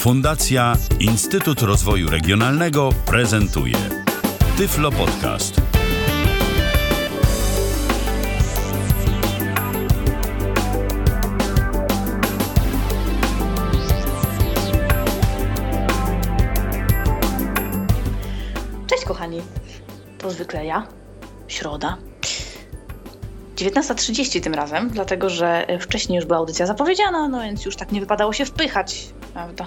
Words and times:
Fundacja 0.00 0.76
Instytut 1.00 1.62
Rozwoju 1.62 2.10
Regionalnego 2.10 2.90
prezentuje 3.06 3.76
Tyflo 4.58 4.90
Podcast. 4.90 5.60
Cześć 18.86 19.04
kochani, 19.04 19.42
to 20.18 20.30
zwykle 20.30 20.66
ja, 20.66 20.86
środa. 21.48 21.96
19.30 23.56 24.40
tym 24.40 24.54
razem, 24.54 24.90
dlatego 24.90 25.28
że 25.28 25.66
wcześniej 25.80 26.16
już 26.16 26.24
była 26.24 26.38
audycja 26.38 26.66
zapowiedziana, 26.66 27.28
no 27.28 27.42
więc 27.42 27.64
już 27.64 27.76
tak 27.76 27.92
nie 27.92 28.00
wypadało 28.00 28.32
się 28.32 28.44
wpychać, 28.44 29.12
prawda? 29.32 29.66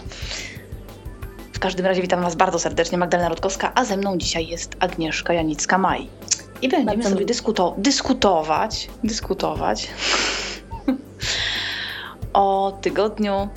W 1.54 1.60
każdym 1.60 1.86
razie 1.86 2.02
witam 2.02 2.22
Was 2.22 2.36
bardzo 2.36 2.60
serdecznie, 2.60 2.98
Magdalena 2.98 3.30
Rodkowska, 3.30 3.72
a 3.76 3.86
ze 3.86 3.98
mną 3.98 4.18
dzisiaj 4.18 4.48
jest 4.48 4.76
Agnieszka 4.80 5.34
Janicka-Maj. 5.34 6.08
I 6.62 6.70
będziemy 6.70 6.86
Bardzo 6.98 7.10
sobie 7.10 7.26
dyskuto- 7.26 7.74
dyskutować, 7.78 8.90
dyskutować 9.04 9.88
o 12.34 12.78
tygodniu 12.82 13.50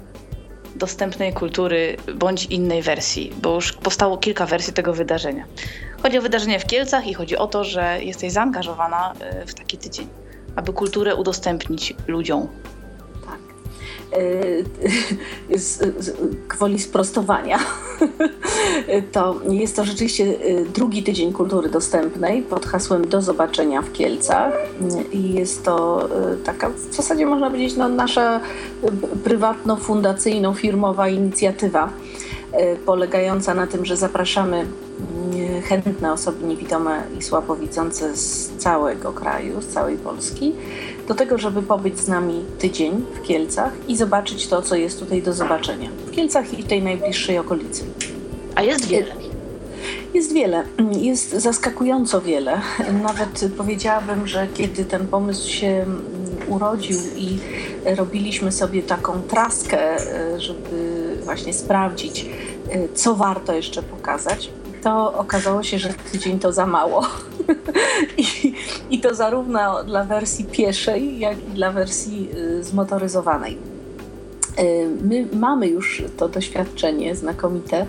dostępnej 0.76 1.32
kultury 1.32 1.96
bądź 2.14 2.44
innej 2.44 2.82
wersji, 2.82 3.32
bo 3.42 3.54
już 3.54 3.72
powstało 3.72 4.18
kilka 4.18 4.46
wersji 4.46 4.72
tego 4.72 4.92
wydarzenia. 4.94 5.44
Chodzi 6.02 6.18
o 6.18 6.22
wydarzenie 6.22 6.58
w 6.60 6.66
Kielcach 6.66 7.06
i 7.06 7.14
chodzi 7.14 7.36
o 7.36 7.46
to, 7.46 7.64
że 7.64 7.98
jesteś 8.02 8.32
zaangażowana 8.32 9.12
y, 9.42 9.46
w 9.46 9.54
taki 9.54 9.78
tydzień, 9.78 10.08
aby 10.56 10.72
kulturę 10.72 11.14
udostępnić 11.14 11.94
ludziom. 12.06 12.48
E, 14.12 15.58
z, 15.58 15.78
z, 16.04 16.12
gwoli 16.48 16.78
sprostowania, 16.78 17.58
to 19.12 19.40
jest 19.48 19.76
to 19.76 19.84
rzeczywiście 19.84 20.24
e, 20.24 20.64
drugi 20.64 21.02
tydzień 21.02 21.32
kultury 21.32 21.68
dostępnej 21.68 22.42
pod 22.42 22.66
hasłem 22.66 23.08
Do 23.08 23.22
zobaczenia 23.22 23.82
w 23.82 23.92
Kielcach. 23.92 24.52
I 25.12 25.32
jest 25.32 25.64
to 25.64 26.04
e, 26.32 26.36
taka, 26.36 26.70
w 26.70 26.94
zasadzie 26.94 27.26
można 27.26 27.50
powiedzieć, 27.50 27.76
no, 27.76 27.88
nasza 27.88 28.40
prywatno-fundacyjno-firmowa 29.24 31.12
inicjatywa 31.12 31.92
polegająca 32.86 33.54
na 33.54 33.66
tym, 33.66 33.84
że 33.84 33.96
zapraszamy 33.96 34.56
mm, 34.56 35.62
chętne 35.62 36.12
osoby 36.12 36.46
niewidome 36.46 37.02
i 37.18 37.22
słabowidzące 37.22 38.16
z 38.16 38.50
całego 38.58 39.12
kraju, 39.12 39.62
z 39.62 39.66
całej 39.66 39.96
Polski, 39.96 40.52
do 41.08 41.14
tego, 41.14 41.38
żeby 41.38 41.62
pobyć 41.62 42.00
z 42.00 42.08
nami 42.08 42.44
tydzień 42.58 43.04
w 43.14 43.22
Kielcach 43.22 43.72
i 43.88 43.96
zobaczyć 43.96 44.46
to, 44.46 44.62
co 44.62 44.76
jest 44.76 44.98
tutaj 44.98 45.22
do 45.22 45.32
zobaczenia. 45.32 45.90
W 46.06 46.10
Kielcach 46.10 46.58
i 46.58 46.62
w 46.62 46.66
tej 46.66 46.82
najbliższej 46.82 47.38
okolicy. 47.38 47.84
A 48.54 48.62
jest 48.62 48.88
wiele. 48.88 49.14
Jest 50.14 50.32
wiele, 50.32 50.64
jest 50.92 51.30
zaskakująco 51.30 52.20
wiele. 52.20 52.60
Nawet 53.02 53.44
powiedziałabym, 53.56 54.26
że 54.26 54.46
kiedy 54.54 54.84
ten 54.84 55.06
pomysł 55.06 55.50
się 55.50 55.86
urodził 56.48 56.98
i 57.16 57.38
robiliśmy 57.96 58.52
sobie 58.52 58.82
taką 58.82 59.22
traskę, 59.22 59.96
e, 59.96 60.40
żeby 60.40 61.16
właśnie 61.24 61.54
sprawdzić, 61.54 62.26
e, 62.70 62.88
co 62.94 63.14
warto 63.14 63.52
jeszcze 63.52 63.82
pokazać, 63.82 64.50
to 64.86 65.14
okazało 65.14 65.62
się, 65.62 65.78
że 65.78 65.88
tydzień 66.12 66.38
to 66.38 66.52
za 66.52 66.66
mało. 66.66 67.06
I, 68.18 68.54
I 68.90 69.00
to 69.00 69.14
zarówno 69.14 69.84
dla 69.84 70.04
wersji 70.04 70.44
pieszej, 70.44 71.18
jak 71.18 71.38
i 71.38 71.50
dla 71.50 71.72
wersji 71.72 72.28
y, 72.36 72.64
zmotoryzowanej. 72.64 73.58
Y, 74.58 74.88
My 75.02 75.26
mamy 75.32 75.68
już 75.68 76.02
to 76.16 76.28
doświadczenie 76.28 77.16
znakomite 77.16 77.86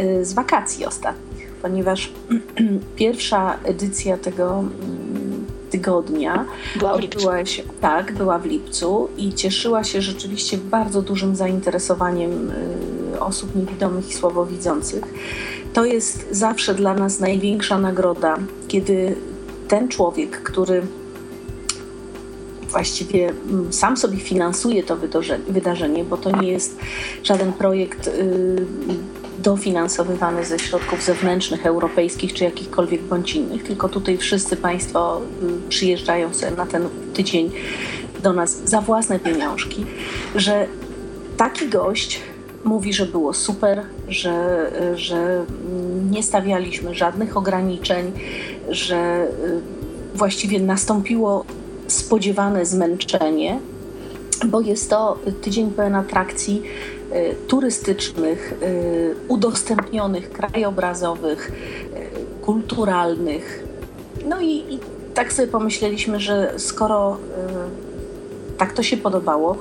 y, 0.00 0.24
z 0.24 0.32
wakacji 0.32 0.86
ostatnich, 0.86 1.52
ponieważ 1.62 2.12
pierwsza 2.96 3.58
edycja 3.64 4.16
tego 4.16 4.58
mm, 4.58 5.46
tygodnia 5.70 6.44
Była 6.78 6.96
w 6.96 7.00
lipcu. 7.00 7.28
się, 7.44 7.62
tak, 7.80 8.12
była 8.12 8.38
w 8.38 8.46
lipcu 8.46 9.08
i 9.16 9.34
cieszyła 9.34 9.84
się 9.84 10.02
rzeczywiście 10.02 10.58
bardzo 10.58 11.02
dużym 11.02 11.36
zainteresowaniem 11.36 12.50
y, 13.14 13.20
osób 13.20 13.56
niewidomych 13.56 14.10
i 14.10 14.14
słabowidzących. 14.14 15.04
To 15.76 15.84
jest 15.84 16.26
zawsze 16.30 16.74
dla 16.74 16.94
nas 16.94 17.20
największa 17.20 17.78
nagroda, 17.78 18.36
kiedy 18.68 19.16
ten 19.68 19.88
człowiek, 19.88 20.42
który 20.42 20.82
właściwie 22.68 23.28
mm, 23.28 23.72
sam 23.72 23.96
sobie 23.96 24.16
finansuje 24.16 24.82
to 24.82 24.96
wydarze- 24.96 25.38
wydarzenie, 25.48 26.04
bo 26.04 26.16
to 26.16 26.40
nie 26.40 26.48
jest 26.52 26.78
żaden 27.22 27.52
projekt 27.52 28.08
y, 28.08 28.66
dofinansowywany 29.38 30.44
ze 30.44 30.58
środków 30.58 31.02
zewnętrznych, 31.02 31.66
europejskich 31.66 32.34
czy 32.34 32.44
jakichkolwiek 32.44 33.02
bądź 33.02 33.34
innych, 33.34 33.62
tylko 33.64 33.88
tutaj 33.88 34.18
wszyscy 34.18 34.56
Państwo 34.56 35.20
y, 35.66 35.68
przyjeżdżają 35.68 36.34
sobie 36.34 36.56
na 36.56 36.66
ten 36.66 36.88
tydzień 37.14 37.50
do 38.22 38.32
nas 38.32 38.58
za 38.64 38.80
własne 38.80 39.18
pieniążki, 39.18 39.86
że 40.34 40.66
taki 41.36 41.68
gość 41.68 42.20
mówi, 42.66 42.92
że 42.92 43.06
było 43.06 43.32
super, 43.32 43.82
że, 44.08 44.70
że 44.94 45.44
nie 46.10 46.22
stawialiśmy 46.22 46.94
żadnych 46.94 47.36
ograniczeń, 47.36 48.12
że 48.68 49.26
y, 49.26 49.60
właściwie 50.14 50.60
nastąpiło 50.60 51.44
spodziewane 51.86 52.66
zmęczenie, 52.66 53.58
bo 54.46 54.60
jest 54.60 54.90
to 54.90 55.18
tydzień 55.42 55.70
pełen 55.70 55.94
atrakcji 55.94 56.62
y, 57.12 57.34
turystycznych, 57.48 58.54
y, 58.62 59.14
udostępnionych, 59.28 60.30
krajobrazowych, 60.30 61.52
kulturalnych. 62.42 63.64
No 64.28 64.40
i, 64.40 64.74
i 64.74 64.78
tak 65.14 65.32
sobie 65.32 65.48
pomyśleliśmy, 65.48 66.20
że 66.20 66.54
skoro 66.56 67.16
tak 68.58 68.72
to 68.72 68.82
się 68.82 68.96
podobało, 68.96 69.56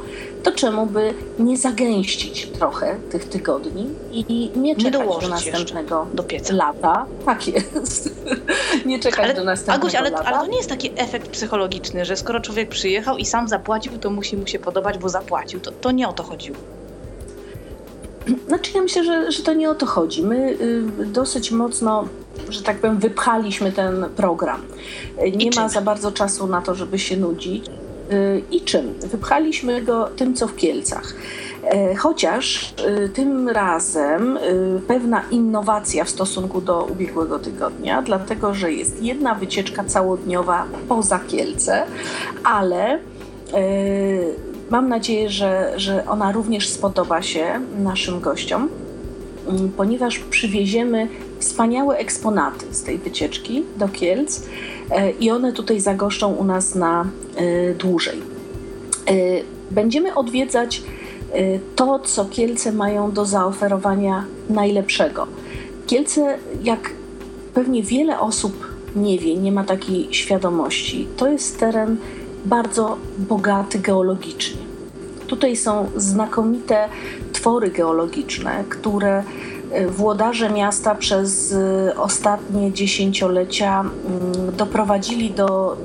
to 0.45 0.51
czemu 0.51 0.85
by 0.85 1.13
nie 1.39 1.57
zagęścić 1.57 2.47
trochę 2.47 2.95
tych 3.11 3.25
tygodni 3.29 3.89
i 4.11 4.51
nie 4.55 4.75
czekać 4.75 4.91
do 4.93 4.99
dołożyć 4.99 5.29
następnego 5.29 6.07
do 6.13 6.23
pieca. 6.23 6.53
lata. 6.53 7.05
Tak 7.25 7.47
jest. 7.47 8.15
nie 8.85 8.99
czekać 8.99 9.25
Ale, 9.25 9.33
do 9.33 9.43
następnego 9.43 9.81
Aguś, 9.87 9.95
ale, 9.95 10.09
lata. 10.09 10.23
ale 10.25 10.37
to 10.45 10.51
nie 10.51 10.57
jest 10.57 10.69
taki 10.69 10.91
efekt 10.95 11.29
psychologiczny, 11.29 12.05
że 12.05 12.17
skoro 12.17 12.39
człowiek 12.39 12.69
przyjechał 12.69 13.17
i 13.17 13.25
sam 13.25 13.47
zapłacił, 13.47 13.97
to 13.97 14.09
musi 14.09 14.37
mu 14.37 14.47
się 14.47 14.59
podobać, 14.59 14.97
bo 14.97 15.09
zapłacił. 15.09 15.59
To, 15.59 15.71
to 15.71 15.91
nie 15.91 16.07
o 16.07 16.13
to 16.13 16.23
chodziło. 16.23 16.57
Znaczy 18.47 18.71
ja 18.75 18.81
myślę, 18.81 19.03
że, 19.03 19.31
że 19.31 19.43
to 19.43 19.53
nie 19.53 19.69
o 19.69 19.75
to 19.75 19.85
chodzi. 19.85 20.23
My 20.23 20.57
y, 20.61 21.05
dosyć 21.05 21.51
mocno, 21.51 22.07
że 22.49 22.63
tak 22.63 22.77
powiem, 22.77 22.99
wypchaliśmy 22.99 23.71
ten 23.71 24.05
program. 24.15 24.61
Y, 25.27 25.31
Nie 25.31 25.49
ma 25.55 25.69
za 25.69 25.81
bardzo 25.81 26.11
czasu 26.11 26.47
na 26.47 26.61
to, 26.61 26.75
żeby 26.75 26.99
się 26.99 27.17
nudzić. 27.17 27.65
Y, 28.11 28.41
I 28.51 28.61
czym? 28.61 28.93
Wypchaliśmy 28.93 29.81
go 29.81 30.05
tym, 30.05 30.33
co 30.33 30.47
w 30.47 30.55
Kielcach. 30.55 31.13
E, 31.63 31.95
Chociaż 31.95 32.73
y, 33.05 33.09
tym 33.09 33.49
razem 33.49 34.37
y, 34.37 34.81
pewna 34.87 35.23
innowacja 35.31 36.03
w 36.03 36.09
stosunku 36.09 36.61
do 36.61 36.83
ubiegłego 36.83 37.39
tygodnia, 37.39 38.01
dlatego 38.01 38.53
że 38.53 38.71
jest 38.71 39.03
jedna 39.03 39.35
wycieczka 39.35 39.83
całodniowa 39.83 40.65
poza 40.89 41.19
Kielce, 41.19 41.83
ale 42.43 42.93
e, 42.93 42.99
mam 44.69 44.89
nadzieję, 44.89 45.29
że, 45.29 45.73
że 45.77 46.05
ona 46.07 46.31
również 46.31 46.69
spodoba 46.69 47.21
się 47.21 47.61
naszym 47.77 48.19
gościom, 48.19 48.69
mm, 49.47 49.71
ponieważ 49.77 50.19
przywieziemy 50.19 51.07
wspaniałe 51.39 51.97
eksponaty 51.97 52.65
z 52.71 52.83
tej 52.83 52.97
wycieczki 52.97 53.63
do 53.77 53.87
Kielc 53.87 54.41
i 55.19 55.31
one 55.31 55.53
tutaj 55.53 55.79
zagoszczą 55.79 56.33
u 56.33 56.43
nas 56.43 56.75
na 56.75 57.05
e, 57.35 57.73
dłużej. 57.73 58.21
E, 59.07 59.13
Będziemy 59.71 60.15
odwiedzać 60.15 60.81
e, 61.33 61.59
to, 61.75 61.99
co 61.99 62.25
Kielce 62.25 62.71
mają 62.71 63.11
do 63.11 63.25
zaoferowania 63.25 64.25
najlepszego. 64.49 65.27
Kielce, 65.87 66.37
jak 66.63 66.89
pewnie 67.53 67.83
wiele 67.83 68.19
osób 68.19 68.67
nie 68.95 69.19
wie, 69.19 69.37
nie 69.37 69.51
ma 69.51 69.63
takiej 69.63 70.07
świadomości, 70.11 71.07
to 71.17 71.27
jest 71.27 71.59
teren 71.59 71.97
bardzo 72.45 72.97
bogaty 73.17 73.79
geologicznie. 73.79 74.61
Tutaj 75.27 75.55
są 75.55 75.89
znakomite 75.95 76.89
twory 77.33 77.71
geologiczne, 77.71 78.63
które 78.69 79.17
e, 79.17 79.23
włodarze 79.89 80.49
miasta 80.49 80.95
przez 80.95 81.53
e, 81.53 81.97
ostatnie 81.97 82.73
dziesięciolecia 82.73 83.81
mm, 83.81 84.55
doprowadzili 84.55 85.31
do 85.31 85.77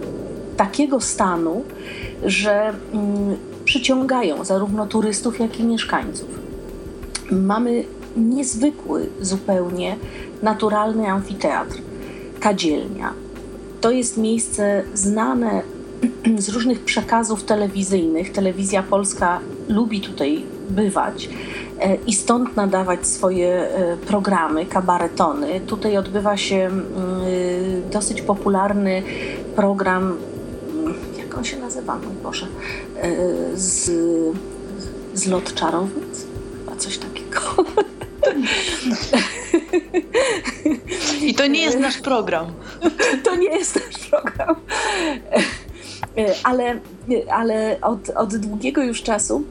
takiego 0.57 1.01
stanu, 1.01 1.65
że 2.23 2.73
mm, 2.93 3.37
przyciągają 3.65 4.45
zarówno 4.45 4.87
turystów, 4.87 5.41
jak 5.41 5.61
i 5.61 5.65
mieszkańców. 5.65 6.29
Mamy 7.31 7.85
niezwykły 8.17 9.09
zupełnie 9.21 9.97
naturalny 10.43 11.09
amfiteatr, 11.09 11.79
kadzielnia. 12.41 13.13
To 13.81 13.91
jest 13.91 14.17
miejsce 14.17 14.83
znane 14.95 15.63
z 16.39 16.49
różnych 16.49 16.81
przekazów 16.81 17.45
telewizyjnych. 17.45 18.33
Telewizja 18.33 18.83
polska 18.83 19.41
lubi 19.69 20.01
tutaj 20.01 20.45
bywać. 20.71 21.29
I 22.07 22.15
stąd 22.15 22.57
nadawać 22.57 23.07
swoje 23.07 23.69
programy, 24.07 24.67
kabaretony. 24.67 25.61
Tutaj 25.61 25.97
odbywa 25.97 26.37
się 26.37 26.57
mm, 26.57 26.83
dosyć 27.91 28.23
popularny 28.23 29.03
program, 29.57 30.17
mm, 30.75 30.95
jak 31.19 31.39
on 31.39 31.45
się 31.45 31.59
nazywa, 31.59 31.97
mój 31.97 32.15
Boże, 32.23 32.47
z, 33.55 33.91
z 35.15 35.27
lot 35.27 35.55
czarownic? 35.55 36.27
Chyba 36.59 36.77
coś 36.77 36.99
takiego. 36.99 37.41
I 41.23 41.35
to 41.35 41.47
nie 41.47 41.63
jest 41.63 41.79
nasz 41.79 41.99
program. 41.99 42.47
To 43.25 43.37
nie 43.37 43.49
jest 43.49 43.75
nasz 43.75 44.09
program. 44.11 44.57
Ale, 46.45 46.81
ale 47.31 47.79
od, 47.81 48.11
od 48.11 48.37
długiego 48.37 48.83
już 48.83 49.03
czasu 49.03 49.45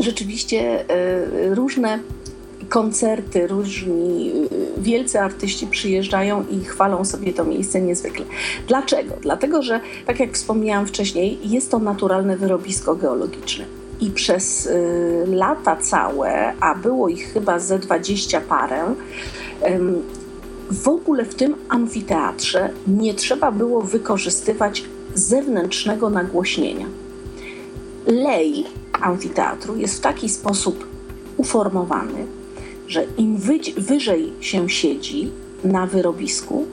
rzeczywiście 0.00 0.88
e, 0.90 1.54
różne 1.54 1.98
koncerty, 2.68 3.46
różni 3.46 4.32
e, 4.78 4.82
wielcy 4.82 5.20
artyści 5.20 5.66
przyjeżdżają 5.66 6.44
i 6.50 6.64
chwalą 6.64 7.04
sobie 7.04 7.32
to 7.32 7.44
miejsce 7.44 7.80
niezwykle. 7.80 8.24
Dlaczego? 8.68 9.14
Dlatego, 9.22 9.62
że 9.62 9.80
tak 10.06 10.20
jak 10.20 10.32
wspomniałam 10.32 10.86
wcześniej, 10.86 11.38
jest 11.44 11.70
to 11.70 11.78
naturalne 11.78 12.36
wyrobisko 12.36 12.96
geologiczne. 12.96 13.64
I 14.00 14.10
przez 14.10 14.66
y, 14.66 15.24
lata 15.26 15.76
całe, 15.76 16.52
a 16.60 16.74
było 16.74 17.08
ich 17.08 17.32
chyba 17.32 17.58
ze 17.58 17.78
dwadzieścia 17.78 18.40
parę, 18.40 18.94
w 20.70 20.88
ogóle 20.88 21.24
w 21.24 21.34
tym 21.34 21.54
amfiteatrze 21.68 22.70
nie 22.86 23.14
trzeba 23.14 23.52
było 23.52 23.82
wykorzystywać 23.82 24.84
zewnętrznego 25.14 26.10
nagłośnienia. 26.10 26.86
Lej 28.06 28.64
amfiteatru 29.00 29.76
jest 29.76 29.96
w 29.96 30.00
taki 30.00 30.28
sposób 30.28 30.86
uformowany, 31.36 32.26
że 32.88 33.06
im 33.16 33.36
wyżej 33.76 34.32
się 34.40 34.68
siedzi 34.68 35.30
na 35.64 35.86
wyrobisku, 35.86 36.66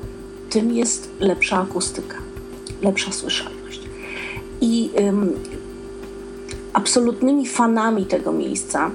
tym 0.49 0.71
jest 0.71 1.09
lepsza 1.19 1.61
akustyka, 1.61 2.17
lepsza 2.81 3.11
słyszalność. 3.11 3.81
I 4.61 4.89
ym, 4.99 5.33
absolutnymi 6.73 7.47
fanami 7.47 8.05
tego 8.05 8.31
miejsca 8.31 8.91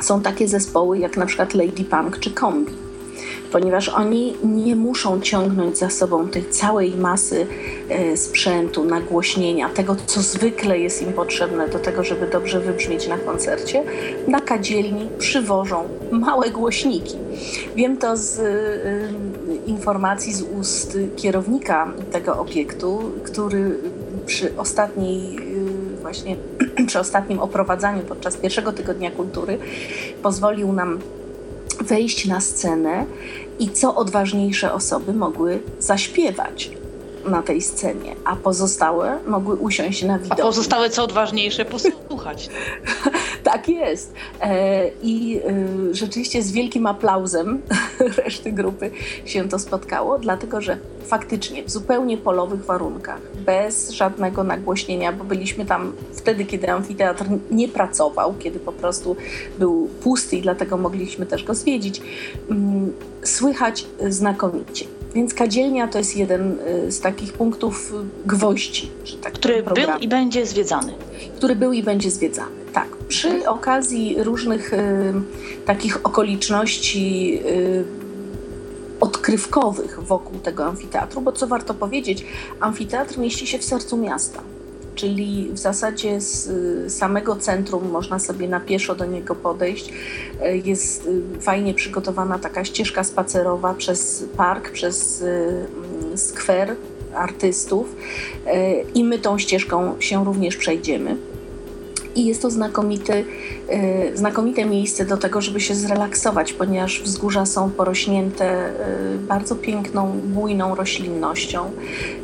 są 0.00 0.20
takie 0.20 0.48
zespoły 0.48 0.98
jak 0.98 1.16
na 1.16 1.26
przykład 1.26 1.54
Lady 1.54 1.84
Punk 1.84 2.18
czy 2.18 2.30
Kombi 2.30 2.81
ponieważ 3.52 3.88
oni 3.88 4.36
nie 4.44 4.76
muszą 4.76 5.20
ciągnąć 5.20 5.78
za 5.78 5.90
sobą 5.90 6.28
tej 6.28 6.44
całej 6.50 6.94
masy 6.96 7.46
e, 7.88 8.16
sprzętu, 8.16 8.84
nagłośnienia, 8.84 9.68
tego, 9.68 9.96
co 10.06 10.22
zwykle 10.22 10.78
jest 10.78 11.02
im 11.02 11.12
potrzebne 11.12 11.68
do 11.68 11.78
tego, 11.78 12.04
żeby 12.04 12.26
dobrze 12.26 12.60
wybrzmieć 12.60 13.08
na 13.08 13.18
koncercie. 13.18 13.84
Na 14.28 14.40
kadzielni 14.40 15.08
przywożą 15.18 15.88
małe 16.10 16.50
głośniki. 16.50 17.16
Wiem 17.76 17.96
to 17.96 18.16
z 18.16 18.38
e, 18.38 19.66
informacji 19.66 20.32
z 20.32 20.42
ust 20.42 20.98
kierownika 21.16 21.92
tego 22.12 22.38
obiektu, 22.38 23.00
który 23.24 23.78
przy 24.26 24.56
ostatniej 24.56 25.36
e, 25.36 26.00
właśnie 26.02 26.36
przy 26.88 27.00
ostatnim 27.00 27.38
oprowadzaniu 27.38 28.02
podczas 28.02 28.36
pierwszego 28.36 28.72
tygodnia 28.72 29.10
kultury 29.10 29.58
pozwolił 30.22 30.72
nam 30.72 30.98
wejść 31.82 32.26
na 32.26 32.40
scenę 32.40 33.06
i 33.58 33.70
co 33.70 33.94
odważniejsze 33.94 34.72
osoby 34.72 35.12
mogły 35.12 35.62
zaśpiewać 35.78 36.70
na 37.24 37.42
tej 37.42 37.62
scenie, 37.62 38.14
a 38.24 38.36
pozostałe 38.36 39.18
mogły 39.26 39.56
usiąść 39.56 40.02
na 40.02 40.18
widok. 40.18 40.40
A 40.40 40.42
pozostałe, 40.42 40.90
co 40.90 41.04
odważniejsze, 41.04 41.64
posłuchać. 41.64 42.48
tak 43.44 43.68
jest. 43.68 44.14
E, 44.40 44.88
I 45.02 45.40
e, 45.90 45.94
rzeczywiście 45.94 46.42
z 46.42 46.52
wielkim 46.52 46.86
aplauzem 46.86 47.62
reszty 48.24 48.52
grupy 48.52 48.90
się 49.24 49.48
to 49.48 49.58
spotkało, 49.58 50.18
dlatego 50.18 50.60
że 50.60 50.78
faktycznie 51.04 51.64
w 51.64 51.70
zupełnie 51.70 52.18
polowych 52.18 52.64
warunkach, 52.64 53.20
bez 53.46 53.90
żadnego 53.90 54.44
nagłośnienia, 54.44 55.12
bo 55.12 55.24
byliśmy 55.24 55.66
tam 55.66 55.92
wtedy, 56.12 56.44
kiedy 56.44 56.70
amfiteatr 56.70 57.24
nie 57.50 57.68
pracował, 57.68 58.34
kiedy 58.38 58.58
po 58.58 58.72
prostu 58.72 59.16
był 59.58 59.88
pusty 60.02 60.36
i 60.36 60.42
dlatego 60.42 60.76
mogliśmy 60.76 61.26
też 61.26 61.44
go 61.44 61.54
zwiedzić, 61.54 62.02
mm, 62.50 62.92
słychać 63.22 63.86
znakomicie. 64.08 65.01
Więc 65.14 65.34
kadzielnia 65.34 65.88
to 65.88 65.98
jest 65.98 66.16
jeden 66.16 66.58
y, 66.86 66.92
z 66.92 67.00
takich 67.00 67.32
punktów 67.32 67.94
y, 67.94 68.28
gwoździ. 68.28 68.90
Tak 69.22 69.32
który 69.32 69.62
był 69.62 69.74
i 70.00 70.08
będzie 70.08 70.46
zwiedzany. 70.46 70.94
Który 71.36 71.56
był 71.56 71.72
i 71.72 71.82
będzie 71.82 72.10
zwiedzany, 72.10 72.56
tak. 72.72 72.88
Przy 73.08 73.48
okazji 73.48 74.16
różnych 74.18 74.72
y, 74.72 75.12
takich 75.66 76.06
okoliczności 76.06 77.38
y, 77.46 77.84
odkrywkowych 79.00 80.02
wokół 80.02 80.38
tego 80.38 80.64
amfiteatru, 80.64 81.20
bo 81.20 81.32
co 81.32 81.46
warto 81.46 81.74
powiedzieć, 81.74 82.24
amfiteatr 82.60 83.18
mieści 83.18 83.46
się 83.46 83.58
w 83.58 83.64
sercu 83.64 83.96
miasta 83.96 84.42
czyli 84.94 85.50
w 85.52 85.58
zasadzie 85.58 86.20
z 86.20 86.46
y, 86.46 86.90
samego 86.90 87.36
centrum 87.36 87.90
można 87.90 88.18
sobie 88.18 88.48
na 88.48 88.60
pieszo 88.60 88.94
do 88.94 89.04
niego 89.04 89.34
podejść. 89.34 89.92
E, 90.40 90.56
jest 90.56 91.06
y, 91.06 91.40
fajnie 91.40 91.74
przygotowana 91.74 92.38
taka 92.38 92.64
ścieżka 92.64 93.04
spacerowa 93.04 93.74
przez 93.74 94.24
park, 94.36 94.70
przez 94.70 95.22
y, 95.22 95.26
mm, 95.26 96.18
skwer 96.18 96.76
artystów 97.14 97.96
e, 98.46 98.80
i 98.80 99.04
my 99.04 99.18
tą 99.18 99.38
ścieżką 99.38 100.00
się 100.00 100.24
również 100.24 100.56
przejdziemy. 100.56 101.16
I 102.14 102.26
jest 102.26 102.42
to 102.42 102.50
znakomity, 102.50 103.24
e, 103.68 104.16
znakomite 104.16 104.64
miejsce 104.64 105.04
do 105.04 105.16
tego, 105.16 105.40
żeby 105.40 105.60
się 105.60 105.74
zrelaksować, 105.74 106.52
ponieważ 106.52 107.02
wzgórza 107.02 107.46
są 107.46 107.70
porośnięte 107.70 108.72
bardzo 109.28 109.56
piękną, 109.56 110.20
bujną 110.24 110.74
roślinnością, 110.74 111.70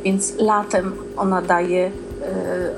więc 0.03 0.33
latem 0.37 0.93
ona 1.17 1.41
daje 1.41 1.91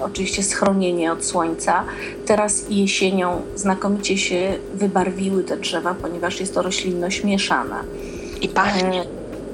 oczywiście 0.02 0.44
schronienie 0.44 1.12
od 1.12 1.26
słońca. 1.26 1.84
Teraz 2.26 2.66
jesienią 2.70 3.42
znakomicie 3.56 4.18
się 4.18 4.54
wybarwiły 4.74 5.44
te 5.44 5.58
drzewa, 5.58 5.96
ponieważ 6.02 6.40
jest 6.40 6.54
to 6.54 6.62
roślinność 6.62 7.24
mieszana. 7.24 7.84
I 8.42 8.50
pachnie. 8.50 9.02
E, 9.02 9.06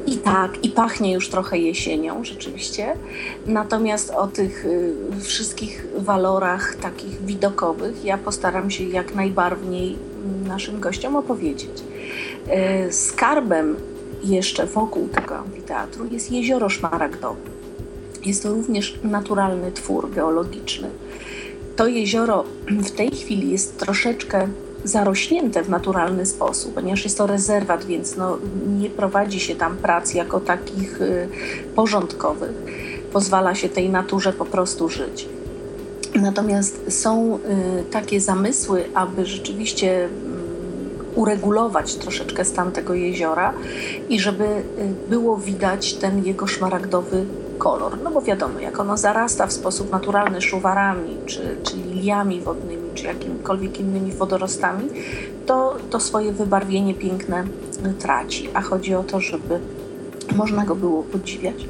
I 0.08 0.18
tak, 0.18 0.64
i 0.64 0.70
pachnie 0.70 1.14
już 1.14 1.30
trochę 1.30 1.58
jesienią, 1.58 2.24
rzeczywiście. 2.24 2.96
Natomiast 3.46 4.10
o 4.10 4.28
tych 4.28 4.66
y, 4.66 4.96
wszystkich 5.22 5.86
walorach 5.98 6.76
takich 6.76 7.26
widokowych 7.26 8.06
ja 8.06 8.18
postaram 8.18 8.72
się 8.72 8.84
jak 8.84 9.16
najbarwniej 9.16 9.98
naszym 10.48 10.80
gościom 10.80 11.16
opowiedzieć. 11.16 11.84
E, 12.50 12.92
skarbem 12.92 13.76
jeszcze 14.24 14.66
wokół 14.66 15.08
tego 15.08 15.38
amfiteatru 15.38 16.06
jest 16.06 16.32
jezioro 16.32 16.70
szmaragdowe. 16.70 17.57
Jest 18.28 18.44
to 18.44 18.50
również 18.50 19.00
naturalny 19.04 19.72
twór 19.72 20.12
geologiczny. 20.12 20.90
To 21.76 21.88
jezioro 21.88 22.44
w 22.68 22.92
tej 22.92 23.12
chwili 23.12 23.52
jest 23.52 23.78
troszeczkę 23.78 24.48
zarośnięte 24.84 25.64
w 25.64 25.70
naturalny 25.70 26.26
sposób, 26.26 26.74
ponieważ 26.74 27.04
jest 27.04 27.18
to 27.18 27.28
rezerwat, 27.28 27.86
więc 27.86 28.18
no, 28.18 28.38
nie 28.80 28.90
prowadzi 28.90 29.40
się 29.40 29.56
tam 29.56 29.78
prac 29.78 30.14
jako 30.14 30.40
takich 30.40 31.02
y, 31.02 31.28
porządkowych. 31.76 32.52
Pozwala 33.14 33.56
się 33.56 33.70
tej 33.70 33.90
naturze 33.90 34.34
po 34.34 34.46
prostu 34.46 34.90
żyć. 34.90 35.30
Natomiast 36.16 36.80
są 36.90 37.36
y, 37.36 37.84
takie 37.92 38.22
zamysły, 38.22 38.86
aby 38.94 39.26
rzeczywiście 39.26 40.06
y, 40.06 40.10
uregulować 41.16 41.96
troszeczkę 41.96 42.46
stan 42.46 42.72
tego 42.72 42.94
jeziora 42.94 43.54
i 44.10 44.20
żeby 44.20 44.44
y, 44.44 44.64
było 45.10 45.38
widać 45.38 45.94
ten 45.94 46.26
jego 46.26 46.48
szmaragdowy 46.48 47.26
kolor. 47.58 47.98
No 48.04 48.12
bo 48.12 48.22
wiadomo, 48.22 48.60
jak 48.60 48.80
ono 48.80 48.98
zarasta 48.98 49.48
w 49.48 49.54
sposób 49.54 49.92
naturalny 49.92 50.42
szuwarami, 50.42 51.18
czy, 51.26 51.58
czy 51.64 51.78
liliami 51.78 52.42
wodnymi, 52.42 52.90
czy 52.94 53.06
jakimikolwiek 53.06 53.80
innymi 53.80 54.12
wodorostami, 54.12 54.90
to, 55.46 55.76
to 55.90 56.00
swoje 56.00 56.32
wybarwienie 56.32 56.94
piękne 56.94 57.44
traci. 58.00 58.50
A 58.54 58.62
chodzi 58.62 58.96
o 58.96 59.04
to, 59.04 59.20
żeby 59.20 59.60
można 60.36 60.66
go 60.66 60.76
było 60.76 61.04
podziwiać. 61.04 61.68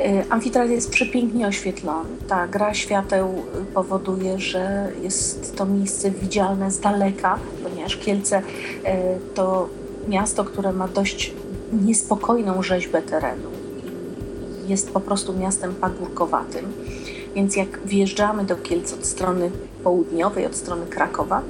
E, 0.00 0.24
amfiteatr 0.30 0.70
jest 0.70 0.90
przepięknie 0.90 1.46
oświetlony. 1.46 2.10
Ta 2.28 2.48
gra 2.48 2.74
świateł 2.74 3.34
powoduje, 3.74 4.38
że 4.38 4.92
jest 5.02 5.56
to 5.56 5.66
miejsce 5.66 6.10
widzialne 6.10 6.70
z 6.70 6.80
daleka, 6.80 7.38
ponieważ 7.62 7.96
Kielce 7.96 8.42
e, 8.84 9.18
to 9.34 9.68
miasto, 10.08 10.44
które 10.44 10.72
ma 10.72 10.88
dość 10.88 11.34
niespokojną 11.72 12.62
rzeźbę 12.62 13.02
terenu 13.02 13.51
jest 14.72 14.90
po 14.90 15.00
prostu 15.00 15.32
miastem 15.32 15.74
pagórkowatym. 15.74 16.72
Więc 17.34 17.56
jak 17.56 17.80
wjeżdżamy 17.84 18.44
do 18.44 18.56
Kielc 18.56 18.92
od 18.92 19.06
strony 19.06 19.50
południowej, 19.84 20.46
od 20.46 20.56
strony 20.56 20.86
Krakowa, 20.86 21.42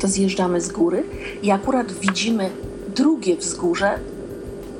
to 0.00 0.08
zjeżdżamy 0.08 0.60
z 0.60 0.68
góry 0.68 1.04
i 1.42 1.50
akurat 1.50 1.92
widzimy 1.92 2.50
drugie 2.96 3.36
wzgórze, 3.36 3.98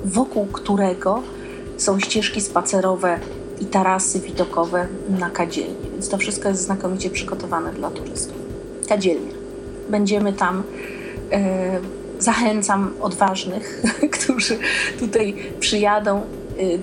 wokół 0.05 0.47
którego 0.47 1.23
są 1.77 2.01
ścieżki 2.01 2.41
spacerowe 2.41 3.19
i 3.61 3.65
tarasy 3.65 4.21
widokowe 4.21 4.87
na 5.19 5.31
kadzielnie. 5.31 5.91
Więc 5.93 6.09
to 6.09 6.19
wszystko 6.19 6.49
jest 6.49 6.63
znakomicie 6.63 7.11
przygotowane 7.11 7.73
dla 7.73 7.91
turystów. 7.91 8.37
Kadzielnia. 8.89 9.35
Będziemy 9.91 10.33
tam 10.33 10.63
Zachęcam 12.19 12.95
odważnych, 13.01 13.83
którzy 14.21 14.59
tutaj 14.99 15.35
przyjadą 15.61 16.23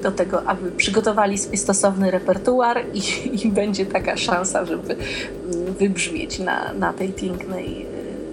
do 0.04 0.12
tego, 0.12 0.44
aby 0.48 0.72
przygotowali 0.72 1.38
sobie 1.38 1.58
stosowny 1.58 2.12
repertuar 2.12 2.86
i, 2.94 3.02
i 3.46 3.50
będzie 3.50 3.86
taka 3.86 4.18
szansa, 4.18 4.66
żeby 4.66 4.94
mm, 4.94 5.74
wybrzmieć 5.80 6.40
na, 6.40 6.74
na 6.74 6.94
tej 6.94 7.10
pięknej 7.10 7.86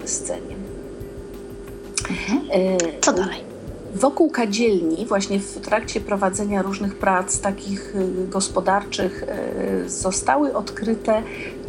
y, 0.04 0.08
scenie. 0.08 0.56
Mhm. 2.10 2.40
Co 3.00 3.12
dalej? 3.12 3.38
Wokół 3.94 4.30
kadzielni, 4.30 5.06
właśnie 5.06 5.40
w 5.40 5.60
trakcie 5.60 6.00
prowadzenia 6.00 6.62
różnych 6.62 6.94
prac 6.94 7.40
takich 7.40 7.96
y, 7.96 8.28
gospodarczych, 8.28 9.24
zostały 9.86 10.54
odkryte 10.54 11.22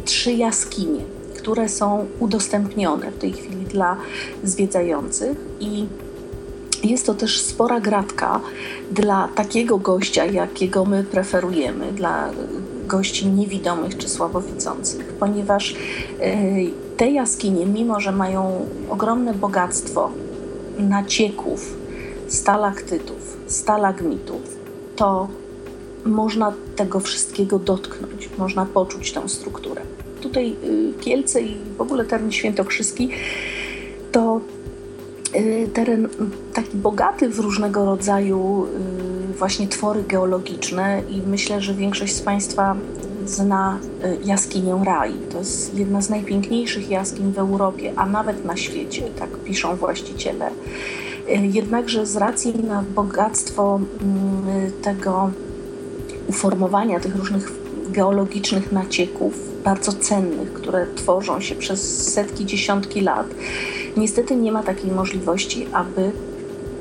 trzy 0.04 0.32
jaskinie 0.32 1.00
które 1.44 1.68
są 1.68 2.06
udostępnione 2.20 3.10
w 3.10 3.18
tej 3.18 3.32
chwili 3.32 3.64
dla 3.64 3.96
zwiedzających 4.44 5.38
i 5.60 5.86
jest 6.84 7.06
to 7.06 7.14
też 7.14 7.40
spora 7.40 7.80
gratka 7.80 8.40
dla 8.90 9.28
takiego 9.34 9.78
gościa, 9.78 10.24
jakiego 10.24 10.84
my 10.84 11.04
preferujemy, 11.04 11.92
dla 11.92 12.30
gości 12.86 13.26
niewidomych 13.26 13.96
czy 13.98 14.08
słabowidzących, 14.08 15.12
ponieważ 15.12 15.74
e, 16.20 16.36
te 16.96 17.10
jaskinie, 17.10 17.66
mimo 17.66 18.00
że 18.00 18.12
mają 18.12 18.66
ogromne 18.90 19.34
bogactwo 19.34 20.10
nacieków, 20.78 21.76
stalaktytów, 22.28 23.36
stalagmitów, 23.46 24.40
to 24.96 25.28
można 26.04 26.52
tego 26.76 27.00
wszystkiego 27.00 27.58
dotknąć, 27.58 28.30
można 28.38 28.66
poczuć 28.66 29.12
tę 29.12 29.28
strukturę. 29.28 29.82
Tutaj 30.20 30.56
y, 30.64 30.92
Kielce 31.00 31.42
i 31.42 31.56
w 31.78 31.80
ogóle 31.80 32.04
teren 32.04 32.32
świętokrzyski 32.32 33.08
to 34.12 34.40
teren 35.74 36.08
taki 36.52 36.76
bogaty 36.76 37.28
w 37.28 37.38
różnego 37.38 37.84
rodzaju 37.84 38.66
y, 39.30 39.32
właśnie 39.32 39.68
twory 39.68 40.02
geologiczne 40.02 41.02
i 41.10 41.22
myślę, 41.26 41.60
że 41.60 41.74
większość 41.74 42.14
z 42.14 42.22
Państwa 42.22 42.76
zna 43.26 43.78
jaskinię 44.24 44.80
Rai. 44.84 45.14
To 45.32 45.38
jest 45.38 45.74
jedna 45.74 46.02
z 46.02 46.10
najpiękniejszych 46.10 46.90
jaskiń 46.90 47.32
w 47.32 47.38
Europie, 47.38 47.92
a 47.96 48.06
nawet 48.06 48.44
na 48.44 48.56
świecie, 48.56 49.02
tak 49.18 49.30
piszą 49.30 49.76
właściciele. 49.76 50.50
Jednakże 51.52 52.06
z 52.06 52.16
racji 52.16 52.54
na 52.68 52.84
bogactwo 52.94 53.80
mm, 54.02 54.72
tego 54.82 55.30
uformowania 56.26 57.00
tych 57.00 57.16
różnych 57.16 57.52
geologicznych 57.88 58.72
nacieków, 58.72 59.62
bardzo 59.64 59.92
cennych, 59.92 60.52
które 60.52 60.86
tworzą 60.94 61.40
się 61.40 61.54
przez 61.54 62.12
setki, 62.12 62.46
dziesiątki 62.46 63.00
lat, 63.00 63.26
niestety 63.96 64.36
nie 64.36 64.52
ma 64.52 64.62
takiej 64.62 64.90
możliwości, 64.90 65.66
aby 65.72 66.10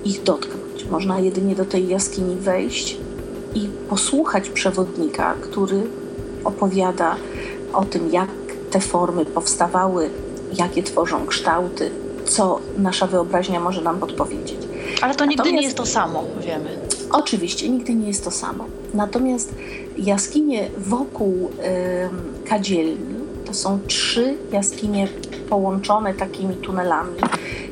ich 0.06 0.24
dotknąć. 0.24 0.86
Można 0.92 1.20
jedynie 1.20 1.56
do 1.56 1.66
tej 1.66 1.88
jaskini 1.88 2.36
wejść 2.36 2.98
i 3.56 3.70
posłuchać 3.90 4.50
przewodnika, 4.50 5.34
który 5.42 5.82
opowiada 6.44 7.16
o 7.74 7.86
tym, 7.86 8.12
jak 8.12 8.30
te 8.72 8.80
formy 8.80 9.26
powstawały, 9.26 10.10
jakie 10.58 10.84
tworzą 10.84 11.26
kształty, 11.26 11.92
co 12.26 12.60
nasza 12.78 13.08
wyobraźnia 13.08 13.60
może 13.60 13.82
nam 13.82 14.00
podpowiedzieć. 14.00 14.58
Ale 15.02 15.16
to 15.16 15.26
nigdy 15.26 15.38
Natomiast, 15.38 15.62
nie 15.62 15.66
jest 15.66 15.78
to 15.78 15.86
samo, 15.86 16.24
wiemy. 16.46 16.70
Oczywiście, 17.12 17.70
nigdy 17.70 17.96
nie 17.96 18.08
jest 18.08 18.24
to 18.24 18.32
samo. 18.32 18.66
Natomiast 18.94 19.54
jaskinie 19.98 20.70
wokół 20.78 21.50
y, 22.46 22.48
kadzielni 22.50 23.23
to 23.54 23.58
są 23.58 23.80
trzy 23.88 24.38
jaskinie 24.52 25.08
połączone 25.50 26.14
takimi 26.14 26.56
tunelami. 26.56 27.18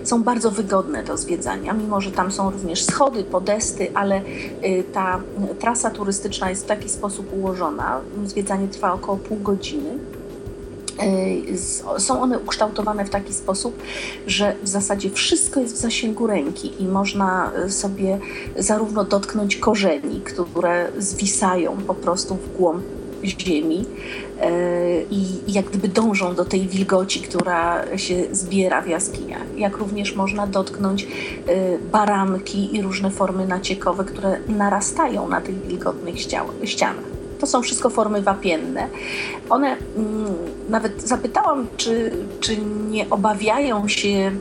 Są 0.04 0.24
bardzo 0.24 0.52
wygodne 0.52 1.04
do 1.04 1.18
zwiedzania, 1.18 1.74
mimo 1.74 2.02
że 2.02 2.12
tam 2.12 2.32
są 2.32 2.52
również 2.52 2.84
schody, 2.84 3.24
podesty, 3.24 3.92
ale 3.94 4.22
y, 4.64 4.84
ta 4.94 5.20
trasa 5.60 5.90
turystyczna 5.90 6.50
jest 6.50 6.64
w 6.64 6.68
taki 6.68 6.90
sposób 6.90 7.34
ułożona. 7.34 8.02
Zwiedzanie 8.26 8.68
trwa 8.68 8.94
około 8.94 9.18
pół 9.18 9.38
godziny 9.38 10.00
E, 11.02 12.00
są 12.00 12.22
one 12.22 12.40
ukształtowane 12.40 13.06
w 13.06 13.10
taki 13.10 13.34
sposób, 13.34 13.84
że 14.28 14.56
w 14.64 14.68
zasadzie 14.68 15.10
wszystko 15.10 15.60
jest 15.60 15.76
w 15.76 15.78
zasięgu 15.78 16.28
ręki 16.28 16.84
i 16.84 16.88
można 16.88 17.52
e, 17.56 17.70
sobie 17.70 18.20
zarówno 18.58 19.04
dotknąć 19.04 19.56
korzeni, 19.56 20.22
które 20.22 20.92
zwisają 20.98 21.78
po 21.78 21.94
prostu 21.94 22.36
w 22.36 22.58
głąb 22.58 22.84
ziemi 23.26 23.86
e, 24.42 24.50
i 25.12 25.26
jak 25.48 25.66
gdyby 25.66 25.88
dążą 25.88 26.36
do 26.36 26.46
tej 26.46 26.68
wilgoci, 26.68 27.22
która 27.22 27.84
się 27.98 28.16
zbiera 28.32 28.82
w 28.82 28.88
jaskiniach. 28.88 29.58
Jak 29.58 29.78
również 29.78 30.16
można 30.16 30.48
dotknąć 30.48 31.08
baranki 31.92 32.76
i 32.76 32.82
różne 32.82 33.12
formy 33.12 33.48
naciekowe, 33.48 34.04
które 34.04 34.40
narastają 34.48 35.28
na 35.28 35.42
tych 35.42 35.68
wilgotnych 35.68 36.16
ścianach. 36.64 37.12
To 37.40 37.48
są 37.48 37.62
wszystko 37.62 37.90
formy 37.90 38.22
wapienne. 38.22 38.88
One, 39.50 39.78
mm, 39.98 40.26
nawet 40.70 41.02
zapytałam, 41.02 41.68
czy, 41.78 42.12
czy 42.40 42.58
nie 42.90 43.10
obawiają 43.10 43.88
się 43.88 44.32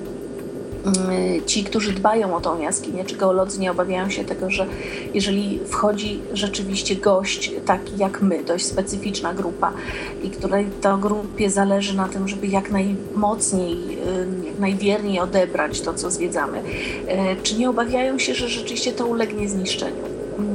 ci, 1.47 1.65
którzy 1.65 1.93
dbają 1.93 2.37
o 2.37 2.41
tą 2.41 2.61
jaskinię, 2.61 3.05
czy 3.05 3.17
geolodzy 3.17 3.61
nie 3.61 3.71
obawiają 3.71 4.11
się 4.11 4.25
tego, 4.25 4.51
że 4.51 4.67
jeżeli 5.15 5.61
wchodzi 5.67 6.21
rzeczywiście 6.33 6.97
gość 6.97 7.53
taki 7.67 7.93
jak 7.99 8.23
my, 8.23 8.45
dość 8.45 8.67
specyficzna 8.67 9.35
grupa 9.35 9.73
i 10.23 10.31
której 10.31 10.67
to 10.81 10.99
grupie 10.99 11.51
zależy 11.51 11.97
na 11.97 12.09
tym, 12.09 12.29
żeby 12.29 12.47
jak 12.47 12.71
najmocniej, 12.71 13.73
y, 13.73 14.47
jak 14.47 14.59
najwierniej 14.59 15.21
odebrać 15.21 15.81
to, 15.81 15.95
co 15.95 16.11
zwiedzamy, 16.11 16.59
y, 16.59 16.63
czy 17.43 17.55
nie 17.55 17.71
obawiają 17.71 18.19
się, 18.19 18.35
że 18.35 18.49
rzeczywiście 18.49 18.93
to 18.93 19.07
ulegnie 19.07 19.49
zniszczeniu? 19.49 20.03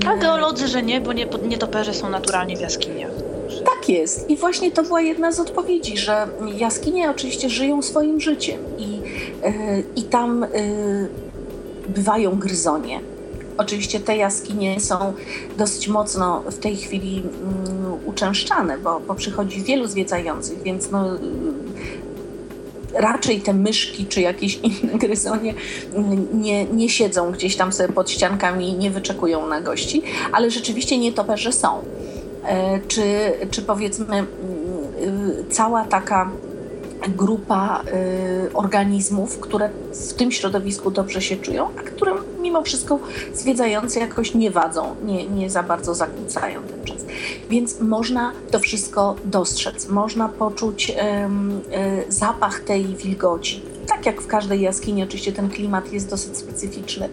A 0.08 0.18
geolodzy, 0.18 0.68
że 0.68 0.84
nie, 0.84 1.02
bo 1.02 1.14
nie, 1.14 1.28
nietoperze 1.48 1.94
są 1.94 2.10
naturalnie 2.10 2.58
w 2.58 2.62
jaskiniach. 2.62 3.12
Tak 3.66 3.90
jest. 3.90 4.30
I 4.30 4.38
właśnie 4.38 4.72
to 4.72 4.84
była 4.84 5.02
jedna 5.02 5.32
z 5.32 5.40
odpowiedzi, 5.40 5.98
że 5.98 6.28
jaskinie 6.58 7.10
oczywiście 7.10 7.50
żyją 7.50 7.82
swoim 7.82 8.20
życiem 8.20 8.60
i, 8.78 9.00
i 9.96 10.04
tam 10.04 10.46
yy, 10.54 11.10
bywają 11.90 12.40
gryzonie. 12.40 13.00
Oczywiście 13.58 14.00
te 14.00 14.18
jaskinie 14.18 14.80
są 14.80 15.14
dosyć 15.58 15.88
mocno 15.88 16.44
w 16.52 16.58
tej 16.58 16.76
chwili 16.76 17.16
yy, 17.16 17.24
uczęszczane, 18.06 18.78
bo, 18.78 19.00
bo 19.00 19.16
przychodzi 19.16 19.62
wielu 19.62 19.88
zwiedzających, 19.88 20.64
więc 20.64 20.92
no, 20.92 21.10
raczej 22.96 23.42
te 23.42 23.54
myszki 23.54 24.06
czy 24.06 24.22
jakieś 24.22 24.60
inne 24.64 24.98
gryzonie 24.98 25.54
nie, 26.34 26.66
nie 26.66 26.90
siedzą 26.90 27.32
gdzieś 27.32 27.56
tam 27.56 27.74
sobie 27.74 27.94
pod 27.94 28.10
ściankami 28.10 28.70
i 28.70 28.74
nie 28.74 28.92
wyczekują 28.92 29.48
na 29.48 29.62
gości, 29.62 30.02
ale 30.32 30.52
rzeczywiście 30.52 30.98
nietoperze 30.98 31.52
są. 31.52 31.82
E, 32.46 32.80
czy, 32.88 33.04
czy 33.52 33.62
powiedzmy 33.62 34.16
mm, 34.16 34.28
y, 35.02 35.46
cała 35.50 35.86
taka 35.86 36.32
grupa 37.10 37.84
y, 38.48 38.54
organizmów, 38.54 39.40
które 39.40 39.70
w 40.10 40.14
tym 40.14 40.32
środowisku 40.32 40.92
dobrze 40.92 41.22
się 41.22 41.38
czują, 41.38 41.70
a 41.80 41.82
które 41.82 42.14
mimo 42.42 42.64
wszystko 42.64 43.00
zwiedzający 43.34 44.00
jakoś 44.00 44.34
nie 44.34 44.52
wadzą, 44.52 44.96
nie, 45.06 45.28
nie 45.28 45.50
za 45.50 45.64
bardzo 45.64 45.96
zakłócają 45.96 46.62
ten 46.62 46.84
czas. 46.84 47.06
Więc 47.50 47.80
można 47.80 48.32
to 48.52 48.60
wszystko 48.60 49.16
dostrzec, 49.26 49.90
można 49.90 50.30
poczuć 50.30 50.90
y, 50.90 50.94
y, 50.94 52.12
zapach 52.12 52.60
tej 52.60 52.86
wilgoci. 52.86 53.62
Tak 53.88 54.06
jak 54.06 54.22
w 54.22 54.28
każdej 54.28 54.62
jaskini, 54.62 55.04
oczywiście 55.04 55.32
ten 55.32 55.50
klimat 55.50 55.94
jest 55.94 56.10
dosyć 56.10 56.38
specyficzny, 56.38 57.10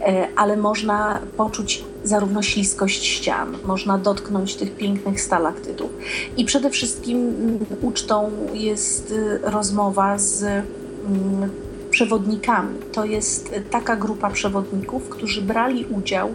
e, 0.00 0.28
ale 0.36 0.56
można 0.56 1.20
poczuć 1.36 1.84
zarówno 2.06 2.42
śliskość 2.42 3.04
ścian, 3.04 3.56
można 3.64 3.98
dotknąć 3.98 4.54
tych 4.54 4.76
pięknych 4.76 5.20
stalaktytów. 5.20 5.90
I 6.36 6.44
przede 6.44 6.70
wszystkim 6.70 7.18
mm, 7.18 7.58
ucztą 7.82 8.30
jest 8.54 9.10
y, 9.10 9.38
rozmowa 9.42 10.18
z 10.18 10.42
mm, 10.42 11.50
przewodnikami. 11.90 12.78
To 12.92 13.04
jest 13.04 13.54
taka 13.70 13.96
grupa 13.96 14.30
przewodników, 14.30 15.08
którzy 15.08 15.42
brali 15.42 15.84
udział 15.84 16.30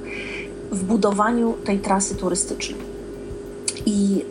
w 0.71 0.83
budowaniu 0.83 1.53
tej 1.63 1.79
trasy 1.79 2.15
turystycznej. 2.15 2.91
I 3.85 4.25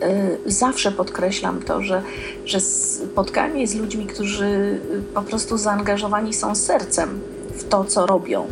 y, 0.45 0.51
zawsze 0.51 0.91
podkreślam 0.91 1.61
to, 1.61 1.81
że, 1.81 2.01
że 2.45 2.59
spotkanie 2.59 3.67
z 3.67 3.75
ludźmi, 3.75 4.05
którzy 4.05 4.45
y, 4.45 4.79
po 5.13 5.21
prostu 5.21 5.57
zaangażowani 5.57 6.33
są 6.33 6.55
sercem 6.55 7.19
w 7.55 7.63
to, 7.63 7.85
co 7.85 8.05
robią, 8.05 8.47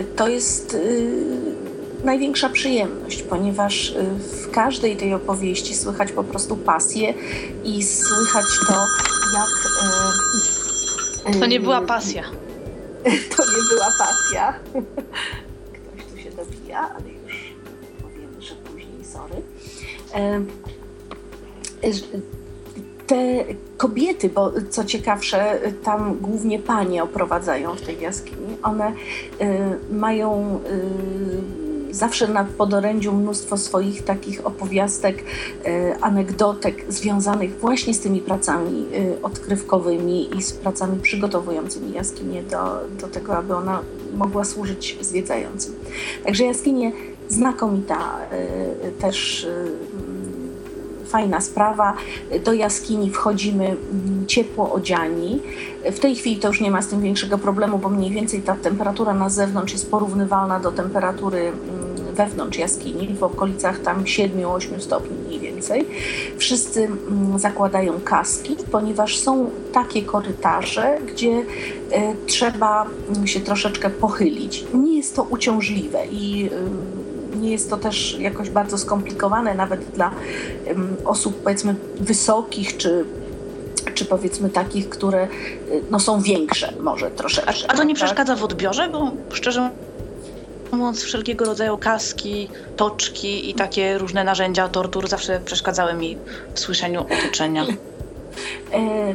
y, 0.00 0.04
to 0.16 0.28
jest 0.28 0.76
największa 2.04 2.48
przyjemność, 2.48 3.22
ponieważ 3.22 3.94
w 4.18 4.50
każdej 4.50 4.96
tej 4.96 5.14
opowieści 5.14 5.74
słychać 5.74 6.12
po 6.12 6.24
prostu 6.24 6.56
pasję 6.56 7.14
i 7.64 7.82
słychać 7.82 8.44
to, 8.66 8.86
jak. 9.34 9.48
To 11.40 11.46
nie 11.46 11.60
była 11.60 11.80
pasja. 11.80 12.22
To 13.36 13.42
nie 13.44 13.62
była 13.70 13.88
pasja. 13.98 14.54
Ktoś 15.74 16.04
tu 16.12 16.18
się 16.18 16.30
dobija, 16.30 16.94
ale 16.94 17.08
już 17.08 17.54
powiemy, 18.02 18.42
że 18.42 18.54
później, 18.54 19.04
sorry. 19.04 19.42
te 23.06 23.44
kobiety, 23.76 24.28
bo 24.28 24.52
co 24.70 24.84
ciekawsze, 24.84 25.60
tam 25.82 26.18
głównie 26.20 26.58
panie 26.58 27.02
oprowadzają 27.02 27.74
w 27.74 27.80
tej 27.80 28.00
jaskini, 28.00 28.56
one 28.62 28.92
y, 28.92 28.94
mają 29.94 30.60
y, 31.60 31.63
zawsze 31.94 32.28
na 32.28 32.44
podorędziu 32.44 33.12
mnóstwo 33.12 33.56
swoich 33.56 34.02
takich 34.02 34.46
opowiastek, 34.46 35.18
y, 35.18 35.94
anegdotek 36.00 36.84
związanych 36.88 37.58
właśnie 37.60 37.94
z 37.94 38.00
tymi 38.00 38.20
pracami 38.20 38.86
y, 38.94 39.22
odkrywkowymi 39.22 40.36
i 40.36 40.42
z 40.42 40.52
pracami 40.52 41.00
przygotowującymi 41.00 41.92
jaskinię 41.92 42.42
do, 42.42 42.80
do 43.00 43.08
tego, 43.08 43.36
aby 43.36 43.54
ona 43.54 43.80
mogła 44.14 44.44
służyć 44.44 44.98
zwiedzającym. 45.00 45.74
Także 46.24 46.44
jaskinie 46.44 46.92
znakomita 47.28 48.18
y, 48.88 48.92
też 48.92 49.46
fajna 51.14 51.40
sprawa. 51.40 51.96
Do 52.44 52.52
jaskini 52.52 53.10
wchodzimy 53.10 53.64
mm, 53.66 54.26
ciepło 54.26 54.72
odziani. 54.72 55.40
W 55.92 55.98
tej 55.98 56.16
chwili 56.16 56.36
to 56.36 56.48
już 56.48 56.60
nie 56.60 56.70
ma 56.70 56.82
z 56.82 56.88
tym 56.88 57.00
większego 57.00 57.38
problemu, 57.38 57.78
bo 57.78 57.88
mniej 57.88 58.10
więcej 58.10 58.42
ta 58.42 58.54
temperatura 58.54 59.14
na 59.14 59.28
zewnątrz 59.28 59.72
jest 59.72 59.90
porównywalna 59.90 60.60
do 60.60 60.72
temperatury 60.72 61.38
mm, 61.38 62.14
wewnątrz 62.14 62.58
jaskini, 62.58 63.14
w 63.14 63.22
okolicach 63.22 63.78
tam 63.78 64.04
7-8 64.04 64.80
stopni 64.80 65.16
mniej 65.26 65.40
więcej. 65.40 65.86
Wszyscy 66.36 66.84
mm, 66.84 67.38
zakładają 67.38 68.00
kaski, 68.04 68.56
ponieważ 68.72 69.18
są 69.18 69.50
takie 69.72 70.02
korytarze, 70.02 70.98
gdzie 71.06 71.32
e, 71.90 72.14
trzeba 72.26 72.86
się 73.24 73.40
troszeczkę 73.40 73.90
pochylić. 73.90 74.64
Nie 74.74 74.96
jest 74.96 75.16
to 75.16 75.22
uciążliwe 75.22 76.06
i 76.10 76.50
nie 77.44 77.52
jest 77.52 77.70
to 77.70 77.76
też 77.76 78.16
jakoś 78.18 78.50
bardzo 78.50 78.78
skomplikowane 78.78 79.54
nawet 79.54 79.84
dla 79.84 80.10
osób 81.04 81.42
powiedzmy 81.42 81.74
wysokich 82.00 82.76
czy 82.76 83.04
czy 83.94 84.04
powiedzmy 84.04 84.50
takich, 84.50 84.88
które 84.88 85.24
y, 85.24 85.82
no, 85.90 86.00
są 86.00 86.20
większe 86.20 86.72
może 86.80 87.10
troszeczkę. 87.10 87.70
A, 87.70 87.76
to 87.76 87.84
nie 87.84 87.94
tak? 87.94 88.04
przeszkadza 88.04 88.36
w 88.36 88.44
odbiorze? 88.44 88.88
Bo 88.88 89.12
szczerze 89.32 89.70
mówiąc 90.72 91.02
wszelkiego 91.02 91.44
rodzaju 91.44 91.78
kaski, 91.78 92.48
toczki 92.76 93.50
i 93.50 93.54
takie 93.54 93.98
różne 93.98 94.24
narzędzia 94.24 94.68
tortur 94.68 95.08
zawsze 95.08 95.40
przeszkadzały 95.44 95.94
mi 95.94 96.18
w 96.54 96.60
słyszeniu 96.60 97.00
otoczenia. 97.00 97.66
E, 98.72 99.14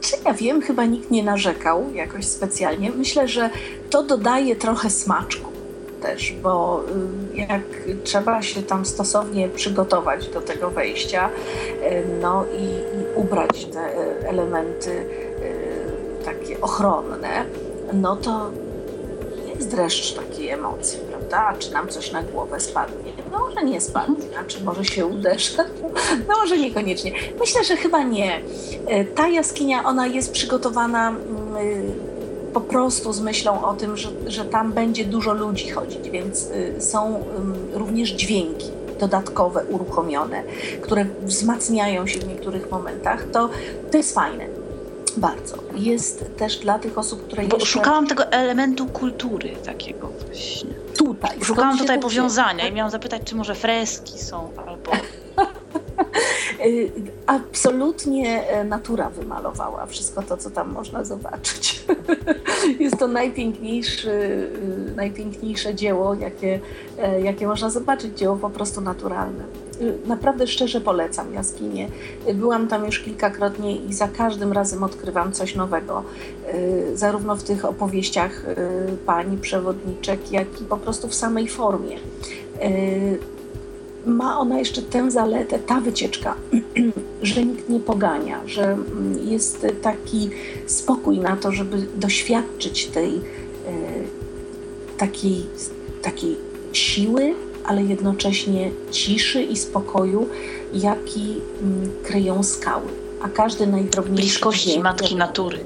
czy 0.00 0.16
ja 0.24 0.34
wiem, 0.34 0.62
chyba 0.62 0.84
nikt 0.84 1.10
nie 1.10 1.22
narzekał 1.22 1.92
jakoś 1.94 2.24
specjalnie. 2.24 2.90
Myślę, 2.90 3.28
że 3.28 3.50
to 3.90 4.02
dodaje 4.02 4.56
trochę 4.56 4.90
smaczku 4.90 5.55
też, 6.02 6.32
bo 6.32 6.82
y, 7.34 7.36
jak 7.36 7.62
trzeba 8.04 8.42
się 8.42 8.62
tam 8.62 8.86
stosownie 8.86 9.48
przygotować 9.48 10.28
do 10.28 10.40
tego 10.40 10.70
wejścia, 10.70 11.30
y, 11.82 12.04
no 12.22 12.44
i, 12.58 12.64
i 12.64 13.04
ubrać 13.14 13.64
te 13.64 13.80
elementy 14.28 14.90
y, 14.90 16.24
takie 16.24 16.60
ochronne, 16.60 17.44
no 17.92 18.16
to 18.16 18.50
jest 19.54 19.70
dreszcz 19.70 20.14
takiej 20.14 20.48
emocji, 20.48 20.98
prawda? 21.10 21.54
Czy 21.58 21.72
nam 21.72 21.88
coś 21.88 22.12
na 22.12 22.22
głowę 22.22 22.60
spadnie? 22.60 23.12
No 23.32 23.38
może 23.38 23.64
nie 23.64 23.80
spadnie, 23.80 24.26
czy 24.46 24.64
może 24.64 24.84
się 24.84 25.06
uderzy? 25.06 25.56
No 26.28 26.36
może 26.36 26.58
niekoniecznie. 26.58 27.12
Myślę, 27.40 27.64
że 27.64 27.76
chyba 27.76 28.02
nie. 28.02 28.40
Ta 29.14 29.28
jaskinia, 29.28 29.84
ona 29.84 30.06
jest 30.06 30.32
przygotowana 30.32 31.08
mm, 31.08 32.05
po 32.56 32.60
prostu 32.60 33.12
z 33.12 33.20
myślą 33.20 33.64
o 33.64 33.74
tym, 33.74 33.96
że, 33.96 34.08
że 34.26 34.44
tam 34.44 34.72
będzie 34.72 35.04
dużo 35.04 35.32
ludzi 35.32 35.70
chodzić, 35.70 36.10
więc 36.10 36.50
y, 36.50 36.74
są 36.78 37.24
również 37.72 38.10
dźwięki 38.10 38.70
dodatkowe 39.00 39.64
uruchomione, 39.64 40.42
które 40.80 41.06
wzmacniają 41.22 42.06
się 42.06 42.20
w 42.20 42.28
niektórych 42.28 42.70
momentach, 42.70 43.30
to, 43.32 43.48
to 43.90 43.96
jest 43.96 44.14
fajne. 44.14 44.46
Bardzo. 45.16 45.56
Jest 45.74 46.24
też 46.36 46.58
dla 46.58 46.78
tych 46.78 46.98
osób, 46.98 47.26
które 47.26 47.46
Bo 47.46 47.56
jeszcze... 47.56 47.72
Szukałam 47.72 48.06
tego 48.06 48.32
elementu 48.32 48.86
kultury 48.86 49.56
takiego 49.64 50.08
właśnie. 50.26 50.70
Tutaj. 50.98 51.38
Szukałam 51.42 51.78
tutaj 51.78 52.00
powiązania 52.00 52.68
i 52.68 52.72
miałam 52.72 52.90
zapytać, 52.90 53.22
czy 53.24 53.34
może 53.34 53.54
freski 53.54 54.18
są 54.18 54.48
absolutnie 57.26 58.48
e, 58.48 58.64
natura 58.64 59.10
wymalowała 59.10 59.86
wszystko 59.86 60.22
to, 60.22 60.36
co 60.36 60.50
tam 60.50 60.72
można 60.72 61.04
zobaczyć. 61.04 61.84
Jest 62.80 62.98
to 62.98 63.08
najpiękniejszy, 63.08 64.10
y, 64.10 64.92
najpiękniejsze 64.96 65.74
dzieło, 65.74 66.14
jakie, 66.14 66.60
e, 66.98 67.20
jakie 67.20 67.46
można 67.46 67.70
zobaczyć, 67.70 68.18
dzieło 68.18 68.36
po 68.36 68.50
prostu 68.50 68.80
naturalne. 68.80 69.44
Y, 69.80 69.98
naprawdę 70.06 70.46
szczerze 70.46 70.80
polecam 70.80 71.34
jaskinię. 71.34 71.88
Byłam 72.34 72.68
tam 72.68 72.86
już 72.86 73.00
kilkakrotnie 73.00 73.76
i 73.76 73.94
za 73.94 74.08
każdym 74.08 74.52
razem 74.52 74.82
odkrywam 74.82 75.32
coś 75.32 75.54
nowego. 75.54 76.02
Zarówno 76.94 77.36
w 77.36 77.42
tych 77.42 77.64
opowieściach 77.64 78.42
pani 79.06 79.38
przewodniczek, 79.38 80.32
jak 80.32 80.60
i 80.60 80.64
po 80.64 80.76
prostu 80.76 81.08
w 81.08 81.14
samej 81.14 81.48
formie 81.48 81.96
ma 84.06 84.38
ona 84.38 84.58
jeszcze 84.58 84.82
tę 84.82 85.10
zaletę, 85.10 85.58
ta 85.58 85.80
wycieczka, 85.80 86.36
że 87.22 87.44
nikt 87.44 87.68
nie 87.68 87.80
pogania, 87.80 88.40
że 88.46 88.64
mm, 88.64 89.28
jest 89.28 89.66
taki 89.82 90.30
spokój 90.66 91.18
na 91.18 91.36
to, 91.36 91.52
żeby 91.52 91.86
doświadczyć 91.96 92.86
tej 92.86 93.14
e, 93.14 93.20
takiej, 94.98 95.46
takiej 96.02 96.36
siły, 96.72 97.34
ale 97.64 97.82
jednocześnie 97.82 98.70
ciszy 98.90 99.42
i 99.42 99.56
spokoju, 99.56 100.28
jaki 100.72 101.34
mm, 101.62 101.90
kryją 102.02 102.42
skały. 102.42 102.88
A 103.22 103.28
każdy 103.28 103.66
najdrobniejszy. 103.66 104.22
Bliskości 104.22 104.80
matki 104.80 105.16
natury. 105.16 105.58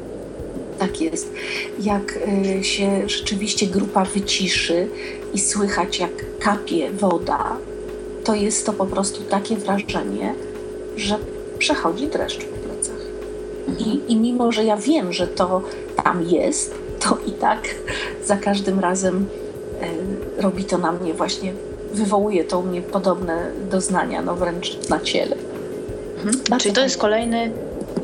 Tak 0.79 1.00
jest. 1.00 1.33
Jak 1.81 2.18
e, 2.59 2.64
się 2.64 3.09
rzeczywiście 3.09 3.66
grupa 3.66 4.05
wyciszy 4.05 4.88
i 5.35 5.38
słychać, 5.38 5.98
jak 5.98 6.38
kapie 6.38 6.90
woda, 6.90 7.57
to 8.25 8.35
jest 8.35 8.67
to 8.67 8.73
po 8.73 8.87
prostu 8.87 9.25
takie 9.25 9.57
wrażenie, 9.57 10.35
że 10.97 11.19
przechodzi 11.59 12.07
dreszcz 12.07 12.45
po 12.45 12.57
plecach. 12.69 13.01
I, 13.79 14.13
I 14.13 14.17
mimo, 14.17 14.53
że 14.53 14.65
ja 14.65 14.77
wiem, 14.77 15.13
że 15.13 15.27
to 15.27 15.63
tam 16.05 16.23
jest, 16.23 16.75
to 17.01 17.19
i 17.27 17.31
tak 17.31 17.61
za 18.25 18.37
każdym 18.37 18.81
razem 18.81 19.27
e, 19.81 20.43
robi 20.43 20.65
to 20.65 20.79
na 20.79 20.93
mnie 20.93 21.15
właśnie, 21.15 21.53
wywołuje 21.93 22.45
to 22.45 22.59
u 22.59 22.63
mnie 22.63 22.83
podobne 22.83 23.51
doznania, 23.71 24.23
no 24.23 24.35
wręcz 24.37 24.89
na 24.89 25.01
ciele. 25.01 25.37
Mhm. 26.17 26.61
Czyli 26.61 26.75
to 26.75 26.81
jest 26.81 26.99
kolejny 26.99 27.53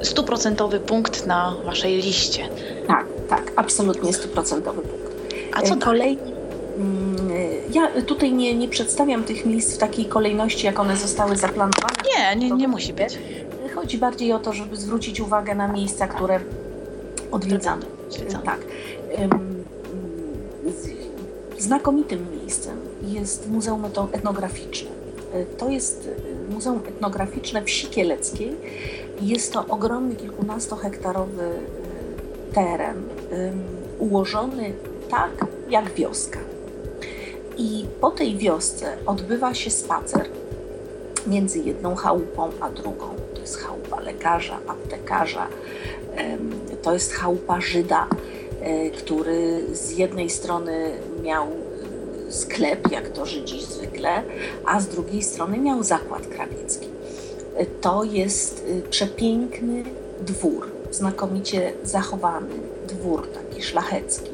stuprocentowy 0.02 0.80
punkt 0.80 1.26
na 1.26 1.56
waszej 1.64 1.96
liście. 1.96 2.48
Tak, 2.86 3.06
tak, 3.28 3.52
absolutnie 3.56 4.12
stuprocentowy 4.12 4.82
punkt. 4.82 5.16
A 5.52 5.62
co 5.62 5.76
dalej? 5.76 6.18
Ja 7.72 8.02
tutaj 8.02 8.32
nie, 8.32 8.54
nie 8.54 8.68
przedstawiam 8.68 9.24
tych 9.24 9.46
miejsc 9.46 9.74
w 9.74 9.78
takiej 9.78 10.06
kolejności, 10.06 10.66
jak 10.66 10.80
one 10.80 10.96
zostały 10.96 11.36
zaplanowane. 11.36 11.94
Nie, 12.16 12.36
nie, 12.36 12.50
nie 12.50 12.68
musi 12.68 12.92
być. 12.92 13.18
Chodzi 13.74 13.98
bardziej 13.98 14.32
o 14.32 14.38
to, 14.38 14.52
żeby 14.52 14.76
zwrócić 14.76 15.20
uwagę 15.20 15.54
na 15.54 15.68
miejsca, 15.68 16.06
które 16.06 16.40
odwiedzamy. 17.30 17.82
Tak. 18.44 18.58
Znakomitym 21.58 22.26
miejscem 22.40 22.78
jest 23.02 23.50
Muzeum 23.50 23.84
Etnograficzne. 24.12 24.90
To 25.58 25.68
jest 25.68 26.08
Muzeum 26.50 26.80
Etnograficzne 26.88 27.64
Wsi 27.64 27.86
Kieleckiej. 27.86 28.56
Jest 29.20 29.52
to 29.52 29.66
ogromny, 29.66 30.16
kilkunastohektarowy 30.16 31.42
y, 31.42 32.54
teren, 32.54 33.02
ułożony 33.98 34.72
tak 35.10 35.46
jak 35.70 35.92
wioska. 35.92 36.38
I 37.58 37.86
po 38.00 38.10
tej 38.10 38.36
wiosce 38.36 38.96
odbywa 39.06 39.54
się 39.54 39.70
spacer 39.70 40.28
między 41.26 41.58
jedną 41.58 41.94
chałupą 41.94 42.50
a 42.60 42.70
drugą. 42.70 43.08
To 43.34 43.40
jest 43.40 43.56
chałupa 43.56 44.00
lekarza, 44.00 44.58
aptekarza, 44.66 45.48
to 46.82 46.92
jest 46.92 47.12
chałupa 47.12 47.60
Żyda, 47.60 48.08
e, 48.60 48.90
który 48.90 49.62
z 49.72 49.90
jednej 49.90 50.30
strony 50.30 50.90
miał 51.22 51.46
e, 51.46 52.32
sklep, 52.32 52.92
jak 52.92 53.08
to 53.08 53.26
Żydzi 53.26 53.62
zwykle, 53.62 54.22
a 54.64 54.80
z 54.80 54.88
drugiej 54.88 55.22
strony 55.22 55.58
miał 55.58 55.82
zakład 55.82 56.26
krawiecki. 56.26 56.88
E, 57.56 57.66
to 57.66 58.04
jest 58.04 58.64
przepiękny 58.90 59.84
dwór, 60.20 60.70
znakomicie 60.90 61.72
zachowany 61.84 62.54
dwór 62.88 63.28
taki 63.28 63.62
szlachecki 63.62 64.30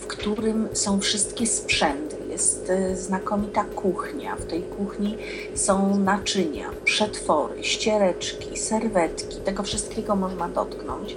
w 0.00 0.06
którym 0.06 0.68
są 0.72 1.00
wszystkie 1.00 1.46
sprzęty. 1.46 2.16
Jest 2.30 2.70
e, 2.70 2.96
znakomita 2.96 3.64
kuchnia. 3.64 4.36
W 4.36 4.44
tej 4.44 4.62
kuchni 4.62 5.16
są 5.54 5.98
naczynia, 5.98 6.70
przetwory, 6.84 7.64
ściereczki, 7.64 8.56
serwetki. 8.58 9.36
Tego 9.36 9.62
wszystkiego 9.62 10.16
można 10.16 10.48
dotknąć. 10.48 11.16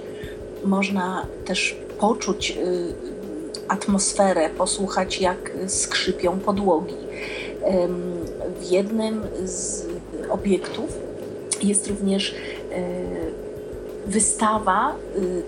Można 0.64 1.26
też 1.44 1.76
poczuć 1.98 2.50
e, 2.50 2.54
atmosferę, 3.68 4.50
posłuchać, 4.50 5.20
jak 5.20 5.50
skrzypią 5.66 6.38
podłogi. 6.38 6.96
W 8.60 8.70
jednym 8.70 9.22
z 9.44 9.86
obiektów 10.30 10.98
jest 11.62 11.86
również 11.86 12.34
wystawa, 14.06 14.96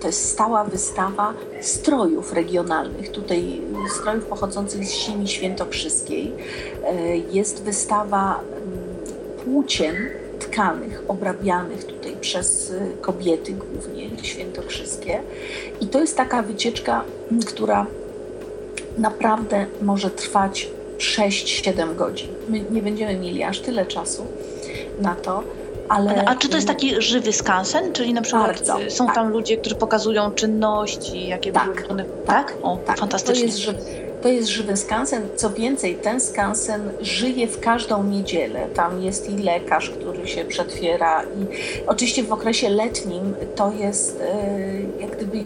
to 0.00 0.06
jest 0.06 0.28
stała 0.30 0.64
wystawa 0.64 1.34
strojów 1.60 2.32
regionalnych, 2.32 3.10
tutaj 3.10 3.60
strojów 3.88 4.24
pochodzących 4.24 4.84
z 4.84 4.92
ziemi 4.92 5.28
świętokrzyskiej. 5.28 6.32
Jest 7.32 7.62
wystawa 7.62 8.40
mm, 8.40 8.78
płócien 9.44 9.96
tkanych, 10.38 11.02
obrabianych 11.08 11.84
tutaj 11.84 12.16
przez 12.20 12.72
kobiety 13.00 13.52
głównie 13.52 14.10
świętokrzyskie. 14.22 15.20
I 15.80 15.86
to 15.86 16.00
jest 16.00 16.16
taka 16.16 16.42
wycieczka, 16.42 17.04
która 17.46 17.86
naprawdę 18.98 19.66
może 19.82 20.10
trwać 20.10 20.70
6-7 20.98 21.96
godzin. 21.96 22.28
My 22.48 22.64
nie 22.70 22.82
będziemy 22.82 23.18
mieli 23.18 23.42
aż 23.42 23.60
tyle 23.60 23.86
czasu 23.86 24.26
na 25.00 25.14
to. 25.14 25.42
Ale... 25.88 26.24
A 26.24 26.34
czy 26.34 26.48
to 26.48 26.56
jest 26.56 26.68
taki 26.68 27.02
żywy 27.02 27.32
skansen? 27.32 27.92
Czyli 27.92 28.12
na 28.12 28.22
przykład 28.22 28.46
Bardzo, 28.46 28.78
są 28.88 29.06
tak. 29.06 29.14
tam 29.14 29.28
ludzie, 29.28 29.56
którzy 29.56 29.74
pokazują 29.74 30.30
czynności, 30.30 31.28
jakie 31.28 31.52
tak, 31.52 31.88
były 31.88 32.04
Tak, 32.26 32.54
o, 32.62 32.76
tak. 32.86 32.98
fantastycznie. 32.98 33.40
To 33.40 33.46
jest, 33.46 33.58
żywy, 33.58 33.78
to 34.22 34.28
jest 34.28 34.48
żywy 34.48 34.76
skansen. 34.76 35.22
Co 35.36 35.50
więcej, 35.50 35.94
ten 35.94 36.20
skansen 36.20 36.90
żyje 37.00 37.46
w 37.46 37.60
każdą 37.60 38.04
niedzielę. 38.04 38.66
Tam 38.74 39.02
jest 39.02 39.30
i 39.30 39.36
lekarz, 39.36 39.90
który 39.90 40.28
się 40.28 40.44
przetwiera. 40.44 41.22
I 41.22 41.26
oczywiście 41.86 42.22
w 42.22 42.32
okresie 42.32 42.68
letnim 42.68 43.34
to 43.56 43.72
jest 43.72 44.20
e, 44.20 45.00
jak 45.00 45.16
gdyby 45.16 45.44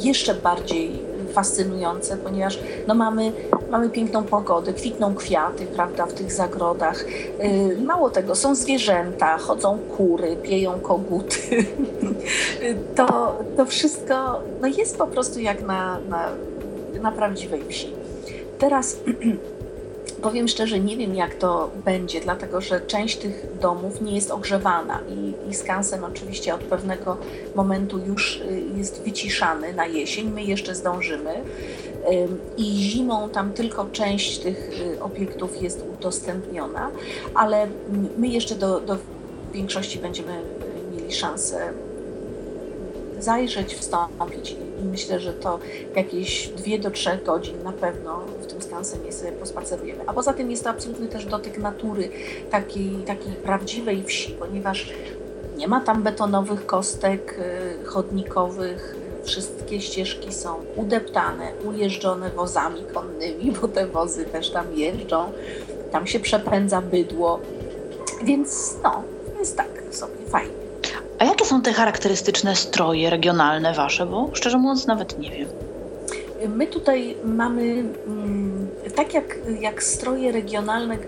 jeszcze 0.00 0.34
bardziej 0.34 1.11
fascynujące, 1.32 2.16
ponieważ 2.16 2.58
no 2.86 2.94
mamy, 2.94 3.32
mamy 3.70 3.90
piękną 3.90 4.24
pogodę, 4.24 4.72
kwitną 4.72 5.14
kwiaty 5.14 5.66
prawda, 5.66 6.06
w 6.06 6.12
tych 6.12 6.32
zagrodach. 6.32 7.04
Y, 7.44 7.76
mało 7.84 8.10
tego, 8.10 8.34
są 8.34 8.54
zwierzęta, 8.54 9.38
chodzą 9.38 9.78
kury, 9.96 10.36
pieją 10.36 10.80
koguty. 10.80 11.64
to, 12.96 13.38
to 13.56 13.66
wszystko 13.66 14.42
no 14.60 14.68
jest 14.68 14.98
po 14.98 15.06
prostu 15.06 15.40
jak 15.40 15.62
na, 15.62 15.98
na, 16.08 16.28
na 17.02 17.12
prawdziwej 17.12 17.62
wsi. 17.68 17.92
Teraz 18.58 18.96
Powiem 20.22 20.48
szczerze, 20.48 20.80
nie 20.80 20.96
wiem 20.96 21.14
jak 21.14 21.34
to 21.34 21.70
będzie, 21.84 22.20
dlatego 22.20 22.60
że 22.60 22.80
część 22.80 23.16
tych 23.16 23.46
domów 23.60 24.00
nie 24.00 24.14
jest 24.14 24.30
ogrzewana 24.30 25.00
i, 25.08 25.50
i 25.50 25.54
skansen 25.54 26.04
oczywiście 26.04 26.54
od 26.54 26.60
pewnego 26.60 27.16
momentu 27.54 27.98
już 27.98 28.36
y, 28.36 28.62
jest 28.76 29.02
wyciszany 29.02 29.72
na 29.72 29.86
jesień. 29.86 30.30
My 30.30 30.42
jeszcze 30.42 30.74
zdążymy 30.74 31.34
i 32.56 32.64
zimą 32.64 33.28
tam 33.28 33.52
tylko 33.52 33.86
część 33.92 34.38
tych 34.38 34.70
y, 34.96 35.02
obiektów 35.02 35.62
jest 35.62 35.84
udostępniona, 35.98 36.90
ale 37.34 37.66
my 38.18 38.28
jeszcze 38.28 38.54
do, 38.54 38.80
do 38.80 38.96
większości 39.52 39.98
będziemy 39.98 40.32
mieli 40.92 41.12
szansę 41.12 41.72
zajrzeć, 43.22 43.74
wstąpić 43.74 44.50
i 44.50 44.84
myślę, 44.84 45.20
że 45.20 45.32
to 45.32 45.58
jakieś 45.96 46.48
dwie 46.48 46.78
do 46.78 46.90
trzech 46.90 47.24
godzin 47.24 47.62
na 47.62 47.72
pewno 47.72 48.20
w 48.42 48.46
tym 48.46 48.62
skansenie 48.62 49.12
sobie 49.12 49.32
pospacerujemy. 49.32 50.00
A 50.06 50.12
poza 50.12 50.32
tym 50.32 50.50
jest 50.50 50.64
to 50.64 50.70
absolutny 50.70 51.08
też 51.08 51.26
dotyk 51.26 51.58
natury, 51.58 52.08
takiej, 52.50 52.90
takiej 53.06 53.32
prawdziwej 53.32 54.02
wsi, 54.02 54.32
ponieważ 54.32 54.92
nie 55.56 55.68
ma 55.68 55.80
tam 55.80 56.02
betonowych 56.02 56.66
kostek 56.66 57.38
y, 57.38 57.84
chodnikowych, 57.84 58.96
wszystkie 59.24 59.80
ścieżki 59.80 60.32
są 60.32 60.54
udeptane, 60.76 61.52
ujeżdżone 61.64 62.30
wozami 62.30 62.84
konnymi, 62.94 63.52
bo 63.60 63.68
te 63.68 63.86
wozy 63.86 64.24
też 64.24 64.50
tam 64.50 64.74
jeżdżą, 64.74 65.32
tam 65.92 66.06
się 66.06 66.20
przepędza 66.20 66.82
bydło, 66.82 67.40
więc 68.24 68.76
no, 68.82 69.02
jest 69.38 69.56
tak 69.56 69.82
sobie 69.90 70.26
fajnie. 70.28 70.61
A 71.22 71.24
jakie 71.24 71.44
są 71.44 71.62
te 71.62 71.72
charakterystyczne 71.72 72.56
stroje 72.56 73.10
regionalne 73.10 73.74
wasze? 73.74 74.06
Bo 74.06 74.30
szczerze 74.32 74.58
mówiąc 74.58 74.86
nawet 74.86 75.18
nie 75.18 75.30
wiem. 75.30 75.48
My 76.56 76.66
tutaj 76.66 77.16
mamy, 77.24 77.62
mm, 78.06 78.68
tak 78.94 79.14
jak, 79.14 79.38
jak 79.60 79.82
stroje 79.82 80.32
regionalne 80.32 80.98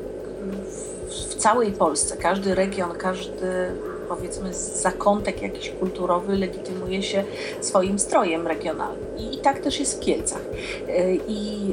w 1.08 1.34
całej 1.34 1.72
Polsce, 1.72 2.16
każdy 2.16 2.54
region, 2.54 2.90
każdy 2.98 3.70
powiedzmy 4.08 4.54
zakątek 4.54 5.42
jakiś 5.42 5.70
kulturowy 5.70 6.36
legitymuje 6.36 7.02
się 7.02 7.24
swoim 7.60 7.98
strojem 7.98 8.46
regionalnym. 8.46 9.04
I, 9.18 9.38
tak 9.38 9.58
też 9.58 9.80
jest 9.80 9.96
w 9.96 10.00
Kielcach 10.00 10.42
e, 10.88 11.14
i, 11.14 11.72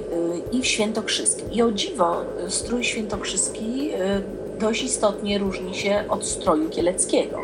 e, 0.52 0.58
i 0.58 0.62
w 0.62 0.66
Świętokrzyskim. 0.66 1.52
I 1.52 1.62
o 1.62 1.72
dziwo, 1.72 2.26
strój 2.48 2.84
świętokrzyski 2.84 3.92
e, 3.94 4.22
dość 4.60 4.84
istotnie 4.84 5.38
różni 5.38 5.76
się 5.76 6.04
od 6.10 6.26
stroju 6.26 6.70
kieleckiego. 6.70 7.38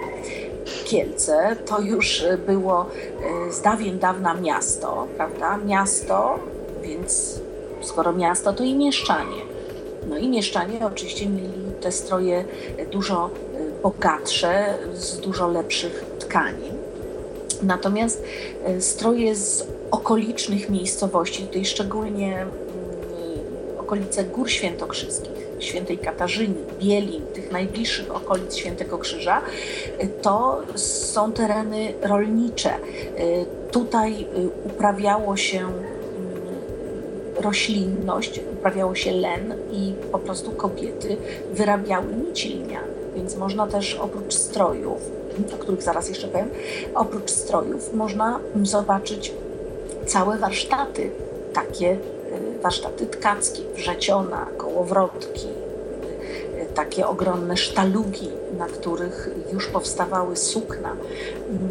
Kielce 0.86 1.56
to 1.66 1.82
już 1.82 2.26
było 2.46 2.86
e, 3.48 3.52
z 3.52 3.62
dawien 3.62 4.00
dawna 4.00 4.34
miasto, 4.34 5.08
prawda? 5.18 5.58
Miasto, 5.58 6.40
więc 6.82 7.40
skoro 7.82 8.14
miasto, 8.14 8.54
to 8.54 8.64
i 8.64 8.76
mieszczanie. 8.76 9.42
No 10.10 10.18
i 10.18 10.30
mieszczanie 10.30 10.80
oczywiście 10.86 11.30
mieli 11.30 11.72
te 11.82 11.92
stroje 11.92 12.46
dużo 12.92 13.30
e, 13.30 13.82
bogatsze, 13.82 14.78
z 14.94 15.20
dużo 15.20 15.48
lepszych 15.48 16.06
tkanin. 16.20 16.74
Natomiast 17.62 18.24
stroje 18.80 19.36
z 19.36 19.68
okolicznych 19.92 20.70
miejscowości, 20.70 21.44
tutaj 21.44 21.66
szczególnie 21.66 22.42
mm, 22.42 22.52
okolice 23.80 24.24
Gór 24.24 24.50
Świętokrzyskich, 24.50 25.37
świętej 25.60 25.98
Katarzyny, 25.98 26.56
Bielin, 26.80 27.26
tych 27.26 27.52
najbliższych 27.52 28.16
okolic 28.16 28.56
Świętego 28.56 28.98
Krzyża, 28.98 29.42
to 30.22 30.62
są 30.76 31.32
tereny 31.32 31.94
rolnicze. 32.02 32.74
Tutaj 33.72 34.28
uprawiało 34.64 35.38
się 35.38 35.60
mm, 35.60 35.74
roślinność, 37.38 38.42
uprawiało 38.54 38.96
się 38.96 39.12
len 39.12 39.56
i 39.72 39.94
po 40.12 40.20
prostu 40.20 40.52
kobiety 40.52 41.18
wyrabiały 41.54 42.14
nici 42.28 42.50
liniane. 42.50 42.98
Więc 43.16 43.38
można 43.38 43.68
też 43.68 43.96
oprócz 43.96 44.34
strojów, 44.34 45.12
o 45.54 45.58
których 45.58 45.82
zaraz 45.82 46.10
jeszcze 46.10 46.28
powiem, 46.28 46.50
oprócz 46.96 47.30
strojów 47.32 47.94
można 47.94 48.40
zobaczyć 48.64 49.34
całe 50.06 50.38
warsztaty 50.38 51.12
takie 51.54 51.98
warsztaty 52.62 53.06
tkackie, 53.06 53.62
wrzeciona, 53.76 54.48
kołowrotki, 54.58 55.48
takie 56.78 57.08
ogromne 57.08 57.58
sztalugi, 57.58 58.30
na 58.58 58.66
których 58.66 59.30
już 59.54 59.68
powstawały 59.68 60.36
sukna. 60.36 60.96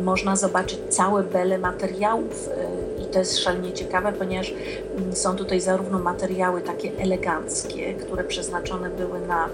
Można 0.04 0.36
zobaczyć 0.36 0.78
całe 0.88 1.22
bele 1.22 1.58
materiałów 1.58 2.48
e, 2.48 3.02
i 3.02 3.06
to 3.06 3.18
jest 3.18 3.38
szalenie 3.38 3.72
ciekawe, 3.72 4.12
ponieważ 4.12 4.54
mm, 4.98 5.16
są 5.16 5.36
tutaj 5.36 5.60
zarówno 5.60 5.98
materiały 5.98 6.60
takie 6.60 6.90
eleganckie, 6.98 7.94
które 7.94 8.24
przeznaczone 8.24 8.90
były 8.90 9.20
na 9.20 9.48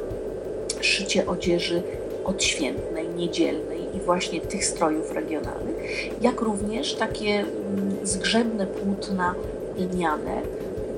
szycie 0.81 1.27
odzieży 1.27 1.83
odświętnej, 2.25 3.09
niedzielnej 3.09 3.97
i 3.97 4.01
właśnie 4.01 4.40
tych 4.40 4.64
strojów 4.64 5.12
regionalnych, 5.12 5.77
jak 6.23 6.40
również 6.40 6.95
takie 6.95 7.31
mm, 7.31 7.97
zgrzebne 8.03 8.66
płótna 8.66 9.35
lniane, 9.79 10.42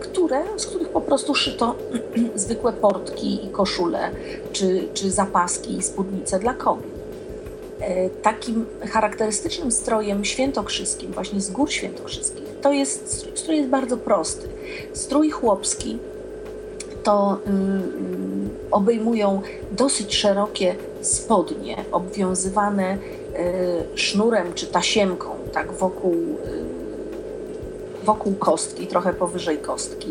które, 0.09 0.43
z 0.57 0.67
których 0.67 0.89
po 0.89 1.01
prostu 1.01 1.35
szyto 1.35 1.75
zwykłe 2.35 2.73
portki 2.73 3.47
i 3.47 3.49
koszule, 3.49 4.11
czy, 4.53 4.89
czy 4.95 5.11
zapaski 5.11 5.77
i 5.77 5.83
spódnice 5.83 6.39
dla 6.39 6.55
kobiet. 6.55 6.95
E, 7.81 8.11
takim 8.11 8.67
charakterystycznym 8.91 9.73
strojem 9.73 10.25
świętokrzyskim, 10.25 11.13
właśnie 11.13 11.41
z 11.41 11.51
gór 11.51 11.71
świętokrzyskich, 11.71 12.45
to 12.63 12.73
jest 12.73 13.29
strój 13.39 13.57
jest 13.57 13.69
bardzo 13.69 13.97
prosty. 13.97 14.49
Strój 14.93 15.31
chłopski 15.31 15.99
to 17.05 17.39
um, 17.47 18.51
obejmują 18.71 19.43
dosyć 19.73 20.15
szerokie 20.15 20.75
spodnie, 21.01 21.77
obwiązywane 21.93 22.95
y, 22.95 22.99
sznurem 23.95 24.55
czy 24.55 24.67
tasiemką, 24.67 25.31
tak 25.53 25.73
wokół 25.73 26.15
y, 26.15 26.74
wokół 28.05 28.35
kostki, 28.35 28.87
trochę 28.87 29.15
powyżej 29.15 29.59
kostki. 29.59 30.11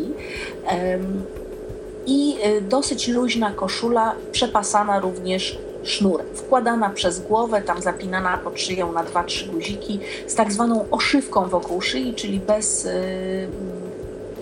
I 2.06 2.36
e, 2.42 2.60
dosyć 2.60 3.08
luźna 3.08 3.50
koszula, 3.50 4.14
przepasana 4.32 5.00
również 5.00 5.58
sznurem, 5.82 6.26
wkładana 6.34 6.90
przez 6.90 7.20
głowę, 7.20 7.62
tam 7.62 7.82
zapinana 7.82 8.38
pod 8.38 8.60
szyją 8.60 8.92
na 8.92 9.04
dwa, 9.04 9.24
trzy 9.24 9.46
guziki, 9.46 10.00
z 10.26 10.34
tak 10.34 10.52
zwaną 10.52 10.84
oszywką 10.90 11.48
wokół 11.48 11.80
szyi, 11.80 12.14
czyli 12.14 12.40
bez, 12.40 12.86
e, 12.86 12.90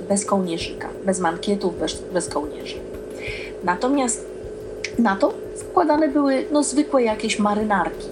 bez 0.08 0.24
kołnierzyka, 0.24 0.88
bez 1.04 1.20
mankietów, 1.20 1.78
bez, 1.78 2.02
bez 2.12 2.28
kołnierzy. 2.28 2.76
Natomiast 3.64 4.26
na 4.98 5.16
to 5.16 5.34
wkładane 5.56 6.08
były 6.08 6.44
no, 6.52 6.62
zwykłe 6.62 7.02
jakieś 7.02 7.38
marynarki. 7.38 8.08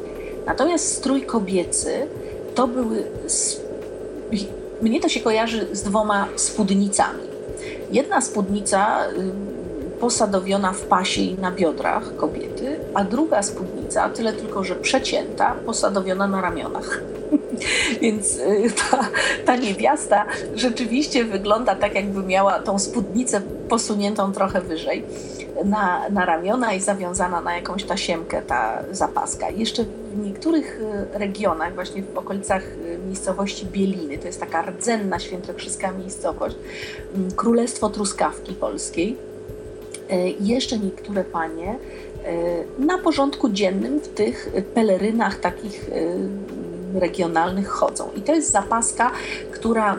Natomiast 0.46 0.96
strój 0.96 1.22
kobiecy 1.22 2.06
to 2.54 2.68
były 2.68 3.04
mnie 4.82 5.00
to 5.00 5.08
się 5.08 5.20
kojarzy 5.20 5.66
z 5.72 5.82
dwoma 5.82 6.28
spódnicami. 6.36 7.22
Jedna 7.90 8.20
spódnica 8.20 8.98
posadowiona 10.00 10.72
w 10.72 10.80
pasie 10.80 11.22
i 11.22 11.34
na 11.34 11.52
biodrach 11.52 12.16
kobiety, 12.16 12.78
a 12.94 13.04
druga 13.04 13.42
spódnica, 13.42 14.08
tyle 14.08 14.32
tylko, 14.32 14.64
że 14.64 14.76
przecięta, 14.76 15.54
posadowiona 15.66 16.26
na 16.26 16.40
ramionach. 16.40 17.00
Więc 18.00 18.36
y, 18.36 18.70
ta, 18.90 19.08
ta 19.46 19.56
niewiasta 19.56 20.26
rzeczywiście 20.54 21.24
wygląda 21.24 21.74
tak, 21.74 21.94
jakby 21.94 22.22
miała 22.22 22.58
tą 22.58 22.78
spódnicę 22.78 23.40
posuniętą 23.68 24.32
trochę 24.32 24.60
wyżej 24.60 25.04
na, 25.64 26.08
na 26.08 26.24
ramiona 26.24 26.72
i 26.72 26.80
zawiązana 26.80 27.40
na 27.40 27.56
jakąś 27.56 27.84
tasiemkę 27.84 28.42
ta 28.42 28.82
zapaska. 28.90 29.50
Jeszcze 29.50 29.84
w 30.10 30.18
niektórych 30.18 30.80
y, 31.14 31.18
regionach, 31.18 31.74
właśnie 31.74 32.02
w 32.02 32.18
okolicach 32.18 32.62
y, 32.62 32.98
miejscowości 33.06 33.66
Bieliny, 33.66 34.18
to 34.18 34.26
jest 34.26 34.40
taka 34.40 34.62
rdzenna 34.62 35.18
świętokrzyska 35.18 35.92
miejscowość, 35.92 36.56
Królestwo 37.36 37.90
Truskawki 37.90 38.54
Polskiej, 38.54 39.16
jeszcze 40.40 40.78
niektóre 40.78 41.24
panie 41.24 41.78
na 42.78 42.98
porządku 42.98 43.48
dziennym 43.48 44.00
w 44.00 44.08
tych 44.08 44.52
pelerynach 44.74 45.40
takich 45.40 45.90
regionalnych 46.94 47.68
chodzą. 47.68 48.08
I 48.16 48.20
to 48.20 48.34
jest 48.34 48.50
zapaska, 48.50 49.10
która 49.52 49.96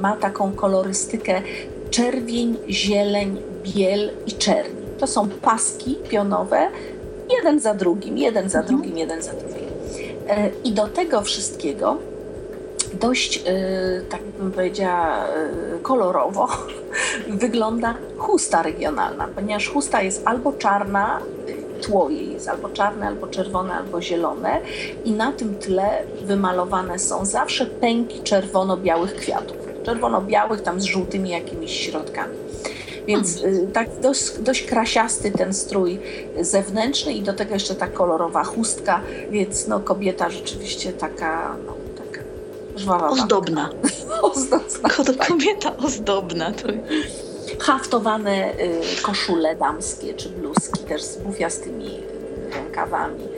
ma 0.00 0.16
taką 0.16 0.52
kolorystykę 0.52 1.42
czerwień, 1.90 2.56
zieleń, 2.68 3.42
biel 3.62 4.10
i 4.26 4.32
czerń. 4.32 4.70
To 4.98 5.06
są 5.06 5.28
paski 5.28 5.96
pionowe, 6.08 6.70
jeden 7.30 7.60
za 7.60 7.74
drugim, 7.74 8.18
jeden 8.18 8.48
za 8.48 8.58
mhm. 8.58 8.76
drugim, 8.76 8.98
jeden 8.98 9.22
za 9.22 9.32
drugim. 9.32 9.68
E, 10.28 10.50
I 10.64 10.72
do 10.72 10.88
tego 10.88 11.22
wszystkiego 11.22 11.96
dość, 12.94 13.42
e, 13.46 13.50
tak 14.08 14.22
bym 14.38 14.52
powiedziała, 14.52 15.24
e, 15.26 15.28
kolorowo 15.82 16.48
wygląda 17.28 17.94
chusta 18.16 18.62
regionalna, 18.62 19.28
ponieważ 19.34 19.68
chusta 19.68 20.02
jest 20.02 20.22
albo 20.24 20.52
czarna, 20.52 21.20
tło 21.82 22.10
jej 22.10 22.32
jest 22.32 22.48
albo 22.48 22.68
czarne, 22.68 23.06
albo 23.06 23.26
czerwone, 23.26 23.74
albo 23.74 24.02
zielone 24.02 24.60
i 25.04 25.12
na 25.12 25.32
tym 25.32 25.54
tle 25.54 26.02
wymalowane 26.24 26.98
są 26.98 27.24
zawsze 27.24 27.66
pęki 27.66 28.20
czerwono-białych 28.20 29.14
kwiatów. 29.14 29.56
Czerwono-białych 29.82 30.60
tam 30.60 30.80
z 30.80 30.84
żółtymi 30.84 31.30
jakimiś 31.30 31.80
środkami. 31.80 32.47
Więc 33.08 33.36
y, 33.36 33.68
tak 33.72 33.88
dość, 34.02 34.38
dość 34.38 34.62
krasiasty 34.62 35.30
ten 35.30 35.54
strój 35.54 35.98
zewnętrzny 36.40 37.12
i 37.12 37.22
do 37.22 37.32
tego 37.32 37.54
jeszcze 37.54 37.74
ta 37.74 37.86
kolorowa 37.86 38.44
chustka, 38.44 39.00
więc 39.30 39.66
no 39.66 39.80
kobieta 39.80 40.30
rzeczywiście 40.30 40.92
taka, 40.92 41.56
no, 41.66 41.74
taka 41.98 42.20
żwawa. 42.76 43.08
Ozdobna. 43.08 43.70
ozdobna. 44.22 44.88
Kobieta 45.28 45.76
ozdobna. 45.76 46.52
To 46.52 46.68
haftowane 47.58 48.52
y, 48.52 49.02
koszule 49.02 49.56
damskie 49.56 50.14
czy 50.14 50.28
bluzki 50.28 50.84
też 50.84 51.02
z 51.02 51.16
bufiastymi 51.16 51.98
y, 51.98 52.54
rękawami. 52.54 53.28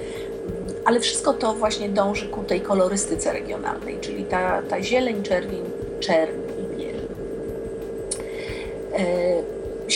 Ale 0.85 1.01
wszystko 1.01 1.33
to 1.33 1.55
właśnie 1.55 1.89
dąży 1.89 2.29
ku 2.29 2.43
tej 2.43 2.61
kolorystyce 2.61 3.33
regionalnej, 3.33 3.99
czyli 4.01 4.25
ta, 4.25 4.63
ta 4.63 4.83
zieleń, 4.83 5.23
czerwień, 5.23 5.63
czerń 6.01 6.39
i 6.59 6.77
biel. 6.77 7.01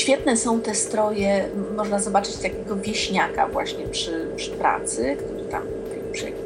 Świetne 0.04 0.36
są 0.36 0.60
te 0.60 0.74
stroje, 0.74 1.48
można 1.76 1.98
zobaczyć 1.98 2.36
takiego 2.36 2.76
wieśniaka 2.76 3.48
właśnie 3.48 3.88
przy, 3.88 4.26
przy 4.36 4.50
pracy, 4.50 5.16
który 5.16 5.44
tam 5.44 5.62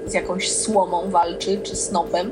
z 0.06 0.14
jakąś 0.14 0.52
słomą 0.52 1.10
walczy, 1.10 1.60
czy 1.62 1.76
snopem 1.76 2.30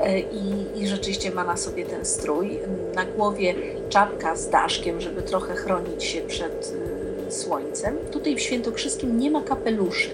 e, 0.00 0.20
i, 0.20 0.66
i 0.82 0.86
rzeczywiście 0.86 1.30
ma 1.30 1.44
na 1.44 1.56
sobie 1.56 1.84
ten 1.84 2.04
strój. 2.04 2.58
Na 2.94 3.04
głowie 3.04 3.54
czapka 3.88 4.36
z 4.36 4.48
daszkiem, 4.48 5.00
żeby 5.00 5.22
trochę 5.22 5.54
chronić 5.54 6.04
się 6.04 6.20
przed 6.20 6.74
y, 7.28 7.32
słońcem. 7.32 7.96
Tutaj 8.12 8.36
w 8.36 8.40
Świętokrzyskim 8.40 9.18
nie 9.18 9.30
ma 9.30 9.42
kapeluszy. 9.42 10.10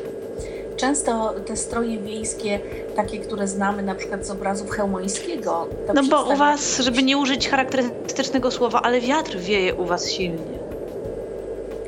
Często 0.77 1.35
te 1.47 1.57
stroje 1.57 1.99
wiejskie, 1.99 2.61
takie, 2.97 3.19
które 3.19 3.49
znamy 3.49 3.83
na 3.83 3.95
przykład 3.95 4.27
z 4.27 4.31
obrazów 4.31 4.71
Chełmońskiego. 4.71 5.69
No 5.95 6.03
bo 6.11 6.25
u 6.25 6.37
was, 6.37 6.79
żeby 6.79 7.03
nie 7.03 7.19
użyć 7.19 7.49
charakterystycznego 7.49 8.51
słowa, 8.51 8.83
ale 8.83 9.01
wiatr 9.01 9.37
wieje 9.39 9.75
u 9.75 9.85
was 9.85 10.11
silnie. 10.11 10.59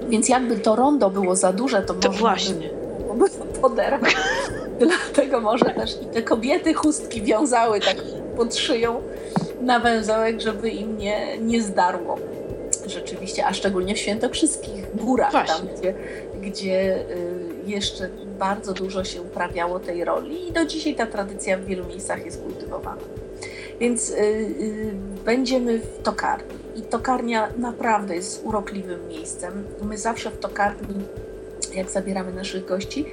Więc 0.08 0.28
jakby 0.28 0.56
to 0.56 0.76
rondo 0.76 1.10
było 1.10 1.36
za 1.36 1.52
duże, 1.52 1.82
to, 1.82 1.94
to 1.94 2.10
właśnie. 2.10 2.70
By, 3.14 3.24
poderwać. 3.60 4.16
Dlatego 4.80 5.40
może 5.40 5.64
też 5.64 6.02
i 6.02 6.06
te 6.06 6.22
kobiety 6.22 6.74
chustki 6.74 7.22
wiązały 7.22 7.80
tak 7.80 7.96
pod 8.36 8.56
szyją 8.56 9.02
na 9.60 9.80
węzełek, 9.80 10.40
żeby 10.40 10.70
im 10.70 10.98
nie, 10.98 11.38
nie 11.38 11.62
zdarło. 11.62 12.18
Rzeczywiście, 12.86 13.46
a 13.46 13.54
szczególnie 13.54 13.94
w 13.94 13.98
świętokrzyskich 13.98 14.96
górach, 14.96 15.30
Właśnie. 15.30 15.54
tam 15.54 15.76
gdzie, 15.76 15.94
gdzie 16.40 16.96
y, 16.96 17.47
jeszcze 17.70 18.08
bardzo 18.38 18.74
dużo 18.74 19.04
się 19.04 19.22
uprawiało 19.22 19.80
tej 19.80 20.04
roli 20.04 20.48
i 20.48 20.52
do 20.52 20.66
dzisiaj 20.66 20.94
ta 20.94 21.06
tradycja 21.06 21.58
w 21.58 21.64
wielu 21.64 21.84
miejscach 21.86 22.24
jest 22.24 22.42
kultywowana. 22.42 23.02
Więc 23.80 24.10
y, 24.10 24.14
y, 24.14 24.94
będziemy 25.24 25.78
w 25.78 26.02
tokarni 26.02 26.54
i 26.76 26.82
tokarnia 26.82 27.48
naprawdę 27.58 28.14
jest 28.14 28.44
urokliwym 28.44 29.08
miejscem. 29.08 29.64
My 29.82 29.98
zawsze 29.98 30.30
w 30.30 30.38
tokarni, 30.38 30.94
jak 31.74 31.90
zabieramy 31.90 32.32
naszych 32.32 32.64
gości 32.64 33.04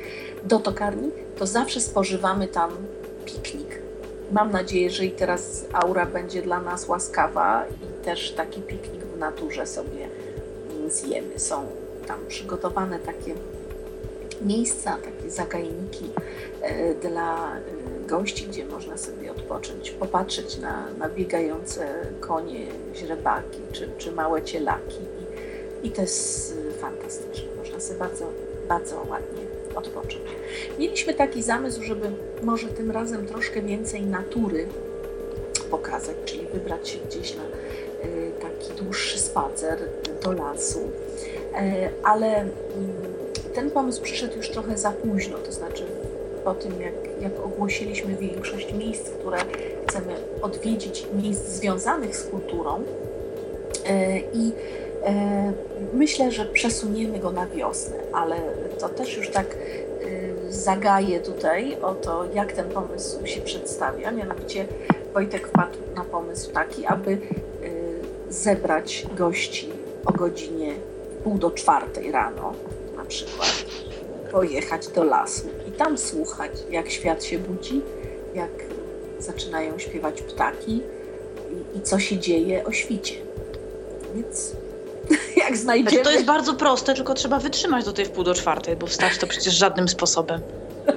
do 0.44 0.60
tokarni, 0.60 1.12
to 1.38 1.48
zawsze 1.48 1.82
spożywamy 1.82 2.48
tam 2.48 2.72
piknik 3.26 3.86
Mam 4.32 4.52
nadzieję, 4.52 4.90
że 4.90 5.06
i 5.06 5.12
teraz 5.12 5.66
aura 5.74 6.06
będzie 6.06 6.42
dla 6.42 6.62
nas 6.62 6.88
łaskawa 6.88 7.66
i 7.66 8.06
też 8.06 8.32
taki 8.32 8.62
piknik 8.62 9.04
w 9.04 9.18
naturze 9.18 9.66
sobie 9.66 10.08
zjemy. 10.88 11.40
Są 11.40 11.68
tam 12.08 12.20
przygotowane 12.28 13.00
takie 13.00 13.36
miejsca, 14.42 14.98
takie 14.98 15.30
zagajniki 15.30 16.10
e, 16.62 16.96
dla 16.96 17.58
e, 17.58 17.62
gości, 18.08 18.48
gdzie 18.48 18.66
można 18.66 18.98
sobie 18.98 19.32
odpocząć, 19.32 19.92
popatrzeć 19.92 20.58
na, 20.58 20.86
na 20.98 21.10
biegające 21.10 21.88
konie, 22.20 22.68
źrebaki 22.96 23.60
czy, 23.72 23.90
czy 23.98 24.12
małe 24.12 24.42
cielaki. 24.44 25.00
I, 25.84 25.88
I 25.88 25.92
to 25.92 26.02
jest 26.02 26.58
fantastyczne. 26.82 27.50
Można 27.58 27.80
sobie 27.80 28.00
bardzo, 28.00 28.26
bardzo 28.68 28.96
ładnie 29.10 29.42
odpocząć. 29.76 30.26
Mieliśmy 30.80 31.14
taki 31.14 31.44
zamysł, 31.44 31.84
żeby 31.84 32.12
może 32.44 32.68
tym 32.68 32.92
razem 32.92 33.26
troszkę 33.28 33.62
więcej 33.62 34.02
natury 34.02 34.68
pokazać, 35.72 36.16
czyli 36.26 36.48
wybrać 36.54 36.90
się 36.90 37.00
gdzieś 37.00 37.36
na 37.36 37.44
taki 38.42 38.84
dłuższy 38.84 39.20
spacer 39.20 39.80
do 40.24 40.32
lasu. 40.32 40.92
E, 41.54 41.90
ale 42.04 42.28
mm, 42.36 42.52
ten 43.56 43.72
pomysł 43.72 44.02
przyszedł 44.02 44.38
już 44.38 44.50
trochę 44.50 44.78
za 44.78 44.92
późno, 44.92 45.38
to 45.38 45.52
znaczy 45.52 45.84
po 46.44 46.54
tym, 46.54 46.82
jak, 46.82 46.94
jak 47.22 47.46
ogłosiliśmy 47.46 48.16
większość 48.16 48.74
miejsc, 48.74 49.10
które 49.10 49.38
chcemy 49.88 50.14
odwiedzić, 50.42 51.08
miejsc 51.14 51.48
związanych 51.48 52.18
z 52.18 52.24
kulturą. 52.24 52.84
E, 53.86 54.20
I 54.20 54.52
e, 55.06 55.54
myślę, 55.94 56.32
że 56.32 56.46
przesuniemy 56.46 57.20
go 57.20 57.32
na 57.32 57.48
wiosnę, 57.48 57.96
ale 58.14 58.36
to 58.80 58.90
też 58.90 59.18
już 59.18 59.30
tak 59.30 59.58
zagaję 60.50 61.20
tutaj 61.20 61.78
o 61.82 61.96
to, 61.96 62.26
jak 62.34 62.52
ten 62.52 62.70
pomysł 62.70 63.26
się 63.26 63.42
przedstawia. 63.42 64.12
Mianowicie 64.12 64.66
Wojtek 65.14 65.48
wpadł 65.48 65.78
na 65.96 66.04
pomysł 66.04 66.52
taki, 66.52 66.86
aby 66.86 67.18
zebrać 68.30 69.08
gości 69.18 69.70
o 70.06 70.14
godzinie 70.14 70.74
pół 71.24 71.38
do 71.38 71.52
czwartej 71.52 72.12
rano 72.12 72.54
przykład, 73.06 73.66
pojechać 74.32 74.88
do 74.88 75.04
lasu 75.04 75.50
i 75.68 75.72
tam 75.72 75.98
słuchać, 75.98 76.52
jak 76.70 76.90
świat 76.90 77.24
się 77.24 77.40
budzi, 77.40 77.82
jak 78.36 78.52
zaczynają 79.20 79.80
śpiewać 79.80 80.22
ptaki 80.22 80.82
i, 81.74 81.78
i 81.78 81.82
co 81.82 82.00
się 82.00 82.18
dzieje 82.18 82.66
o 82.66 82.72
świcie. 82.72 83.16
Więc 84.16 84.52
jak 85.44 85.58
znajdziemy... 85.58 85.90
Znaczy 85.90 86.04
to 86.04 86.12
jest 86.12 86.26
bardzo 86.26 86.54
proste, 86.54 86.94
tylko 86.94 87.14
trzeba 87.14 87.40
wytrzymać 87.40 87.86
do 87.86 87.94
tej 87.94 88.06
wpół 88.06 88.24
do 88.24 88.34
czwartej, 88.34 88.76
bo 88.76 88.88
wstać 88.88 89.18
to 89.18 89.28
przecież 89.28 89.54
żadnym 89.54 89.88
sposobem. 89.88 90.42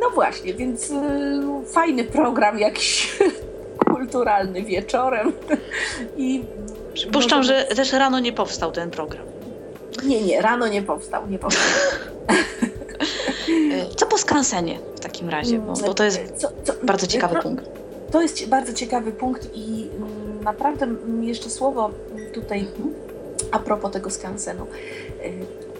No 0.00 0.10
właśnie, 0.10 0.54
więc 0.54 0.90
y, 0.90 0.94
fajny 1.66 2.04
program 2.04 2.58
jakiś 2.58 3.18
kulturalny 3.90 4.62
wieczorem. 4.62 5.32
I 6.16 6.44
Przypuszczam, 6.94 7.42
że 7.42 7.64
też 7.64 7.92
rano 7.92 8.20
nie 8.20 8.32
powstał 8.32 8.72
ten 8.72 8.90
program. 8.90 9.26
Nie, 10.04 10.22
nie, 10.22 10.42
rano 10.42 10.68
nie 10.68 10.82
powstał, 10.82 11.26
nie 11.26 11.38
powstał. 11.38 11.64
Co 13.96 14.06
po 14.06 14.18
skansenie 14.18 14.78
w 14.96 15.00
takim 15.00 15.28
razie, 15.28 15.58
bo, 15.58 15.72
bo 15.72 15.94
to 15.94 16.04
jest 16.04 16.20
co, 16.36 16.48
co, 16.64 16.72
bardzo 16.82 17.06
ciekawy 17.06 17.34
to, 17.34 17.42
punkt. 17.42 17.64
To 18.10 18.22
jest 18.22 18.48
bardzo 18.48 18.72
ciekawy 18.72 19.12
punkt 19.12 19.48
i 19.54 19.88
mm, 19.96 20.44
naprawdę 20.44 20.86
jeszcze 21.20 21.50
słowo 21.50 21.90
tutaj 22.32 22.66
a 23.52 23.58
propos 23.58 23.92
tego 23.92 24.10
skansenu. 24.10 24.66
Y, 25.24 25.32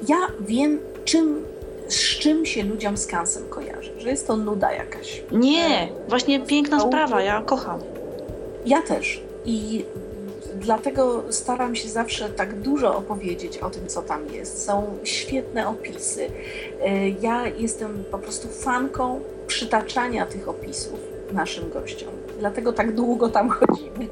ja 0.08 0.16
wiem, 0.40 0.80
czym, 1.04 1.44
z 1.88 2.18
czym 2.18 2.46
się 2.46 2.62
ludziom 2.62 2.96
skansen 2.96 3.48
kojarzy, 3.48 3.92
że 3.98 4.10
jest 4.10 4.26
to 4.26 4.36
nuda 4.36 4.72
jakaś. 4.72 5.22
Nie, 5.32 5.88
właśnie 6.08 6.40
piękna 6.40 6.80
sprawa, 6.80 7.22
ja 7.22 7.42
kocham. 7.42 7.80
Ja 8.66 8.82
też. 8.82 9.22
I 9.44 9.84
dlatego 10.54 11.22
staram 11.30 11.76
się 11.76 11.88
zawsze 11.88 12.28
tak 12.28 12.60
dużo 12.60 12.96
opowiedzieć 12.96 13.58
o 13.58 13.70
tym, 13.70 13.86
co 13.86 14.02
tam 14.02 14.26
jest. 14.32 14.64
Są 14.64 14.98
świetne 15.04 15.68
opisy. 15.68 16.22
Y, 16.24 16.30
ja 17.20 17.46
jestem 17.46 18.04
po 18.10 18.18
prostu 18.18 18.48
fanką 18.48 19.20
przytaczania 19.46 20.26
tych 20.26 20.48
opisów 20.48 21.00
naszym 21.32 21.70
gościom. 21.70 22.10
Dlatego 22.38 22.72
tak 22.72 22.94
długo 22.94 23.28
tam 23.28 23.50
chodzimy 23.60 24.08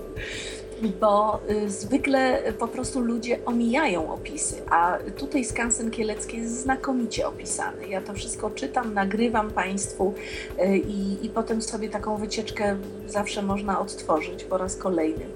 bo 1.01 1.41
y, 1.51 1.71
zwykle 1.71 2.43
po 2.59 2.69
prostu 2.69 3.01
ludzie 3.01 3.39
omijają 3.45 4.13
opisy, 4.13 4.57
a 4.71 4.99
tutaj 5.17 5.45
skansen 5.45 5.91
kielecki 5.91 6.37
jest 6.37 6.61
znakomicie 6.63 7.29
opisany. 7.29 7.89
Ja 7.89 8.01
to 8.01 8.15
wszystko 8.15 8.51
czytam, 8.51 8.95
nagrywam 8.95 9.51
Państwu 9.51 10.15
y, 10.59 10.79
i, 10.79 11.27
i 11.27 11.29
potem 11.29 11.63
sobie 11.63 11.89
taką 11.89 12.17
wycieczkę 12.17 12.77
zawsze 13.07 13.43
można 13.43 13.81
odtworzyć 13.81 14.45
po 14.45 14.59
raz 14.59 14.77
kolejny. 14.77 15.27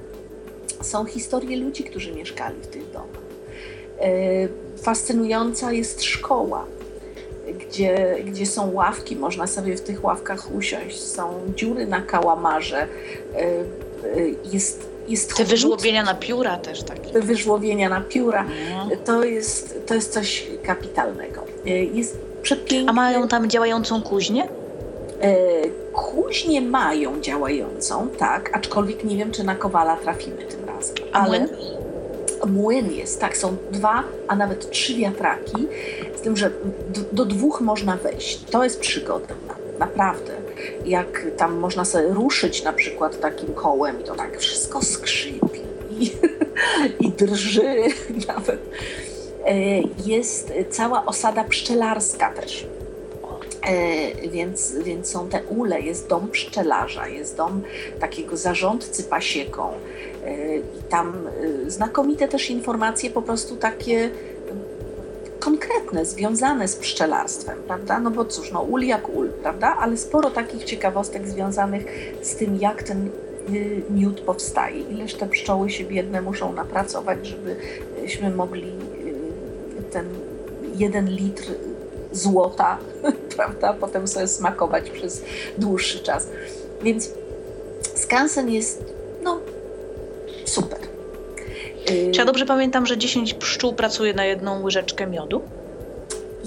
Są 0.81 1.05
historie 1.05 1.57
ludzi, 1.57 1.85
którzy 1.85 2.13
mieszkali 2.13 2.57
w 2.63 2.67
tych 2.67 2.91
domach. 2.91 3.23
Y, 4.03 4.49
fascynująca 4.83 5.73
jest 5.73 6.03
szkoła, 6.03 6.65
gdzie, 7.59 8.17
gdzie 8.25 8.47
są 8.47 8.73
ławki, 8.73 9.17
można 9.17 9.47
sobie 9.47 9.77
w 9.77 9.81
tych 9.81 10.05
ławkach 10.05 10.55
usiąść, 10.55 11.01
są 11.01 11.41
dziury 11.57 11.87
na 11.87 12.01
kałamarze, 12.01 12.87
jest 14.53 14.93
jest 15.09 15.35
Te 15.37 15.45
wyżłobienia 15.45 16.03
na 16.03 16.15
pióra 16.15 16.57
też 16.57 16.83
takie. 16.83 17.11
Te 17.11 17.21
wyżłobienia 17.21 17.89
na 17.89 18.01
pióra, 18.01 18.47
no. 18.71 18.97
to, 19.05 19.25
jest, 19.25 19.87
to 19.87 19.95
jest 19.95 20.13
coś 20.13 20.47
kapitalnego. 20.63 21.45
E, 21.67 21.71
jest 21.71 22.19
przepiękne. 22.43 22.91
A 22.91 22.93
mają 22.93 23.29
tam 23.29 23.51
działającą 23.51 24.03
kuźnię? 24.03 24.49
E, 25.23 25.35
kuźnię 25.93 26.61
mają 26.61 27.21
działającą, 27.21 28.09
tak, 28.09 28.57
aczkolwiek 28.57 29.05
nie 29.05 29.17
wiem, 29.17 29.31
czy 29.31 29.45
na 29.45 29.55
Kowala 29.55 29.97
trafimy 29.97 30.43
tym 30.43 30.65
razem. 30.65 30.97
Ale 31.13 31.39
młyn? 31.39 31.49
Młyn 32.47 32.93
jest, 32.93 33.21
tak, 33.21 33.37
są 33.37 33.57
dwa, 33.71 34.03
a 34.29 34.37
nawet 34.37 34.71
trzy 34.71 34.95
wiatraki, 34.95 35.69
z 36.17 36.21
tym, 36.21 36.37
że 36.37 36.51
do 37.13 37.25
dwóch 37.25 37.61
można 37.61 37.97
wejść. 37.97 38.45
To 38.45 38.65
jest 38.65 38.81
przygoda, 38.81 39.35
naprawdę 39.79 40.33
jak 40.85 41.27
tam 41.37 41.57
można 41.57 41.85
sobie 41.85 42.09
ruszyć 42.09 42.65
na 42.65 42.73
przykład 42.73 43.21
takim 43.21 43.55
kołem 43.55 44.01
i 44.01 44.05
to 44.05 44.15
tak 44.15 44.39
wszystko 44.39 44.83
skrzypi 44.83 45.61
i, 45.99 46.13
i 47.07 47.11
drży 47.11 47.75
nawet. 48.29 48.61
E, 49.47 49.55
jest 50.07 50.53
cała 50.71 51.07
osada 51.07 51.45
pszczelarska 51.45 52.31
też. 52.31 52.67
E, 53.67 54.29
więc, 54.29 54.75
więc 54.85 55.09
są 55.09 55.29
te 55.29 55.43
ule, 55.43 55.81
jest 55.81 56.09
dom 56.09 56.29
pszczelarza, 56.29 57.09
jest 57.09 57.37
dom 57.37 57.63
takiego 58.01 58.37
zarządcy 58.37 59.05
pasieką. 59.05 59.73
E, 60.25 60.57
I 60.57 60.83
tam 60.89 61.29
znakomite 61.67 62.29
też 62.29 62.51
informacje, 62.51 63.11
po 63.11 63.23
prostu 63.23 63.57
takie 63.57 64.11
konkretne, 65.39 66.05
związane 66.05 66.69
z 66.69 66.77
pszczelarstwem, 66.77 67.59
prawda? 67.67 68.01
No 68.01 68.11
bo 68.11 68.25
cóż, 68.25 68.53
no 68.53 68.63
ul 68.63 68.83
jak 68.83 69.09
ul, 69.09 69.29
prawda? 69.29 69.77
Ale 69.81 69.97
sporo 69.97 70.31
takich 70.31 70.65
ciekawostek 70.65 71.29
związanych 71.29 71.85
z 72.23 72.37
tym, 72.37 72.57
jak 72.57 72.83
ten 72.83 73.11
miód 73.91 74.21
powstaje, 74.21 74.81
ileż 74.81 75.15
te 75.15 75.27
pszczoły 75.29 75.71
się 75.71 75.85
biedne 75.85 76.23
muszą 76.23 76.53
napracować, 76.53 77.19
żebyśmy 77.27 78.31
mogli 78.31 78.73
ten 79.91 80.07
jeden 80.75 81.09
litr 81.09 81.45
złota, 82.13 82.79
prawda, 83.35 83.73
potem 83.73 84.09
sobie 84.09 84.29
smakować 84.29 84.91
przez 84.91 85.23
dłuższy 85.59 86.01
czas. 86.01 86.27
Więc 86.83 87.11
skansen 87.95 88.51
jest, 88.51 88.85
no, 89.23 89.41
super. 90.45 90.79
Czy 91.85 92.19
ja 92.19 92.25
dobrze 92.25 92.47
pamiętam, 92.47 92.87
że 92.87 92.99
10 92.99 93.35
pszczół 93.35 93.73
pracuje 93.73 94.15
na 94.15 94.25
jedną 94.25 94.63
łyżeczkę 94.63 95.07
miodu? 95.07 95.43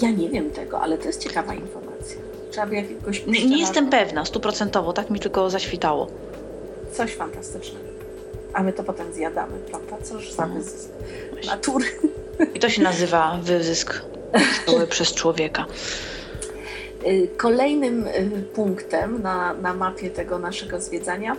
Ja 0.01 0.11
nie 0.11 0.29
wiem 0.29 0.51
tego, 0.51 0.81
ale 0.81 0.97
to 0.97 1.07
jest 1.07 1.23
ciekawa 1.23 1.53
informacja. 1.53 2.17
Trzeba 2.51 2.67
by 2.67 2.75
jakiegoś 2.75 3.25
nie, 3.25 3.45
nie 3.45 3.59
jestem 3.59 3.89
pewna, 3.89 4.25
stuprocentowo, 4.25 4.93
tak 4.93 5.09
mi 5.09 5.19
tylko 5.19 5.49
zaświtało. 5.49 6.07
Coś 6.93 7.15
fantastycznego. 7.15 7.85
A 8.53 8.63
my 8.63 8.73
to 8.73 8.83
potem 8.83 9.13
zjadamy, 9.13 9.57
prawda? 9.59 9.97
Coż 10.03 10.31
za 10.31 10.47
no. 10.47 10.53
wyzysk 10.53 10.89
natury. 11.45 11.85
I 12.53 12.59
to 12.59 12.69
się 12.69 12.81
nazywa 12.81 13.39
wyzysk 13.43 14.01
przez 14.89 15.13
człowieka. 15.13 15.65
Y, 17.07 17.27
kolejnym 17.37 18.07
y, 18.07 18.43
punktem 18.53 19.21
na, 19.21 19.53
na 19.53 19.73
mapie 19.73 20.09
tego 20.09 20.39
naszego 20.39 20.81
zwiedzania 20.81 21.37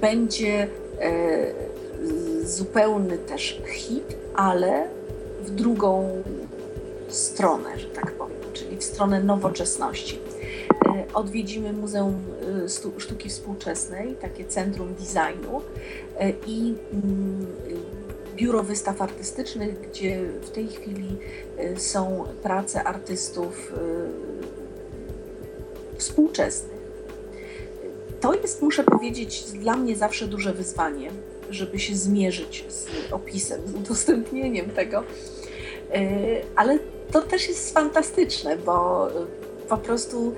będzie 0.00 0.64
y, 0.64 2.46
zupełny 2.46 3.18
też 3.18 3.62
hit, 3.66 4.16
ale 4.34 4.88
w 5.40 5.50
drugą 5.50 6.22
stronę, 7.08 7.78
że 7.78 7.86
tak 7.86 8.12
powiem, 8.12 8.36
czyli 8.52 8.76
w 8.76 8.84
stronę 8.84 9.22
nowoczesności. 9.22 10.18
Odwiedzimy 11.14 11.72
Muzeum 11.72 12.22
Sztuki 12.98 13.28
Współczesnej, 13.28 14.14
takie 14.20 14.44
centrum 14.44 14.94
designu 14.94 15.60
i 16.46 16.74
mm, 16.92 17.46
biuro 18.36 18.62
wystaw 18.62 19.02
artystycznych, 19.02 19.80
gdzie 19.80 20.22
w 20.42 20.50
tej 20.50 20.68
chwili 20.68 21.16
są 21.76 22.24
prace 22.42 22.84
artystów 22.84 23.72
współczesnych. 25.98 26.84
To 28.20 28.34
jest, 28.34 28.62
muszę 28.62 28.84
powiedzieć, 28.84 29.42
dla 29.42 29.76
mnie 29.76 29.96
zawsze 29.96 30.26
duże 30.26 30.52
wyzwanie, 30.52 31.10
żeby 31.50 31.78
się 31.78 31.96
zmierzyć 31.96 32.64
z 32.68 32.86
opisem, 33.12 33.60
z 33.66 33.74
udostępnieniem 33.74 34.70
tego. 34.70 35.04
E, 35.92 36.00
ale 36.56 36.78
to 37.12 37.22
też 37.22 37.48
jest 37.48 37.74
fantastyczne, 37.74 38.56
bo 38.56 39.08
po 39.68 39.76
prostu 39.76 40.34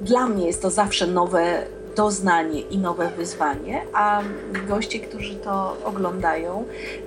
dla 0.00 0.26
mnie 0.26 0.46
jest 0.46 0.62
to 0.62 0.70
zawsze 0.70 1.06
nowe 1.06 1.66
doznanie 1.96 2.60
i 2.60 2.78
nowe 2.78 3.10
wyzwanie, 3.16 3.82
a 3.92 4.22
goście, 4.68 4.98
którzy 5.00 5.34
to 5.34 5.76
oglądają, 5.84 6.64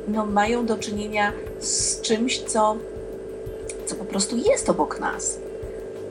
no, 0.07 0.25
mają 0.25 0.65
do 0.65 0.77
czynienia 0.77 1.31
z 1.59 2.01
czymś, 2.01 2.41
co, 2.41 2.77
co 3.85 3.95
po 3.95 4.05
prostu 4.05 4.37
jest 4.37 4.69
obok 4.69 4.99
nas, 4.99 5.39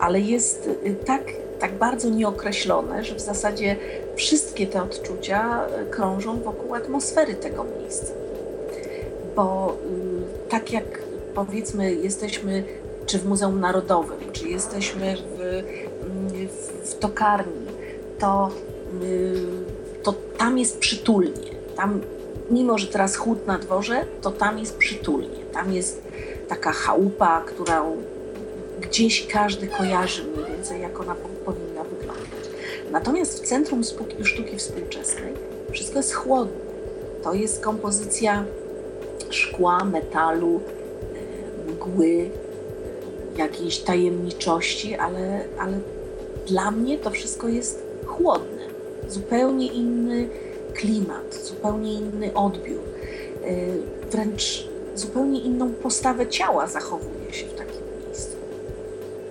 ale 0.01 0.21
jest 0.21 0.71
tak 1.07 1.23
tak 1.61 1.73
bardzo 1.73 2.09
nieokreślone, 2.09 3.05
że 3.05 3.15
w 3.15 3.21
zasadzie 3.21 3.77
wszystkie 4.17 4.67
te 4.67 4.83
odczucia 4.83 5.67
e, 5.67 5.85
krążą 5.85 6.41
wokół 6.41 6.75
atmosfery 6.75 7.35
tego 7.35 7.65
miejsca. 7.79 8.13
Bo 9.37 9.77
y, 10.47 10.51
tak 10.51 10.73
jak 10.73 10.85
powiedzmy 11.35 11.95
jesteśmy 11.95 12.65
czy 13.07 13.19
w 13.19 13.27
Muzeum 13.27 13.61
Narodowym, 13.61 14.33
czy 14.33 14.49
jesteśmy 14.49 15.17
w, 15.17 15.41
mm, 15.41 16.49
w, 16.49 16.91
w 16.91 16.99
tokarni, 16.99 17.67
to, 18.19 18.51
y, 19.03 19.35
to 20.03 20.15
tam 20.39 20.59
jest 20.59 20.79
przytulnie. 20.79 21.51
Tam, 21.77 22.01
mimo 22.51 22.79
że 22.79 22.87
teraz 22.87 23.17
chłód 23.17 23.47
na 23.47 23.59
dworze, 23.59 24.05
to 24.23 24.31
tam 24.31 24.59
jest 24.59 24.77
przytulnie. 24.77 25.45
Tam 25.53 25.73
jest 25.73 26.03
taka 26.49 26.73
chałupa, 26.73 27.43
którą 27.47 27.97
gdzieś 28.81 29.27
każdy 29.27 29.67
kojarzy 29.67 30.25
mniej 30.25 30.47
więcej, 30.47 30.81
jak 30.81 31.01
ona 31.01 31.15
powinna 31.45 31.85
wyglądać. 31.85 32.51
Natomiast 32.91 33.43
w 33.43 33.49
Centrum 33.49 33.83
Sztuki 34.25 34.57
Współczesnej 34.57 35.33
wszystko 35.73 35.99
jest 35.99 36.15
chłodne. 36.15 36.71
To 37.23 37.35
jest 37.35 37.61
kompozycja 37.61 38.45
szkła, 39.31 39.85
metalu, 39.85 40.61
e, 41.67 41.73
mgły, 41.73 42.31
jakiejś 43.37 43.79
tajemniczości, 43.79 44.95
ale, 44.95 45.45
ale 45.59 45.81
dla 46.47 46.71
mnie 46.71 46.99
to 46.99 47.11
wszystko 47.11 47.49
jest 47.49 47.83
chłodne. 48.07 48.63
Zupełnie 49.09 49.67
inny 49.67 50.29
klimat, 50.75 51.35
zupełnie 51.45 51.95
inny 51.95 52.35
odbiór. 52.35 52.81
E, 53.45 53.51
wręcz 54.11 54.69
zupełnie 54.95 55.41
inną 55.41 55.73
postawę 55.73 56.27
ciała 56.27 56.67
zachowuje 56.67 57.33
się 57.33 57.47
w 57.47 57.55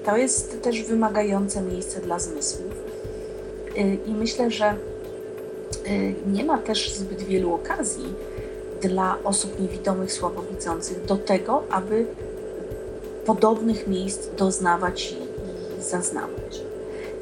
to 0.10 0.18
jest 0.18 0.62
też 0.62 0.84
wymagające 0.84 1.62
miejsce 1.62 2.01
dla 2.01 2.20
zmysłów. 2.20 2.72
Y, 3.78 3.97
I 4.05 4.12
myślę, 4.12 4.51
że 4.51 4.76
y, 5.88 6.16
nie 6.28 6.45
ma 6.45 6.57
też 6.57 6.93
zbyt 6.93 7.24
wielu 7.24 7.53
okazji 7.53 8.14
dla 8.82 9.18
osób 9.24 9.60
niewidomych, 9.60 10.14
słabowidzących 10.14 11.05
do 11.05 11.18
tego, 11.18 11.64
aby 11.70 12.05
podobnych 13.26 13.88
miejsc 13.88 14.28
doznawać 14.38 15.12
i 15.12 15.84
zaznawać. 15.84 16.62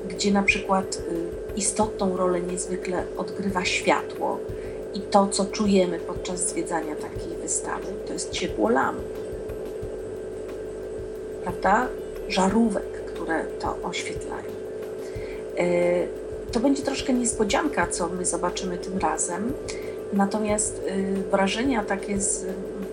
Gdzie 0.10 0.32
na 0.32 0.44
przykład 0.44 0.96
y, 0.96 1.58
istotną 1.58 2.18
rolę 2.18 2.42
niezwykle 2.42 3.04
odgrywa 3.18 3.66
światło 3.66 4.40
i 4.94 5.00
to, 5.00 5.28
co 5.28 5.46
czujemy 5.46 6.00
podczas 6.00 6.50
zwiedzania 6.50 6.96
takiej 6.96 7.38
wystawy, 7.42 7.88
to 8.08 8.14
jest 8.14 8.32
ciepło 8.32 8.70
lamp. 8.70 9.00
Prawda? 11.44 11.88
Żarówek, 12.30 13.03
które 13.05 13.45
to 13.59 13.78
oświetlają. 13.84 14.43
E, 15.57 15.63
to 16.51 16.59
będzie 16.59 16.84
troszkę 16.84 17.13
niespodzianka, 17.13 17.88
co 17.88 18.07
my 18.07 18.25
zobaczymy 18.25 18.78
tym 18.78 18.97
razem, 18.97 19.53
Natomiast 20.13 20.82
wrażenia 21.32 21.84
takie 21.84 22.21
z 22.21 22.45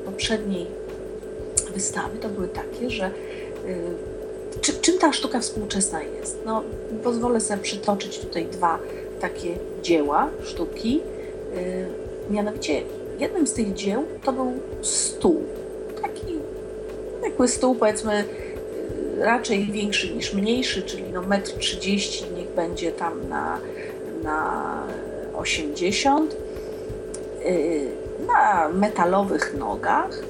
poprzedniej 0.04 0.66
wystawy 1.74 2.18
to 2.18 2.28
były 2.28 2.48
takie, 2.48 2.90
że 2.90 3.10
czy, 4.60 4.72
czym 4.72 4.98
ta 4.98 5.12
sztuka 5.12 5.40
współczesna 5.40 6.02
jest? 6.02 6.38
No, 6.46 6.62
pozwolę 7.04 7.40
sobie 7.40 7.62
przytoczyć 7.62 8.18
tutaj 8.18 8.46
dwa 8.46 8.78
takie 9.20 9.54
dzieła 9.82 10.28
sztuki. 10.42 11.00
Mianowicie 12.30 12.82
jednym 13.18 13.46
z 13.46 13.52
tych 13.52 13.74
dzieł 13.74 14.04
to 14.24 14.32
był 14.32 14.52
stół. 14.82 15.42
Taki 16.02 16.38
zwykły 17.20 17.48
stół, 17.48 17.74
powiedzmy, 17.74 18.24
raczej 19.24 19.66
większy 19.66 20.14
niż 20.14 20.34
mniejszy, 20.34 20.82
czyli 20.82 21.04
no 21.12 21.22
1,30 21.22 22.24
m, 22.24 22.36
niech 22.36 22.48
będzie 22.48 22.92
tam 22.92 23.28
na, 23.28 23.58
na 24.22 24.82
80 25.36 26.36
y, 27.46 27.86
na 28.26 28.68
metalowych 28.68 29.54
nogach 29.58 30.20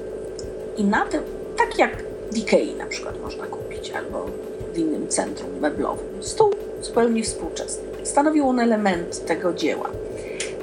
i 0.77 0.83
na 0.83 1.05
tym, 1.05 1.21
tak 1.57 1.79
jak 1.79 2.03
w 2.31 2.37
Ikei 2.37 2.75
na 2.75 2.85
przykład 2.85 3.21
można 3.21 3.45
kupić, 3.45 3.91
albo 3.91 4.25
w 4.73 4.77
innym 4.77 5.07
centrum 5.07 5.59
meblowym. 5.59 6.07
Stół 6.21 6.53
zupełnie 6.81 7.23
współczesny. 7.23 7.83
Stanowił 8.03 8.49
on 8.49 8.59
element 8.59 9.25
tego 9.25 9.53
dzieła. 9.53 9.89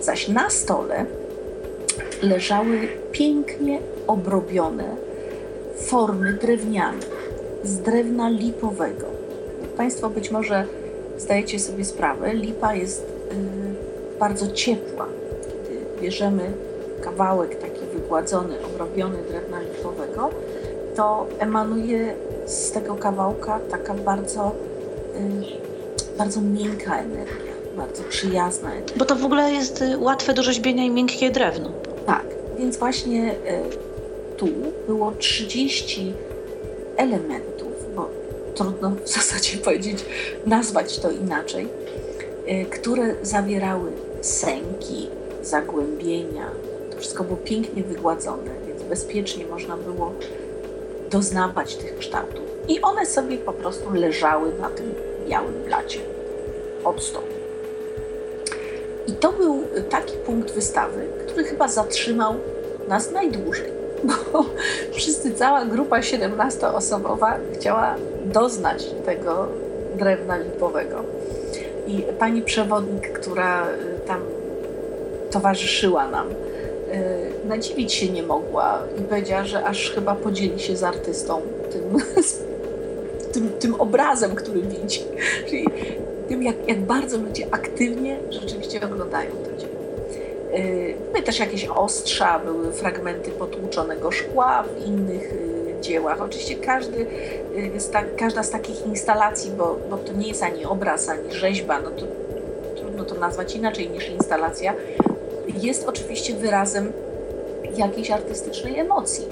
Zaś 0.01 0.29
na 0.29 0.51
stole 0.51 1.05
leżały 2.23 2.89
pięknie 3.13 3.79
obrobione 4.07 4.97
formy 5.77 6.33
drewniane 6.33 7.22
z 7.65 7.79
drewna 7.79 8.29
lipowego. 8.29 9.07
Państwo 9.77 10.11
być 10.11 10.31
może 10.31 10.65
zdajecie 11.19 11.59
sobie 11.59 11.85
sprawę, 11.85 12.35
lipa 12.35 12.75
jest 12.75 13.07
y, 13.33 14.19
bardzo 14.19 14.53
ciepła. 14.53 15.07
Kiedy 15.43 15.81
bierzemy 16.03 16.53
kawałek 17.01 17.55
taki 17.61 17.87
wygładzony, 17.95 18.55
obrobiony 18.67 19.19
drewna 19.29 19.61
lipowego, 19.61 20.31
to 20.97 21.27
emanuje 21.39 22.15
z 22.47 22.71
tego 22.71 22.95
kawałka 22.95 23.61
taka 23.71 23.95
bardzo, 23.95 24.53
y, 26.15 26.19
bardzo 26.19 26.41
miękka 26.41 26.99
energia, 26.99 27.53
bardzo 27.77 28.03
przyjazna 28.03 28.73
energia. 28.73 28.97
Bo 28.97 29.05
to 29.05 29.17
w 29.17 29.25
ogóle 29.25 29.53
jest 29.53 29.83
y, 29.83 29.99
łatwe 29.99 30.35
do 30.35 30.43
rzeźbienia 30.43 30.85
i 30.85 30.91
miękkie 30.91 31.31
drewno. 31.31 31.71
Tak, 32.07 32.25
więc 32.59 32.77
właśnie 32.77 33.35
tu 34.37 34.49
było 34.87 35.13
30 35.13 36.15
elementów, 36.97 37.95
bo 37.97 38.09
trudno 38.55 38.93
w 39.05 39.09
zasadzie 39.09 39.59
powiedzieć, 39.65 40.05
nazwać 40.47 40.99
to 40.99 41.11
inaczej, 41.11 41.69
y, 42.49 42.67
które 42.71 43.15
zawierały 43.23 43.93
sęki, 44.21 45.09
zagłębienia. 45.43 46.51
To 46.91 46.99
wszystko 46.99 47.25
było 47.25 47.37
pięknie 47.37 47.83
wygładzone, 47.83 48.51
więc 48.67 48.83
bezpiecznie 48.83 49.47
można 49.47 49.77
było 49.77 50.13
doznawać 51.11 51.77
tych 51.77 51.99
kształtów. 51.99 52.43
I 52.69 52.81
one 52.81 53.07
sobie 53.07 53.39
po 53.39 53.53
prostu 53.53 53.95
leżały 53.95 54.53
na 54.61 54.71
tym 54.71 54.95
białym 55.29 55.63
blacie 55.67 55.99
od 56.85 57.03
stołu. 57.03 57.27
I 59.07 59.13
to 59.13 59.33
był 59.33 59.65
taki 59.91 60.17
punkt 60.17 60.51
wystawy, 60.51 61.07
który 61.27 61.45
chyba 61.45 61.69
zatrzymał 61.69 62.35
nas 62.89 63.11
najdłużej 63.11 63.82
bo 64.05 64.45
wszyscy, 64.93 65.35
cała 65.35 65.65
grupa 65.65 66.01
17-osobowa 66.01 67.35
chciała 67.55 67.95
doznać 68.25 68.87
tego 69.05 69.49
drewna 69.99 70.37
lipowego. 70.37 71.05
I 71.87 72.03
pani 72.19 72.43
przewodnik, 72.43 73.13
która 73.13 73.67
y, 73.67 74.07
tam 74.07 74.21
towarzyszyła 75.31 76.09
nam, 76.09 76.31
y, 76.31 77.49
nadziwić 77.49 77.93
się 77.93 78.09
nie 78.09 78.23
mogła 78.23 78.79
i 79.01 79.03
powiedziała, 79.03 79.45
że 79.45 79.65
aż 79.65 79.91
chyba 79.91 80.15
podzieli 80.15 80.61
się 80.61 80.77
z 80.77 80.83
artystą 80.83 81.41
tym, 81.73 81.83
tym, 83.33 83.49
tym 83.59 83.75
obrazem, 83.75 84.35
który 84.35 84.63
widzi. 84.63 85.05
Czyli 85.49 85.67
tym, 86.29 86.43
jak, 86.43 86.69
jak 86.69 86.81
bardzo 86.81 87.19
ludzie 87.19 87.47
aktywnie 87.51 88.19
rzeczywiście 88.31 88.81
oglądają 88.85 89.31
to 89.31 89.61
dzieło. 89.61 89.72
Były 91.13 91.23
też 91.23 91.39
jakieś 91.39 91.65
ostrza, 91.65 92.39
były 92.39 92.73
fragmenty 92.73 93.31
potłuczonego 93.31 94.11
szkła 94.11 94.63
w 94.63 94.87
innych 94.87 95.33
y, 95.33 95.81
dziełach. 95.81 96.23
Oczywiście 96.23 96.55
każdy, 96.57 97.07
y, 97.57 98.17
każda 98.17 98.43
z 98.43 98.51
takich 98.51 98.87
instalacji, 98.87 99.51
bo, 99.51 99.79
bo 99.91 99.97
to 99.97 100.13
nie 100.13 100.29
jest 100.29 100.43
ani 100.43 100.65
obraz, 100.65 101.09
ani 101.09 101.33
rzeźba, 101.35 101.81
no 101.81 101.91
to 101.91 102.07
trudno 102.77 103.05
to 103.05 103.15
nazwać 103.15 103.55
inaczej 103.55 103.91
niż 103.91 104.09
instalacja, 104.09 104.75
jest 105.63 105.89
oczywiście 105.89 106.35
wyrazem 106.35 106.93
jakiejś 107.77 108.11
artystycznej 108.11 108.79
emocji. 108.79 109.27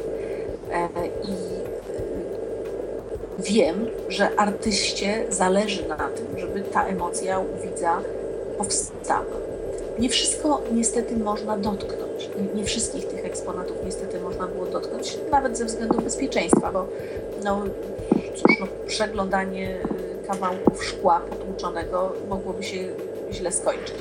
E, 0.73 0.89
I 1.07 1.33
y, 3.41 3.43
wiem, 3.43 3.87
że 4.09 4.31
artyście 4.37 5.25
zależy 5.29 5.89
na 5.89 5.97
tym, 5.97 6.39
żeby 6.39 6.61
ta 6.61 6.87
emocja 6.87 7.39
u 7.39 7.63
widza 7.63 8.01
powstała. 8.59 9.50
Nie 9.99 10.09
wszystko 10.09 10.63
niestety 10.73 11.17
można 11.17 11.59
dotknąć. 11.59 12.31
Nie 12.55 12.65
wszystkich 12.65 13.09
tych 13.09 13.25
eksponatów 13.25 13.77
niestety 13.85 14.21
można 14.21 14.47
było 14.47 14.67
dotknąć, 14.67 15.19
nawet 15.31 15.59
ze 15.59 15.65
względu 15.65 16.01
bezpieczeństwa, 16.01 16.73
bo 16.73 16.87
no, 17.45 17.63
cóż, 18.35 18.61
no, 18.61 18.67
przeglądanie 18.87 19.77
y, 20.25 20.27
kawałków 20.27 20.85
szkła 20.85 21.21
potłuczonego 21.21 22.13
mogłoby 22.29 22.63
się 22.63 22.89
źle 23.33 23.53
skończyć. 23.53 23.95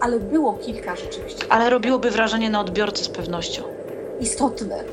Ale 0.00 0.20
było 0.20 0.54
kilka 0.54 0.96
rzeczywiście. 0.96 1.46
Ale 1.48 1.70
robiłoby 1.70 2.10
wrażenie 2.10 2.50
na 2.50 2.60
odbiorcy 2.60 3.04
z 3.04 3.08
pewnością. 3.08 3.62
Istotne. 4.20 4.84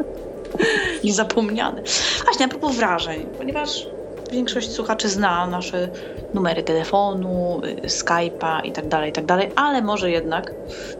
Niezapomniane. 1.04 1.82
Właśnie, 2.24 2.46
a 2.46 2.48
propos 2.48 2.76
wrażeń, 2.76 3.26
ponieważ 3.38 3.86
większość 4.32 4.70
słuchaczy 4.70 5.08
zna 5.08 5.46
nasze 5.46 5.88
numery 6.34 6.62
telefonu, 6.62 7.60
y, 7.84 7.88
Skype'a 7.88 8.64
i 8.64 8.72
tak 8.72 8.88
dalej, 8.88 9.10
i 9.10 9.12
tak 9.12 9.24
ale 9.56 9.82
może 9.82 10.10
jednak, 10.10 10.54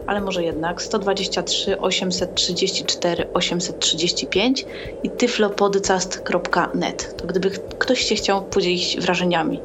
ale 0.07 0.21
może 0.21 0.43
jednak 0.43 0.81
123 0.81 1.79
834 1.79 3.33
835 3.33 4.65
i 5.03 5.09
tyflopodcast.net. 5.09 7.17
To 7.17 7.27
gdyby 7.27 7.49
ktoś 7.79 7.99
się 7.99 8.15
chciał 8.15 8.41
podzielić 8.41 8.97
wrażeniami 9.01 9.59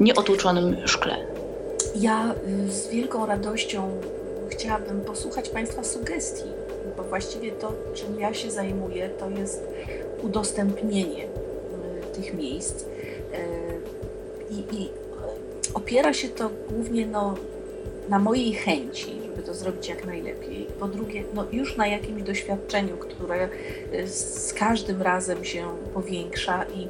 nieotłuczonym 0.00 0.76
szkle. 0.86 1.16
Ja 1.96 2.34
y, 2.68 2.72
z 2.72 2.88
wielką 2.88 3.26
radością 3.26 3.90
chciałabym 4.48 5.00
posłuchać 5.00 5.48
Państwa 5.48 5.84
sugestii, 5.84 6.48
bo 6.96 7.02
właściwie 7.02 7.52
to, 7.52 7.72
czym 7.94 8.20
ja 8.20 8.34
się 8.34 8.50
zajmuję, 8.50 9.08
to 9.08 9.30
jest 9.30 9.62
udostępnienie 10.22 11.33
tych 12.14 12.34
miejsc. 12.34 12.84
E, 13.32 13.38
I, 14.50 14.76
i 14.76 14.88
opiera 15.74 16.12
się 16.12 16.28
to 16.28 16.50
głównie 16.70 17.06
no, 17.06 17.34
na 18.08 18.18
mojej 18.18 18.52
chęci, 18.52 19.12
żeby 19.26 19.42
to 19.42 19.54
zrobić 19.54 19.88
jak 19.88 20.06
najlepiej. 20.06 20.66
Po 20.80 20.88
drugie, 20.88 21.24
no, 21.34 21.46
już 21.52 21.76
na 21.76 21.86
jakimś 21.86 22.22
doświadczeniu, 22.22 22.96
które 22.96 23.48
e, 23.92 24.08
z 24.08 24.52
każdym 24.52 25.02
razem 25.02 25.44
się 25.44 25.68
powiększa 25.94 26.64
i, 26.64 26.88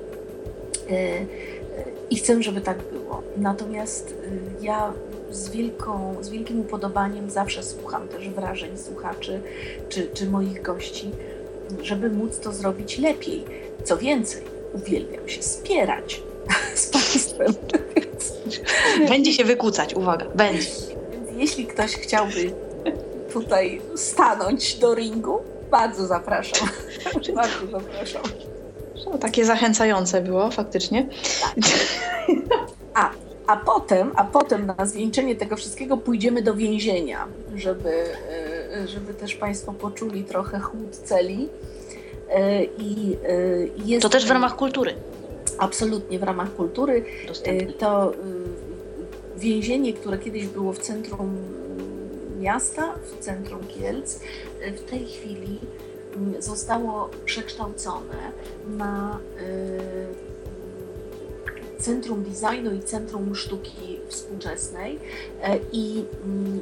e, 0.93 1.27
i 2.11 2.17
chcę, 2.17 2.43
żeby 2.43 2.61
tak 2.61 2.79
było. 2.93 3.23
Natomiast 3.37 4.15
ja 4.61 4.93
z, 5.31 5.51
wielką, 5.51 6.17
z 6.21 6.29
wielkim 6.29 6.61
upodobaniem 6.61 7.31
zawsze 7.31 7.63
słucham 7.63 8.09
też 8.09 8.29
wrażeń 8.29 8.79
słuchaczy 8.79 9.41
czy, 9.89 10.09
czy 10.15 10.27
moich 10.27 10.63
gości, 10.63 11.11
żeby 11.83 12.11
móc 12.11 12.39
to 12.39 12.53
zrobić 12.53 12.99
lepiej. 12.99 13.45
Co 13.85 13.97
więcej, 13.97 14.43
uwielbiam 14.75 15.29
się 15.29 15.43
spierać 15.43 16.23
z 16.75 16.87
Państwem. 16.87 17.55
Będzie 19.09 19.33
się 19.33 19.45
wykłócać, 19.45 19.95
uwaga, 19.95 20.27
będzie. 20.35 20.69
Więc 21.13 21.31
jeśli 21.37 21.67
ktoś 21.67 21.97
chciałby 21.97 22.53
tutaj 23.33 23.81
stanąć 23.97 24.75
do 24.75 24.95
ringu, 24.95 25.39
bardzo 25.71 26.07
zapraszam. 26.07 26.69
bardzo 27.35 27.67
zapraszam. 27.71 28.23
No, 29.07 29.19
takie 29.19 29.45
zachęcające 29.45 30.21
było 30.21 30.51
faktycznie. 30.51 31.07
Tak. 31.43 31.55
A, 32.95 33.11
a 33.47 33.57
potem, 33.57 34.13
a 34.17 34.25
potem 34.25 34.73
na 34.79 34.87
zwieńczenie 34.87 35.37
tego 35.37 35.57
wszystkiego 35.57 35.97
pójdziemy 35.97 36.43
do 36.43 36.55
więzienia, 36.55 37.27
żeby, 37.57 38.05
e, 38.73 38.89
żeby 38.89 39.15
też 39.15 39.35
Państwo 39.35 39.73
poczuli 39.73 40.25
trochę 40.25 40.61
chłód 40.61 40.97
celi 40.97 41.49
I 42.79 43.17
e, 43.29 43.87
jest, 43.87 44.03
to 44.03 44.09
też 44.09 44.27
w 44.27 44.31
ramach 44.31 44.57
kultury. 44.57 44.95
Absolutnie 45.59 46.19
w 46.19 46.23
ramach 46.23 46.55
kultury. 46.55 47.05
Dostępne. 47.29 47.73
To 47.73 48.15
e, 48.15 48.17
więzienie, 49.37 49.93
które 49.93 50.19
kiedyś 50.19 50.47
było 50.47 50.73
w 50.73 50.79
centrum 50.79 51.37
miasta, 52.41 52.95
w 53.03 53.25
centrum 53.25 53.61
Kielc, 53.67 54.21
w 54.77 54.91
tej 54.91 55.07
chwili 55.07 55.59
mm, 56.17 56.43
zostało 56.43 57.11
przekształcone 57.25 58.33
na 58.79 59.19
Centrum 61.79 62.23
Designu 62.23 62.73
i 62.73 62.83
Centrum 62.83 63.35
Sztuki 63.35 64.01
Współczesnej 64.09 64.99
i 65.73 66.05
mm, 66.25 66.61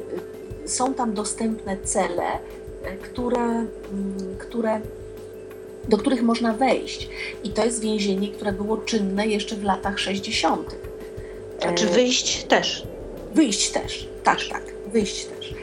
są 0.66 0.94
tam 0.94 1.14
dostępne 1.14 1.76
cele, 1.84 2.38
które, 3.02 3.44
mm, 3.44 3.68
które, 4.38 4.80
do 5.88 5.98
których 5.98 6.22
można 6.22 6.52
wejść. 6.52 7.08
I 7.44 7.50
to 7.50 7.64
jest 7.64 7.80
więzienie, 7.80 8.28
które 8.28 8.52
było 8.52 8.76
czynne 8.76 9.26
jeszcze 9.26 9.56
w 9.56 9.64
latach 9.64 9.98
60. 9.98 10.76
A 11.66 11.72
czy 11.72 11.86
wyjść 11.86 12.44
też? 12.44 12.86
Wyjść 13.34 13.70
też, 13.70 14.08
tak, 14.24 14.38
tak, 14.50 14.62
wyjść 14.92 15.24
też. 15.24 15.54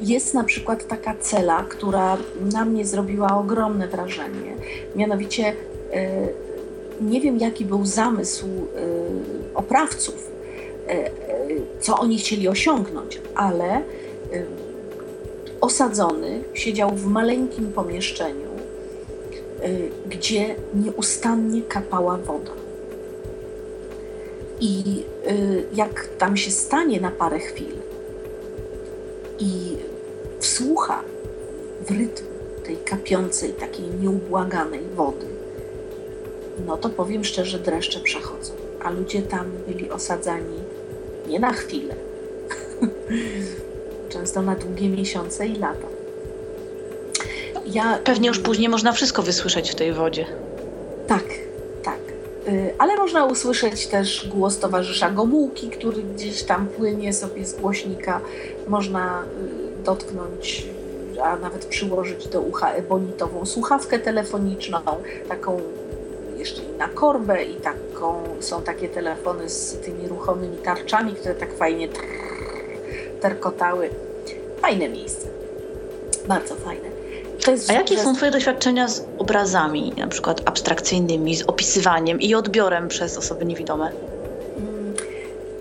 Jest 0.00 0.34
na 0.34 0.44
przykład 0.44 0.86
taka 0.86 1.14
cela, 1.20 1.62
która 1.68 2.16
na 2.52 2.64
mnie 2.64 2.84
zrobiła 2.84 3.38
ogromne 3.38 3.88
wrażenie. 3.88 4.56
Mianowicie 4.96 5.52
nie 7.00 7.20
wiem, 7.20 7.38
jaki 7.38 7.64
był 7.64 7.86
zamysł 7.86 8.46
oprawców, 9.54 10.30
co 11.80 11.98
oni 11.98 12.18
chcieli 12.18 12.48
osiągnąć, 12.48 13.20
ale 13.34 13.82
osadzony 15.60 16.40
siedział 16.54 16.90
w 16.90 17.06
maleńkim 17.06 17.72
pomieszczeniu, 17.72 18.45
gdzie 20.06 20.54
nieustannie 20.74 21.62
kapała 21.62 22.16
woda. 22.16 22.52
I 24.60 25.02
jak 25.74 26.08
tam 26.18 26.36
się 26.36 26.50
stanie 26.50 27.00
na 27.00 27.10
parę 27.10 27.38
chwil 27.38 27.74
i 29.38 29.76
wsłucha 30.40 31.02
w 31.86 31.90
rytm 31.90 32.24
tej 32.64 32.76
kapiącej, 32.76 33.52
takiej 33.52 33.86
nieubłaganej 34.02 34.80
wody, 34.94 35.26
no 36.66 36.76
to 36.76 36.88
powiem 36.88 37.24
szczerze, 37.24 37.58
dreszcze 37.58 38.00
przechodzą. 38.00 38.52
A 38.82 38.90
ludzie 38.90 39.22
tam 39.22 39.50
byli 39.66 39.90
osadzani 39.90 40.58
nie 41.28 41.40
na 41.40 41.52
chwilę, 41.52 41.94
często 44.08 44.42
na 44.42 44.54
długie 44.54 44.88
miesiące 44.88 45.46
i 45.46 45.56
lata. 45.56 45.95
Ja, 47.66 47.98
Pewnie 48.04 48.28
już 48.28 48.38
później 48.38 48.68
można 48.68 48.92
wszystko 48.92 49.22
wysłyszeć 49.22 49.70
w 49.70 49.74
tej 49.74 49.92
wodzie. 49.92 50.26
Tak, 51.06 51.24
tak. 51.82 51.98
Y, 52.48 52.74
ale 52.78 52.96
można 52.96 53.24
usłyszeć 53.26 53.86
też 53.86 54.28
głos 54.28 54.58
towarzysza 54.58 55.10
Gomułki, 55.10 55.70
który 55.70 56.02
gdzieś 56.02 56.42
tam 56.42 56.66
płynie 56.66 57.12
sobie 57.12 57.46
z 57.46 57.54
głośnika. 57.54 58.20
Można 58.68 59.22
y, 59.22 59.84
dotknąć, 59.84 60.66
a 61.22 61.36
nawet 61.36 61.66
przyłożyć 61.66 62.28
do 62.28 62.40
ucha 62.40 62.72
ebonitową 62.72 63.46
słuchawkę 63.46 63.98
telefoniczną, 63.98 64.78
taką 65.28 65.60
jeszcze 66.38 66.62
i 66.62 66.78
na 66.78 66.88
korbę 66.88 67.44
i 67.44 67.54
taką, 67.54 68.22
są 68.40 68.62
takie 68.62 68.88
telefony 68.88 69.48
z 69.48 69.76
tymi 69.76 70.08
ruchomymi 70.08 70.56
tarczami, 70.56 71.14
które 71.14 71.34
tak 71.34 71.56
fajnie 71.56 71.88
terkotały. 73.20 73.90
Fajne 74.60 74.88
miejsce. 74.88 75.28
Bardzo 76.28 76.54
fajne. 76.54 76.95
A 77.68 77.72
jakie 77.72 77.98
są 77.98 78.14
Twoje 78.14 78.30
doświadczenia 78.30 78.88
z 78.88 79.04
obrazami, 79.18 79.92
na 79.96 80.06
przykład 80.06 80.42
abstrakcyjnymi, 80.44 81.36
z 81.36 81.42
opisywaniem 81.42 82.20
i 82.20 82.34
odbiorem 82.34 82.88
przez 82.88 83.18
osoby 83.18 83.44
niewidome? 83.44 83.90
Mm, 84.56 84.94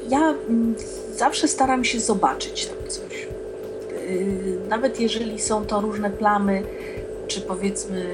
ja 0.09 0.33
mm, 0.49 0.75
zawsze 1.15 1.47
staram 1.47 1.83
się 1.83 1.99
zobaczyć 1.99 2.65
tam 2.65 2.77
coś. 2.87 3.27
Y, 3.91 4.57
nawet 4.69 4.99
jeżeli 4.99 5.41
są 5.41 5.65
to 5.65 5.81
różne 5.81 6.09
plamy, 6.09 6.63
czy 7.27 7.41
powiedzmy, 7.41 8.05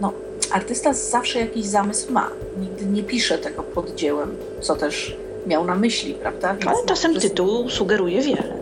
no, 0.00 0.12
artysta 0.50 0.92
zawsze 0.92 1.38
jakiś 1.38 1.66
zamysł 1.66 2.12
ma. 2.12 2.30
Nigdy 2.60 2.86
nie 2.86 3.02
pisze 3.02 3.38
tego 3.38 3.62
pod 3.62 3.94
dziełem, 3.94 4.36
co 4.60 4.76
też 4.76 5.16
miał 5.46 5.64
na 5.64 5.74
myśli, 5.74 6.14
prawda? 6.14 6.54
Więc 6.54 6.66
Ale 6.66 6.86
czasem 6.86 7.14
tytuł 7.14 7.70
sugeruje 7.70 8.22
wiele. 8.22 8.58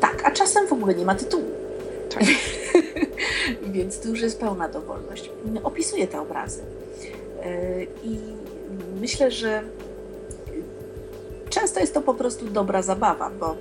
Tak, 0.00 0.22
a 0.24 0.30
czasem 0.30 0.66
w 0.66 0.72
ogóle 0.72 0.94
nie 0.94 1.04
ma 1.04 1.14
tytułu. 1.14 1.44
Tak. 2.14 2.22
Więc 3.78 4.00
tu 4.00 4.08
już 4.08 4.20
jest 4.20 4.40
pełna 4.40 4.68
dowolność. 4.68 5.30
Opisuję 5.62 6.06
te 6.06 6.20
obrazy. 6.20 6.62
E, 7.42 7.82
I 7.84 8.18
myślę, 9.00 9.30
że 9.30 9.62
często 11.50 11.80
jest 11.80 11.94
to 11.94 12.02
po 12.02 12.14
prostu 12.14 12.46
dobra 12.46 12.82
zabawa, 12.82 13.30
bo 13.40 13.56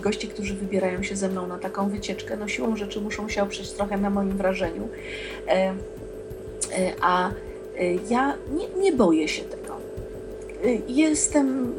goście, 0.00 0.28
którzy 0.28 0.54
wybierają 0.54 1.02
się 1.02 1.16
ze 1.16 1.28
mną 1.28 1.46
na 1.46 1.58
taką 1.58 1.88
wycieczkę, 1.88 2.36
no 2.36 2.48
siłą 2.48 2.76
rzeczy 2.76 3.00
muszą 3.00 3.28
się 3.28 3.42
oprzeć 3.42 3.70
trochę 3.70 3.96
na 3.96 4.10
moim 4.10 4.36
wrażeniu. 4.36 4.88
E, 5.48 5.52
e, 5.52 5.74
a 7.00 7.30
ja 8.10 8.34
nie, 8.50 8.82
nie 8.82 8.92
boję 8.92 9.28
się 9.28 9.42
tego 9.42 9.62
jestem, 10.88 11.74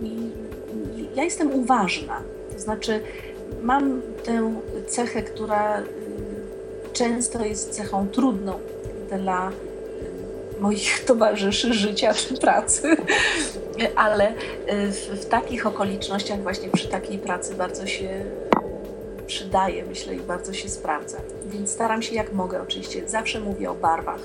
ja 1.16 1.24
jestem 1.24 1.56
uważna. 1.56 2.22
To 2.54 2.60
znaczy, 2.60 3.00
mam 3.62 4.02
tę 4.24 4.54
cechę, 4.88 5.24
która 5.24 5.84
często 6.94 7.46
jest 7.46 7.72
cechą 7.72 8.08
trudną 8.08 8.60
dla 9.10 9.52
moich 10.60 11.00
towarzyszy 11.08 11.74
życia 11.74 12.14
czy 12.14 12.38
pracy, 12.38 12.98
ale 13.96 14.32
y, 14.32 14.92
w, 14.92 15.22
w 15.22 15.26
takich 15.26 15.68
okolicznościach, 15.68 16.42
właśnie 16.42 16.70
przy 16.70 16.88
takiej 16.88 17.18
pracy, 17.18 17.56
bardzo 17.56 17.88
się 17.88 18.26
przydaje, 19.28 19.86
myślę, 19.86 20.16
i 20.16 20.20
bardzo 20.20 20.54
się 20.54 20.70
sprawdza. 20.70 21.18
Więc 21.46 21.72
staram 21.72 22.02
się 22.02 22.16
jak 22.16 22.34
mogę, 22.34 22.62
oczywiście. 22.62 23.10
Zawsze 23.10 23.40
mówię 23.40 23.72
o 23.72 23.76
barwach, 23.76 24.22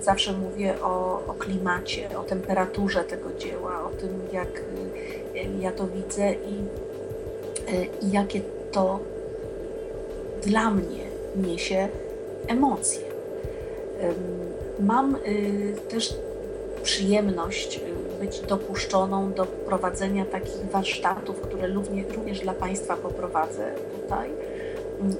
zawsze 0.00 0.32
mówię 0.32 0.74
o, 0.82 1.22
o 1.26 1.34
klimacie, 1.38 2.18
o 2.18 2.22
temperaturze 2.22 3.04
tego 3.04 3.32
dzieła, 3.38 3.84
o 3.84 3.88
tym, 3.88 4.20
jak 4.32 4.58
y, 4.58 5.48
ja 5.60 5.72
to 5.72 5.86
widzę 5.86 6.32
i, 6.32 6.54
y, 7.74 7.88
i 8.02 8.10
jakie 8.10 8.40
to 8.72 9.00
dla 10.42 10.70
mnie 10.70 11.04
niesie 11.36 11.88
emocje. 12.46 13.02
Mam 14.80 15.16
y, 15.16 15.74
też 15.88 16.14
przyjemność 16.82 17.80
być 18.20 18.40
dopuszczoną 18.40 19.32
do 19.32 19.46
prowadzenia 19.46 20.24
takich 20.24 20.70
warsztatów, 20.72 21.40
które 21.40 21.68
również, 22.14 22.40
dla 22.40 22.54
Państwa 22.54 22.96
poprowadzę 22.96 23.72
tutaj. 24.00 24.30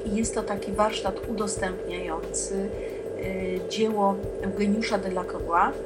Jest 0.06 0.34
to 0.34 0.42
taki 0.42 0.72
warsztat 0.72 1.28
udostępniający 1.28 2.68
y, 3.18 3.60
dzieło 3.68 4.14
Eugeniusza 4.42 4.98
de 4.98 5.10
Lacroix, 5.10 5.76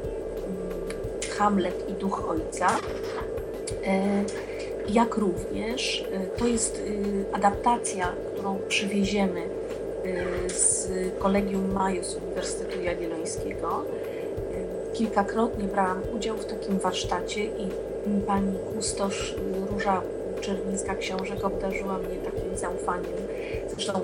y, 1.24 1.30
Hamlet 1.30 1.88
i 1.88 1.92
Duch 1.92 2.30
Ojca, 2.30 2.68
y, 2.68 4.92
jak 4.92 5.16
również 5.16 6.08
to 6.36 6.46
jest 6.46 6.82
adaptacja, 7.32 8.12
którą 8.32 8.58
przywieziemy 8.68 9.42
z 10.48 10.88
Kolegium 11.18 11.72
Majus 11.72 12.16
Uniwersytetu 12.16 12.82
Jagiellońskiego 12.82 13.84
kilkakrotnie 14.92 15.64
brałam 15.64 16.02
udział 16.14 16.36
w 16.36 16.44
takim 16.44 16.78
warsztacie 16.78 17.44
i 17.44 17.68
pani 18.26 18.58
kustosz 18.74 19.34
Róża 19.70 20.02
Czerwińska 20.40 20.94
Książek 20.94 21.44
obdarzyła 21.44 21.98
mnie 21.98 22.16
takim 22.24 22.56
zaufaniem. 22.56 23.12
Zresztą 23.70 24.00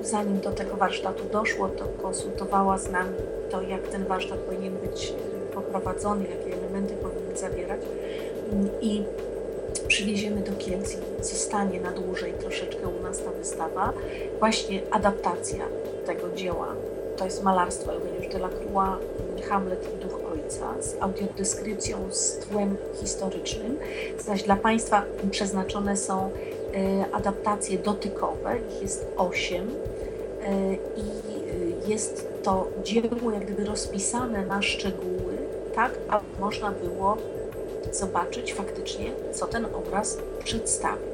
zanim 0.00 0.40
do 0.40 0.50
tego 0.50 0.76
warsztatu 0.76 1.24
doszło, 1.32 1.68
to 1.68 1.84
konsultowała 2.02 2.78
z 2.78 2.90
nami 2.90 3.14
to, 3.50 3.62
jak 3.62 3.88
ten 3.88 4.04
warsztat 4.04 4.38
powinien 4.38 4.74
być 4.76 5.12
poprowadzony, 5.54 6.24
jakie 6.24 6.58
elementy 6.58 6.94
powinien 6.94 7.36
zawierać. 7.36 7.80
I 8.80 9.02
przywieziemy 10.00 10.40
do 10.40 10.52
Kielc 10.52 10.94
i 10.94 11.24
zostanie 11.24 11.80
na 11.80 11.92
dłużej 11.92 12.32
troszeczkę 12.32 12.88
u 12.88 13.02
nas 13.02 13.18
ta 13.18 13.30
wystawa. 13.30 13.92
Właśnie 14.38 14.82
adaptacja 14.90 15.64
tego 16.06 16.30
dzieła. 16.36 16.66
To 17.16 17.24
jest 17.24 17.42
malarstwo 17.42 17.92
Eugeniusz 17.92 18.28
de 18.28 18.38
la 18.38 18.48
Croix, 18.48 18.98
Hamlet 19.48 19.88
i 19.94 20.02
Duch 20.02 20.20
Ojca 20.32 20.82
z 20.82 20.96
audiodeskrypcją, 21.00 21.98
z 22.10 22.38
tłem 22.38 22.76
historycznym, 23.00 23.78
zaś 24.18 24.42
dla 24.42 24.56
Państwa 24.56 25.02
przeznaczone 25.30 25.96
są 25.96 26.30
e, 26.30 26.30
adaptacje 27.12 27.78
dotykowe, 27.78 28.58
ich 28.76 28.82
jest 28.82 29.06
osiem 29.16 29.68
e, 30.42 30.74
i 30.74 31.08
e, 31.86 31.90
jest 31.90 32.28
to 32.42 32.68
dzieło 32.84 33.30
jak 33.32 33.44
gdyby 33.44 33.64
rozpisane 33.64 34.46
na 34.46 34.62
szczegóły, 34.62 35.38
tak 35.74 35.92
aby 36.08 36.24
można 36.40 36.70
było 36.70 37.16
zobaczyć 37.92 38.54
faktycznie, 38.54 39.12
co 39.32 39.46
ten 39.46 39.64
obraz 39.64 40.18
przedstawia. 40.44 41.10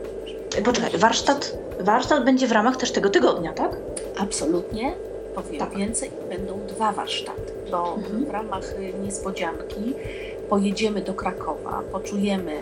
Poczekaj, 0.65 0.91
warsztat, 0.99 1.59
warsztat 1.81 2.25
będzie 2.25 2.47
w 2.47 2.53
ramach 2.53 2.77
też 2.77 2.93
tego 2.93 3.11
tygodnia, 3.11 3.53
tak? 3.53 3.77
Absolutnie. 4.19 4.95
Powiem 5.35 5.59
tak. 5.59 5.77
więcej, 5.77 6.11
będą 6.29 6.61
dwa 6.67 6.93
warsztaty 6.93 7.57
bo 7.71 7.95
mhm. 7.95 8.25
w 8.25 8.31
ramach 8.31 8.75
niespodzianki 9.05 9.95
pojedziemy 10.49 11.01
do 11.01 11.15
Krakowa, 11.15 11.83
poczujemy 11.93 12.53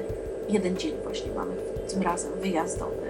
jeden 0.48 0.76
dzień 0.76 0.94
właśnie 1.04 1.32
mamy 1.32 1.52
tym 1.88 2.02
razem 2.02 2.32
wyjazdowy. 2.40 3.06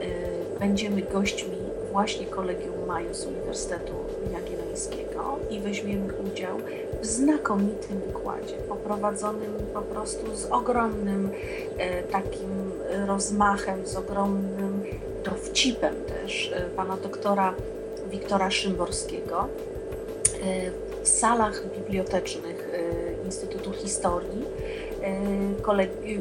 Y, 0.00 0.58
będziemy 0.60 1.02
gośćmi 1.02 1.59
właśnie 1.92 2.26
Kolegium 2.26 2.86
Majus 2.86 3.26
Uniwersytetu 3.26 3.92
Jagiellońskiego 4.32 5.38
i 5.50 5.60
weźmiemy 5.60 6.14
udział 6.14 6.58
w 7.00 7.06
znakomitym 7.06 8.00
wykładzie, 8.06 8.54
poprowadzonym 8.68 9.52
po 9.74 9.82
prostu 9.82 10.36
z 10.36 10.46
ogromnym 10.46 11.30
e, 11.78 12.02
takim 12.02 12.72
rozmachem, 13.06 13.86
z 13.86 13.96
ogromnym 13.96 14.84
dowcipem 15.24 15.94
też 16.04 16.52
e, 16.54 16.60
pana 16.60 16.96
doktora 16.96 17.54
Wiktora 18.10 18.50
Szymborskiego 18.50 19.48
w 21.02 21.08
salach 21.08 21.62
bibliotecznych 21.76 22.68
Instytutu 23.24 23.72
Historii 23.72 24.44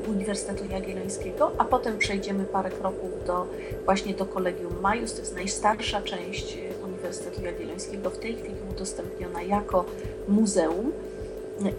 Uniwersytetu 0.07 0.65
Jagiellońskiego, 0.71 1.51
a 1.57 1.65
potem 1.65 1.97
przejdziemy 1.97 2.45
parę 2.45 2.69
kroków 2.69 3.25
do, 3.25 3.47
właśnie 3.85 4.13
do 4.13 4.25
Kolegium 4.25 4.81
Majus, 4.81 5.13
to 5.13 5.19
jest 5.19 5.35
najstarsza 5.35 6.01
część 6.01 6.57
Uniwersytetu 6.83 7.41
Jagiellońskiego, 7.41 8.09
w 8.09 8.17
tej 8.17 8.35
chwili 8.35 8.55
udostępniona 8.71 9.41
jako 9.41 9.85
muzeum. 10.27 10.91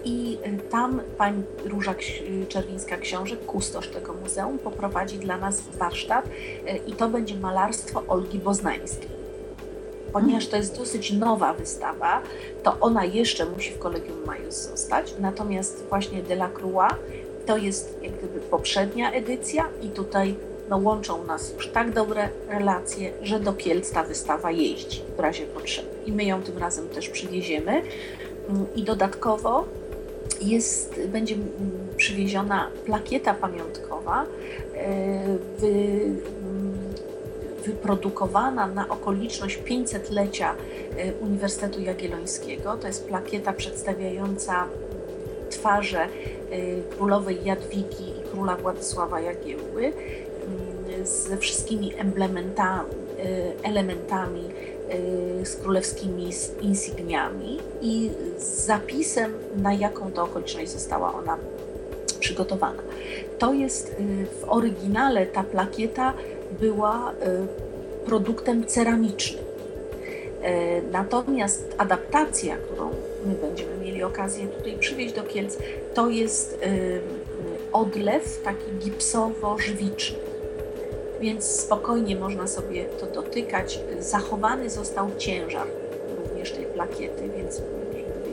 I 0.05 0.39
tam 0.71 1.01
pani 1.19 1.43
Róża 1.65 1.95
Czerwińska-Książek, 2.49 3.37
kustosz 3.47 3.89
tego 3.89 4.15
muzeum, 4.15 4.59
poprowadzi 4.59 5.19
dla 5.19 5.39
nas 5.39 5.63
warsztat 5.79 6.29
i 6.87 6.93
to 6.93 7.09
będzie 7.09 7.37
malarstwo 7.37 8.03
Olgi 8.09 8.39
Boznańskiej 8.39 9.20
ponieważ 10.13 10.47
to 10.47 10.57
jest 10.57 10.79
dosyć 10.79 11.13
nowa 11.13 11.55
wystawa, 11.55 12.23
to 12.63 12.77
ona 12.81 13.05
jeszcze 13.05 13.47
musi 13.47 13.73
w 13.73 13.79
Kolegium 13.79 14.25
Majus 14.27 14.55
zostać. 14.55 15.15
Natomiast 15.21 15.85
właśnie 15.89 16.23
Delacroix 16.23 16.95
to 17.47 17.57
jest 17.57 17.99
jak 18.03 18.13
gdyby 18.13 18.41
poprzednia 18.41 19.13
edycja 19.13 19.69
i 19.83 19.89
tutaj 19.89 20.35
no, 20.71 20.77
łączą 20.77 21.25
nas 21.25 21.53
już 21.55 21.69
tak 21.69 21.93
dobre 21.93 22.29
relacje, 22.49 23.13
że 23.23 23.41
do 23.41 23.53
Kielc 23.53 23.91
ta 23.91 24.03
wystawa 24.03 24.51
jeździ 24.51 25.03
w 25.17 25.21
razie 25.21 25.47
potrzeby. 25.47 25.89
I 26.07 26.13
my 26.13 26.25
ją 26.25 26.43
tym 26.43 26.59
razem 26.59 26.89
też 26.89 27.09
przywieziemy. 27.09 27.83
Mm, 28.49 28.67
I 28.75 28.83
dodatkowo 28.83 29.65
jest, 30.41 31.01
będzie 31.09 31.35
mm, 31.35 31.49
przywieziona 31.97 32.71
plakieta 32.85 33.35
pamiątkowa 33.35 34.27
e, 34.75 35.39
wyprodukowana 37.65 38.67
na 38.67 38.89
okoliczność 38.89 39.59
500-lecia 39.59 40.55
e, 40.97 41.13
Uniwersytetu 41.13 41.81
Jagiellońskiego. 41.81 42.77
To 42.77 42.87
jest 42.87 43.05
plakieta 43.05 43.53
przedstawiająca 43.53 44.53
mm, 44.63 44.71
twarze 45.51 46.01
e, 46.01 46.09
królowej 46.97 47.39
Jadwigi 47.45 48.09
i 48.09 48.31
króla 48.33 48.57
Władysława 48.57 49.21
Jagiełły 49.21 49.85
mm, 49.85 51.07
ze 51.07 51.37
wszystkimi 51.37 51.93
e, 51.99 52.85
elementami 53.63 54.45
z 55.45 55.57
królewskimi 55.57 56.31
insygniami 56.61 57.59
i 57.83 58.11
z 58.39 58.67
zapisem, 58.67 59.35
na 59.57 59.75
jaką 59.75 60.13
to 60.13 60.25
okoliczność 60.25 60.71
została 60.71 61.15
ona 61.15 61.37
przygotowana. 62.21 62.83
To 63.39 63.53
jest 63.53 63.97
w 64.41 64.45
oryginale 64.49 65.27
ta 65.27 65.43
plakieta 65.43 66.15
była 66.61 67.13
y, 67.13 68.07
produktem 68.07 68.67
ceramicznym. 68.67 69.45
E, 70.43 70.83
natomiast 70.83 71.75
adaptacja, 71.79 72.57
którą 72.57 72.91
my 73.27 73.35
będziemy 73.35 73.77
mieli 73.77 74.03
okazję 74.03 74.47
tutaj 74.47 74.79
przywieźć 74.79 75.15
do 75.15 75.23
Kielc, 75.23 75.59
to 75.95 76.09
jest 76.09 76.53
y, 76.53 77.01
odlew 77.73 78.43
taki 78.45 78.71
gipsowo-żwiczny. 78.79 80.19
Więc 81.21 81.45
spokojnie 81.45 82.17
można 82.17 82.47
sobie 82.47 82.85
to 82.85 83.07
dotykać. 83.07 83.81
Zachowany 83.99 84.71
został 84.71 85.11
ciężar 85.19 85.67
również 86.19 86.53
tej 86.53 86.65
plakiety, 86.65 87.31
więc 87.37 87.63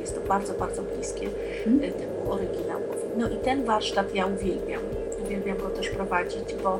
jest 0.01 0.15
to 0.15 0.21
bardzo, 0.21 0.53
bardzo 0.53 0.81
bliskie 0.83 1.29
hmm. 1.63 1.91
temu 1.93 2.31
oryginałowi. 2.31 3.07
No 3.17 3.29
i 3.29 3.37
ten 3.37 3.65
warsztat 3.65 4.15
ja 4.15 4.25
uwielbiam. 4.25 4.81
Uwielbiam 5.25 5.57
go 5.57 5.69
też 5.69 5.89
prowadzić, 5.89 6.55
bo 6.63 6.79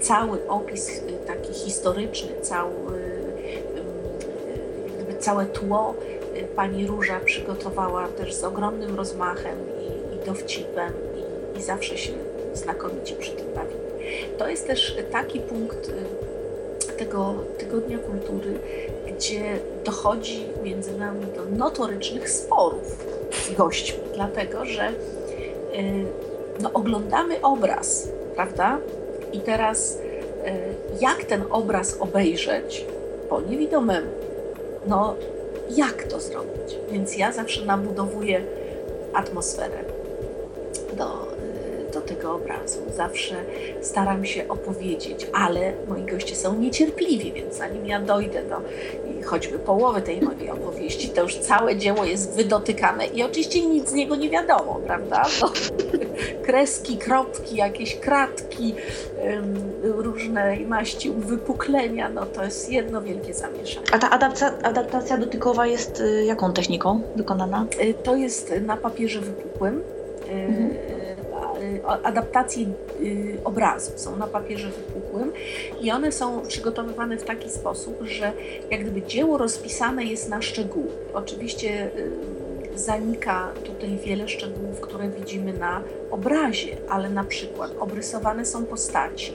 cały 0.00 0.48
opis 0.48 0.88
y, 0.88 1.02
taki 1.26 1.52
historyczny, 1.54 2.30
cały, 2.42 3.00
gdyby 4.94 5.18
całe 5.18 5.46
tło 5.46 5.94
y, 6.36 6.42
pani 6.56 6.86
Róża 6.86 7.20
przygotowała 7.24 8.08
też 8.08 8.34
z 8.34 8.44
ogromnym 8.44 8.96
rozmachem 8.96 9.58
i, 9.80 10.14
i 10.14 10.26
dowcipem 10.26 10.92
i, 11.54 11.58
i 11.58 11.62
zawsze 11.62 11.98
się 11.98 12.12
znakomicie 12.54 13.16
przy 13.16 13.30
tym 13.30 13.46
bawimy. 13.54 13.80
To 14.38 14.48
jest 14.48 14.66
też 14.66 14.96
taki 15.12 15.40
punkt 15.40 15.88
y, 15.88 15.92
tego 16.98 17.34
Tygodnia 17.58 17.98
Kultury, 17.98 18.58
gdzie 19.06 19.58
dochodzi 19.84 20.46
między 20.62 20.98
nami 20.98 21.26
do 21.36 21.44
notorycznych 21.44 22.30
sporów 22.30 23.04
z 23.32 23.54
gośćmi, 23.54 24.00
dlatego 24.14 24.64
że 24.64 24.92
no, 26.60 26.70
oglądamy 26.72 27.40
obraz, 27.42 28.08
prawda? 28.34 28.78
I 29.32 29.40
teraz 29.40 29.98
e, 30.44 30.52
jak 31.00 31.24
ten 31.24 31.42
obraz 31.50 31.96
obejrzeć 32.00 32.86
po 33.28 33.40
niewidomemu? 33.40 34.10
No, 34.86 35.14
jak 35.76 36.02
to 36.02 36.20
zrobić? 36.20 36.78
Więc 36.92 37.16
ja 37.16 37.32
zawsze 37.32 37.64
nabudowuję 37.64 38.40
atmosferę 39.12 39.78
do, 40.96 41.26
do 41.92 42.00
tego 42.00 42.34
obrazu. 42.34 42.78
Zawsze 42.96 43.34
staram 43.80 44.24
się 44.24 44.48
opowiedzieć, 44.48 45.26
ale 45.32 45.72
moi 45.88 46.02
goście 46.02 46.36
są 46.36 46.54
niecierpliwi, 46.54 47.32
więc 47.32 47.56
zanim 47.56 47.86
ja 47.86 48.00
dojdę 48.00 48.42
do 48.42 48.56
choćby 49.22 49.58
połowy 49.58 50.02
tej 50.02 50.22
mojej 50.22 50.50
opowieści, 50.50 51.08
to 51.08 51.22
już 51.22 51.36
całe 51.36 51.76
dzieło 51.76 52.04
jest 52.04 52.36
wydotykane 52.36 53.06
i 53.06 53.22
oczywiście 53.22 53.66
nic 53.66 53.88
z 53.88 53.92
niego 53.92 54.16
nie 54.16 54.30
wiadomo, 54.30 54.80
prawda? 54.86 55.26
Bo 55.40 55.52
kreski, 56.46 56.96
kropki, 56.96 57.56
jakieś 57.56 57.96
kratki, 57.96 58.74
różne 59.82 60.56
maści 60.60 61.10
uwypuklenia, 61.10 62.08
no 62.08 62.26
to 62.26 62.44
jest 62.44 62.72
jedno 62.72 63.02
wielkie 63.02 63.34
zamieszanie. 63.34 63.86
A 63.92 63.98
ta 63.98 64.10
adaptacja, 64.10 64.58
adaptacja 64.62 65.18
dotykowa 65.18 65.66
jest 65.66 66.00
y, 66.00 66.24
jaką 66.24 66.52
techniką 66.52 67.00
wykonana? 67.16 67.66
Y, 67.82 67.94
to 67.94 68.16
jest 68.16 68.54
na 68.66 68.76
papierze 68.76 69.20
wypukłym. 69.20 69.82
Y, 70.28 70.32
mhm 70.32 70.89
adaptacje 71.86 72.66
obrazu, 73.44 73.92
są 73.96 74.16
na 74.16 74.26
papierze 74.26 74.70
wypukłym 74.70 75.32
i 75.80 75.90
one 75.90 76.12
są 76.12 76.42
przygotowywane 76.46 77.16
w 77.16 77.24
taki 77.24 77.50
sposób, 77.50 78.02
że 78.02 78.32
jak 78.70 78.80
gdyby 78.80 79.02
dzieło 79.02 79.38
rozpisane 79.38 80.04
jest 80.04 80.28
na 80.28 80.42
szczegóły. 80.42 80.90
Oczywiście 81.14 81.90
zanika 82.74 83.52
tutaj 83.64 83.98
wiele 83.98 84.28
szczegółów, 84.28 84.80
które 84.80 85.08
widzimy 85.08 85.52
na 85.52 85.82
obrazie, 86.10 86.76
ale 86.88 87.10
na 87.10 87.24
przykład 87.24 87.70
obrysowane 87.80 88.44
są 88.44 88.66
postaci 88.66 89.32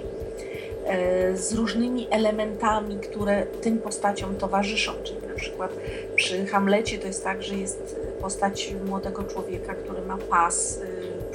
e, 0.85 1.37
z 1.37 1.53
różnymi 1.53 2.07
elementami, 2.11 2.99
które 2.99 3.45
tym 3.61 3.77
postaciom 3.77 4.35
towarzyszą. 4.35 4.91
Czyli 5.03 5.19
na 5.27 5.35
przykład 5.35 5.73
przy 6.15 6.45
Hamlecie 6.45 6.99
to 6.99 7.07
jest 7.07 7.23
tak, 7.23 7.43
że 7.43 7.55
jest 7.55 7.99
postać 8.21 8.73
młodego 8.85 9.23
człowieka, 9.23 9.75
który 9.75 10.01
ma 10.01 10.17
pas 10.17 10.81
e, 10.81 11.31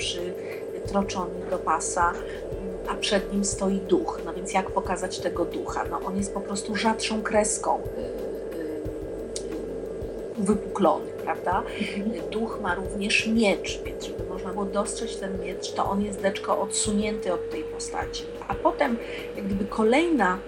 przytroczony 0.91 1.51
do 1.51 1.59
pasa, 1.59 2.13
a 2.89 2.95
przed 2.95 3.33
nim 3.33 3.45
stoi 3.45 3.79
duch. 3.79 4.21
No 4.25 4.35
więc 4.35 4.53
jak 4.53 4.71
pokazać 4.71 5.19
tego 5.19 5.45
ducha? 5.45 5.85
No 5.91 6.01
on 6.07 6.17
jest 6.17 6.35
po 6.35 6.41
prostu 6.41 6.77
rzadszą 6.77 7.23
kreską 7.23 7.79
e, 7.79 7.81
uwypuklony 10.41 11.11
prawda? 11.25 11.63
Mhm. 11.81 12.31
Duch 12.31 12.59
ma 12.63 12.75
również 12.75 13.27
miecz, 13.27 13.83
więc 13.85 14.05
żeby 14.05 14.25
można 14.25 14.53
było 14.53 14.65
dostrzec 14.65 15.19
ten 15.19 15.41
miecz, 15.41 15.73
to 15.73 15.85
on 15.85 16.03
jest 16.03 16.21
deczko 16.21 16.61
odsunięty 16.61 17.33
od 17.33 17.51
tej 17.51 17.65
postaci. 17.65 18.25
A 18.49 18.55
potem, 18.55 18.97
jak 19.37 19.47
gdyby 19.47 19.65
kolejna 19.65 20.39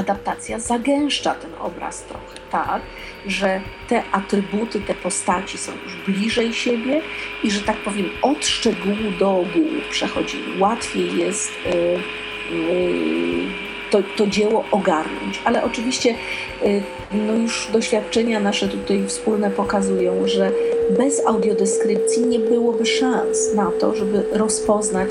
adaptacja 0.00 0.58
zagęszcza 0.58 1.34
ten 1.34 1.50
obraz 1.60 2.02
trochę, 2.02 2.40
tak, 2.50 2.82
że 3.26 3.60
te 3.88 4.02
atrybuty, 4.12 4.80
te 4.80 4.94
postaci 4.94 5.58
są 5.58 5.72
już 5.84 5.96
bliżej 5.96 6.54
siebie 6.54 7.02
i 7.44 7.50
że 7.50 7.60
tak 7.60 7.76
powiem 7.76 8.10
od 8.22 8.46
szczegółu 8.46 9.10
do 9.18 9.30
ogółu 9.30 9.80
przechodzimy. 9.90 10.58
Łatwiej 10.58 11.16
jest 11.16 11.52
yy, 11.64 12.56
yy, 12.56 13.70
to, 13.90 13.98
to 14.16 14.26
dzieło 14.26 14.64
ogarnąć. 14.70 15.40
Ale 15.44 15.64
oczywiście 15.64 16.14
y, 16.62 16.82
no 17.12 17.34
już 17.34 17.68
doświadczenia 17.72 18.40
nasze 18.40 18.68
tutaj 18.68 19.06
wspólne 19.06 19.50
pokazują, 19.50 20.28
że 20.28 20.52
bez 20.98 21.26
audiodeskrypcji 21.26 22.26
nie 22.26 22.38
byłoby 22.38 22.86
szans 22.86 23.54
na 23.54 23.70
to, 23.80 23.94
żeby 23.94 24.24
rozpoznać, 24.32 25.10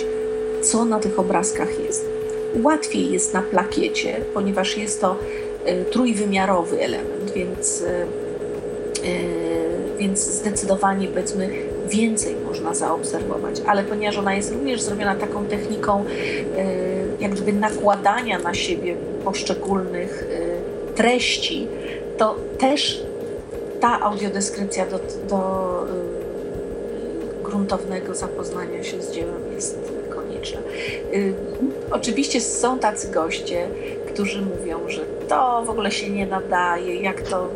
co 0.62 0.86
na 0.86 1.00
tych 1.00 1.20
obrazkach 1.20 1.80
jest. 1.80 2.19
Łatwiej 2.64 3.12
jest 3.12 3.34
na 3.34 3.42
plakiecie, 3.42 4.22
ponieważ 4.34 4.78
jest 4.78 5.02
to 5.02 5.16
y, 5.68 5.86
trójwymiarowy 5.86 6.82
element, 6.82 7.32
więc, 7.36 7.82
y, 7.82 8.06
więc 9.98 10.20
zdecydowanie 10.20 11.08
powiedzmy 11.08 11.50
więcej 11.88 12.36
można 12.46 12.74
zaobserwować, 12.76 13.62
ale 13.66 13.84
ponieważ 13.84 14.18
ona 14.18 14.36
jest 14.36 14.52
również 14.52 14.82
zrobiona 14.82 15.16
taką 15.16 15.46
techniką 15.46 16.06
jak 17.20 17.32
gdyby 17.32 17.54
nakładania 17.54 18.40
na 18.40 18.54
siebie 18.54 18.96
poszczególnych 19.24 20.28
treści, 20.96 21.68
to 22.18 22.36
też 22.58 23.04
ta 23.80 24.00
audiodeskrypcja 24.00 24.86
do, 24.86 25.00
do 25.30 25.40
gruntownego 27.44 28.16
zapoznania 28.16 28.84
się 28.84 29.02
z 29.02 29.12
dziełem 29.12 29.54
jest 29.56 29.80
konieczna. 30.40 30.62
Oczywiście 31.92 32.42
są 32.42 32.80
tacy 32.80 33.12
goście, 33.12 33.68
którzy 34.08 34.42
mówią, 34.42 34.80
że 34.88 35.02
to 35.28 35.64
w 35.66 35.70
ogóle 35.70 35.92
się 35.92 36.10
nie 36.10 36.26
nadaje, 36.26 37.02
jak 37.02 37.22
to 37.22 37.48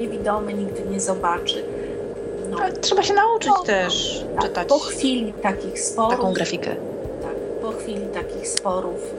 niewidomy 0.00 0.54
nigdy 0.54 0.82
nie 0.90 1.00
zobaczy. 1.00 1.64
No. 2.50 2.58
Ale 2.60 2.72
trzeba 2.72 3.02
się 3.02 3.14
nauczyć 3.14 3.52
no, 3.58 3.64
też 3.64 4.24
tak, 4.34 4.44
czytać. 4.44 4.68
Po 4.68 4.78
chwili 4.78 5.32
takich 5.32 5.80
sporów. 5.80 6.10
Taką 6.10 6.32
grafikę. 6.32 6.76
Tak, 7.22 7.34
po 7.62 7.72
chwili 7.72 8.06
takich 8.14 8.48
sporów 8.48 9.14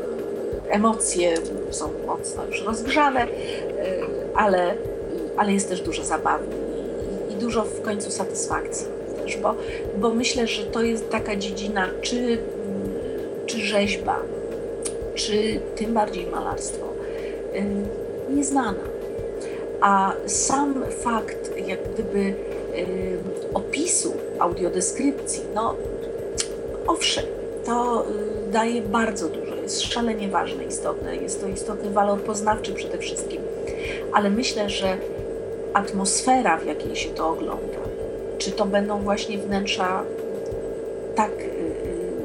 emocje 0.69 1.33
są 1.71 1.89
mocno 2.07 2.45
już 2.45 2.63
rozgrzane, 2.63 3.25
y, 3.25 3.29
ale, 4.35 4.75
ale 5.37 5.53
jest 5.53 5.69
też 5.69 5.81
dużo 5.81 6.03
zabawy 6.03 6.45
i, 7.29 7.33
i 7.33 7.35
dużo 7.35 7.63
w 7.63 7.81
końcu 7.81 8.11
satysfakcji 8.11 8.87
też, 9.23 9.37
bo, 9.37 9.55
bo 9.97 10.09
myślę, 10.09 10.47
że 10.47 10.63
to 10.63 10.81
jest 10.81 11.09
taka 11.09 11.35
dziedzina, 11.35 11.89
czy, 12.01 12.37
czy 13.45 13.59
rzeźba, 13.59 14.19
czy 15.15 15.59
tym 15.75 15.93
bardziej 15.93 16.27
malarstwo, 16.27 16.85
y, 17.55 18.33
nieznana. 18.35 18.83
A 19.81 20.13
sam 20.25 20.83
fakt, 20.89 21.57
jak 21.67 21.79
gdyby 21.93 22.19
y, 22.19 22.33
opisu, 23.53 24.13
audiodeskrypcji, 24.39 25.43
no 25.55 25.75
owszem, 26.87 27.25
to 27.65 28.05
y, 28.47 28.51
daje 28.51 28.81
bardzo 28.81 29.29
dużo, 29.29 29.55
jest 29.55 29.81
szalenie 29.81 30.29
ważne, 30.29 30.63
istotne, 30.63 31.15
jest 31.15 31.41
to 31.41 31.47
istotny 31.47 31.89
walor 31.89 32.19
poznawczy 32.19 32.73
przede 32.73 32.97
wszystkim, 32.97 33.41
ale 34.13 34.29
myślę, 34.29 34.69
że 34.69 34.97
atmosfera, 35.73 36.57
w 36.57 36.65
jakiej 36.65 36.95
się 36.95 37.09
to 37.09 37.29
ogląda, 37.29 37.79
czy 38.37 38.51
to 38.51 38.65
będą 38.65 38.99
właśnie 38.99 39.37
wnętrza 39.37 40.03
tak 41.15 41.31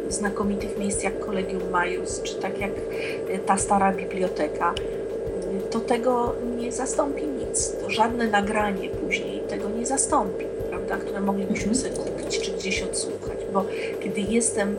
znakomitych 0.08 0.78
miejsc 0.78 1.02
jak 1.02 1.20
Kolegium 1.20 1.70
Majus, 1.70 2.22
czy 2.22 2.34
tak 2.34 2.60
jak 2.60 2.70
y, 2.70 3.38
ta 3.46 3.58
stara 3.58 3.92
biblioteka, 3.92 4.74
y, 4.74 5.70
to 5.70 5.80
tego 5.80 6.34
nie 6.56 6.72
zastąpi 6.72 7.26
nic. 7.26 7.72
To 7.82 7.90
żadne 7.90 8.26
nagranie 8.26 8.88
później 8.88 9.40
tego 9.40 9.68
nie 9.70 9.86
zastąpi, 9.86 10.44
prawda, 10.70 10.96
które 10.96 11.20
moglibyśmy 11.20 11.72
mhm. 11.72 11.74
sobie 11.74 12.04
kupić 12.04 12.40
czy 12.40 12.52
gdzieś 12.52 12.82
odsłuchać, 12.82 13.38
bo 13.52 13.64
kiedy 14.00 14.20
jestem 14.20 14.68
y, 14.68 14.76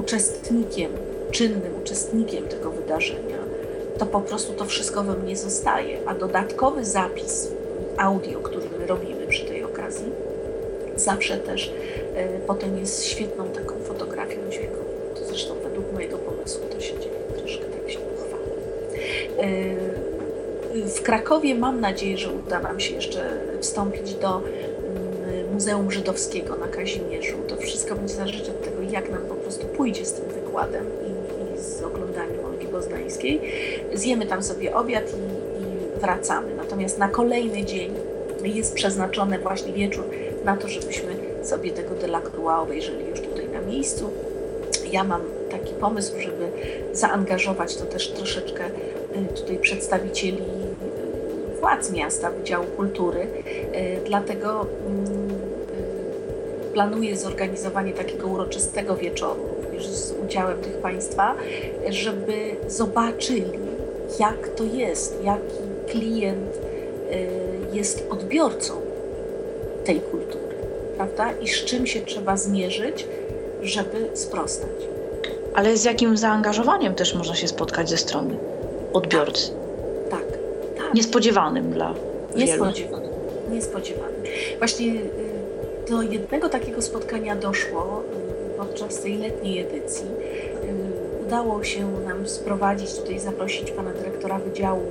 uczestnikiem, 0.00 0.90
czynnym 1.30 1.72
uczestnikiem 1.82 2.48
tego 2.48 2.70
wydarzenia, 2.70 3.38
to 3.98 4.06
po 4.06 4.20
prostu 4.20 4.52
to 4.52 4.64
wszystko 4.64 5.02
we 5.02 5.14
mnie 5.14 5.36
zostaje, 5.36 5.98
a 6.06 6.14
dodatkowy 6.14 6.84
zapis 6.84 7.48
audio, 7.96 8.40
który 8.40 8.66
my 8.78 8.86
robimy 8.86 9.26
przy 9.26 9.44
tej 9.44 9.64
okazji, 9.64 10.06
zawsze 10.96 11.36
też 11.36 11.72
potem 12.46 12.78
jest 12.78 13.04
świetną 13.04 13.48
taką 13.48 13.74
fotografią 13.78 14.36
dźwiękową. 14.50 14.84
To 15.14 15.24
zresztą 15.24 15.54
według 15.64 15.92
mojego 15.92 16.18
pomysłu 16.18 16.62
to 16.70 16.80
się 16.80 16.94
dzieje, 16.94 17.14
troszkę 17.38 17.64
tak 17.64 17.90
się 17.90 17.98
pochwalę. 17.98 18.44
W 20.74 21.02
Krakowie 21.02 21.54
mam 21.54 21.80
nadzieję, 21.80 22.18
że 22.18 22.30
uda 22.32 22.60
nam 22.60 22.80
się 22.80 22.94
jeszcze 22.94 23.30
wstąpić 23.60 24.14
do 24.14 24.36
mm, 24.36 25.52
Muzeum 25.52 25.90
Żydowskiego 25.90 26.56
na 26.56 26.66
Kazimierzu. 26.66 27.36
To 27.48 27.56
wszystko 27.56 27.94
będzie 27.94 28.14
zależeć 28.14 28.48
od 28.48 28.64
tego, 28.64 28.82
jak 28.90 29.10
nam 29.10 29.22
po 29.22 29.34
prostu 29.34 29.66
pójdzie 29.66 30.04
z 30.04 30.12
tym 30.12 30.24
wykładem 30.28 30.86
i, 30.86 31.10
i 31.54 31.62
z 31.62 31.82
oglądaniem 31.82 32.44
Olgi 32.44 32.66
Boznańskiej. 32.66 33.40
Zjemy 33.94 34.26
tam 34.26 34.42
sobie 34.42 34.74
obiad 34.74 35.04
i, 35.12 35.62
i 35.62 36.00
wracamy. 36.00 36.54
Natomiast 36.54 36.98
na 36.98 37.08
kolejny 37.08 37.64
dzień 37.64 37.94
jest 38.44 38.74
przeznaczony 38.74 39.38
właśnie 39.38 39.72
wieczór 39.72 40.04
na 40.44 40.56
to, 40.56 40.68
żebyśmy 40.68 41.14
sobie 41.42 41.70
tego 41.70 41.94
Delacroix 41.94 42.62
obejrzeli 42.62 43.06
już 43.10 43.20
tutaj 43.20 43.48
na 43.48 43.60
miejscu. 43.60 44.10
Ja 44.92 45.04
mam 45.04 45.20
taki 45.50 45.74
pomysł, 45.74 46.20
żeby 46.20 46.48
zaangażować 46.92 47.76
to 47.76 47.84
też 47.84 48.08
troszeczkę 48.10 48.64
y, 48.66 49.34
tutaj 49.34 49.58
przedstawicieli 49.58 50.42
y, 50.42 51.60
władz 51.60 51.90
miasta, 51.90 52.30
Wydziału 52.30 52.66
Kultury. 52.66 53.20
Y, 53.20 53.26
dlatego 54.06 54.66
mm, 54.86 55.28
planuję 56.72 57.16
zorganizowanie 57.16 57.92
takiego 57.92 58.26
uroczystego 58.26 58.96
wieczoru, 58.96 59.40
również 59.62 59.86
z 59.86 60.14
udziałem 60.24 60.58
tych 60.58 60.76
Państwa, 60.76 61.34
żeby 61.88 62.56
zobaczyli, 62.68 63.58
jak 64.20 64.48
to 64.48 64.64
jest, 64.64 65.24
jaki 65.24 65.56
klient 65.86 66.58
jest 67.72 68.06
odbiorcą 68.10 68.83
tej 69.84 70.00
kultury 70.00 70.54
prawda? 70.96 71.32
I 71.32 71.48
z 71.48 71.64
czym 71.64 71.86
się 71.86 72.00
trzeba 72.00 72.36
zmierzyć, 72.36 73.06
żeby 73.62 74.08
sprostać. 74.14 74.70
Ale 75.54 75.76
z 75.76 75.84
jakim 75.84 76.16
zaangażowaniem 76.16 76.94
też 76.94 77.14
można 77.14 77.34
się 77.34 77.48
spotkać 77.48 77.90
ze 77.90 77.96
strony 77.96 78.36
odbiorcy? 78.92 79.52
Tak, 80.10 80.26
tak. 80.78 80.94
Niespodziewanym 80.94 81.70
dla 81.70 81.94
Niespodziewanym, 82.36 83.10
niespodziewanym. 83.50 84.22
Właśnie 84.58 84.92
y, 84.92 85.00
do 85.90 86.02
jednego 86.02 86.48
takiego 86.48 86.82
spotkania 86.82 87.36
doszło 87.36 88.02
y, 88.54 88.58
podczas 88.58 89.00
tej 89.00 89.18
letniej 89.18 89.58
edycji. 89.58 90.06
Y, 90.06 91.26
udało 91.26 91.64
się 91.64 91.92
nam 92.06 92.28
sprowadzić, 92.28 92.94
tutaj 92.94 93.18
zaprosić 93.18 93.70
pana 93.70 93.92
dyrektora 93.92 94.38
Wydziału 94.38 94.82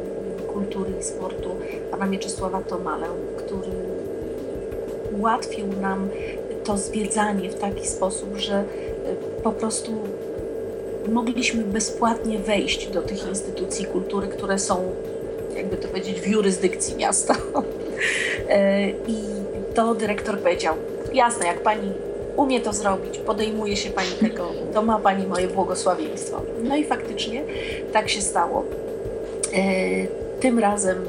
Kultury 0.54 0.94
i 1.00 1.04
Sportu, 1.04 1.50
pana 1.92 2.06
Mieczysława 2.06 2.62
Tomalę, 2.62 3.08
który 3.38 3.83
ułatwił 5.24 5.68
nam 5.82 6.10
to 6.64 6.78
zwiedzanie 6.78 7.50
w 7.50 7.56
taki 7.56 7.88
sposób, 7.88 8.38
że 8.38 8.56
e, 8.56 8.64
po 9.44 9.52
prostu 9.52 9.92
mogliśmy 11.12 11.64
bezpłatnie 11.64 12.40
wejść 12.40 12.88
do 12.88 13.02
tych 13.02 13.28
instytucji 13.28 13.86
kultury, 13.86 14.28
które 14.28 14.60
są, 14.60 14.92
jakby 15.56 15.78
to 15.78 15.88
powiedzieć, 15.88 16.22
w 16.22 16.28
jurysdykcji 16.28 16.96
miasta. 16.96 17.36
E, 18.50 18.90
I 18.90 19.18
to 19.76 19.96
dyrektor 19.96 20.40
powiedział: 20.40 20.76
Jasne, 21.14 21.48
jak 21.48 21.60
pani 21.60 21.92
umie 22.36 22.62
to 22.62 22.74
zrobić, 22.74 23.18
podejmuje 23.18 23.76
się 23.76 23.90
pani 23.90 24.12
tego, 24.30 24.52
to 24.74 24.82
ma 24.82 25.00
pani 25.00 25.28
moje 25.28 25.48
błogosławieństwo. 25.48 26.42
No 26.64 26.76
i 26.76 26.84
faktycznie 26.84 27.44
tak 27.94 28.10
się 28.10 28.22
stało. 28.22 28.64
E, 29.54 29.60
tym 30.40 30.60
razem 30.60 31.06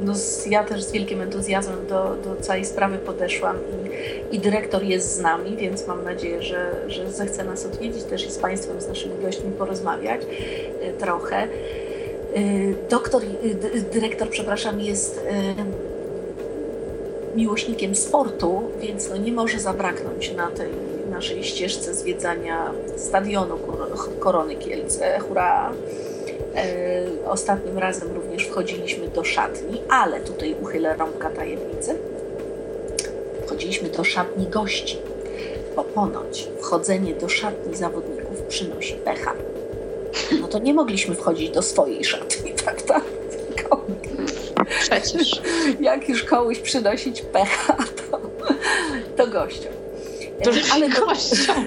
no, 0.00 0.12
ja 0.46 0.64
też 0.64 0.82
z 0.82 0.92
wielkim 0.92 1.20
entuzjazmem 1.20 1.86
do, 1.86 2.16
do 2.24 2.36
całej 2.40 2.64
sprawy 2.64 2.98
podeszłam 2.98 3.56
i, 4.30 4.36
i 4.36 4.38
dyrektor 4.38 4.82
jest 4.82 5.14
z 5.14 5.20
nami, 5.20 5.56
więc 5.56 5.86
mam 5.86 6.04
nadzieję, 6.04 6.42
że, 6.42 6.74
że 6.86 7.12
zechce 7.12 7.44
nas 7.44 7.66
odwiedzić 7.66 8.02
też 8.02 8.26
i 8.26 8.30
z 8.30 8.38
Państwem, 8.38 8.80
z 8.80 8.88
naszymi 8.88 9.14
gośćmi 9.22 9.52
porozmawiać 9.52 10.20
y, 10.22 10.92
trochę. 10.98 11.48
Y, 12.36 12.74
doktor, 12.90 13.22
y, 13.22 13.82
dyrektor, 13.92 14.28
przepraszam, 14.28 14.80
jest 14.80 15.20
miłośnikiem 17.36 17.94
sportu, 17.94 18.62
więc 18.80 19.10
no 19.10 19.16
nie 19.16 19.32
może 19.32 19.58
zabraknąć 19.58 20.32
na 20.32 20.46
tej 20.46 20.68
naszej 21.10 21.44
ścieżce 21.44 21.94
zwiedzania 21.94 22.72
stadionu 22.96 23.58
Korony 24.20 24.56
Kielce. 24.56 25.18
Hurra! 25.18 25.72
E, 26.56 27.04
ostatnim 27.26 27.78
razem 27.78 28.12
również 28.12 28.46
wchodziliśmy 28.46 29.08
do 29.08 29.24
szatni, 29.24 29.82
ale 29.88 30.20
tutaj 30.20 30.56
uchylę 30.62 30.96
rąbka 30.96 31.30
tajemnicy. 31.30 31.98
Wchodziliśmy 33.46 33.88
do 33.88 34.04
szatni 34.04 34.46
gości, 34.46 34.98
bo 35.76 35.84
ponoć 35.84 36.48
wchodzenie 36.60 37.14
do 37.14 37.28
szatni 37.28 37.76
zawodników 37.76 38.42
przynosi 38.42 38.94
pecha. 38.94 39.34
No 40.40 40.48
to 40.48 40.58
nie 40.58 40.74
mogliśmy 40.74 41.14
wchodzić 41.14 41.50
do 41.50 41.62
swojej 41.62 42.04
szatni, 42.04 42.52
prawda? 42.64 43.00
Przecież. 44.80 45.42
Jak 45.80 46.08
już 46.08 46.24
komuś 46.24 46.58
przynosić 46.58 47.22
pecha, 47.22 47.76
to, 48.10 48.20
to 49.16 49.26
gościom. 49.26 49.72
To, 50.44 50.50
ale 50.72 50.88
gościom. 50.88 51.66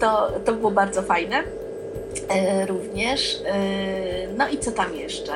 To, 0.00 0.32
to 0.44 0.52
było 0.52 0.70
bardzo 0.70 1.02
fajne 1.02 1.42
e, 2.28 2.66
również. 2.66 3.42
E, 3.46 3.58
no 4.36 4.48
i 4.48 4.58
co 4.58 4.72
tam 4.72 4.96
jeszcze? 4.96 5.32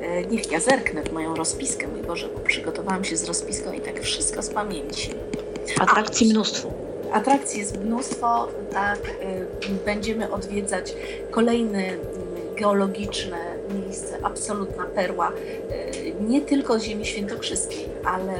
E, 0.00 0.24
niech 0.24 0.52
ja 0.52 0.60
zerknę 0.60 1.02
w 1.02 1.12
moją 1.12 1.34
rozpiskę, 1.34 1.88
mój 1.88 2.02
Boże, 2.02 2.28
bo 2.34 2.40
przygotowałam 2.40 3.04
się 3.04 3.16
z 3.16 3.24
rozpiską 3.24 3.72
i 3.72 3.80
tak 3.80 4.00
wszystko 4.00 4.42
z 4.42 4.48
pamięci. 4.48 5.10
Atrakcji 5.80 6.30
A, 6.30 6.32
mnóstwo. 6.32 6.70
Atrakcji 7.12 7.60
jest 7.60 7.76
mnóstwo, 7.80 8.48
tak. 8.72 8.98
Będziemy 9.84 10.32
odwiedzać 10.32 10.94
kolejne 11.30 11.84
mm, 11.84 11.98
geologiczne 12.56 13.36
miejsce, 13.74 14.18
absolutna 14.22 14.84
perła, 14.84 15.32
nie 16.20 16.40
tylko 16.40 16.80
ziemi 16.80 17.06
świętokrzyskiej, 17.06 17.88
ale 18.04 18.32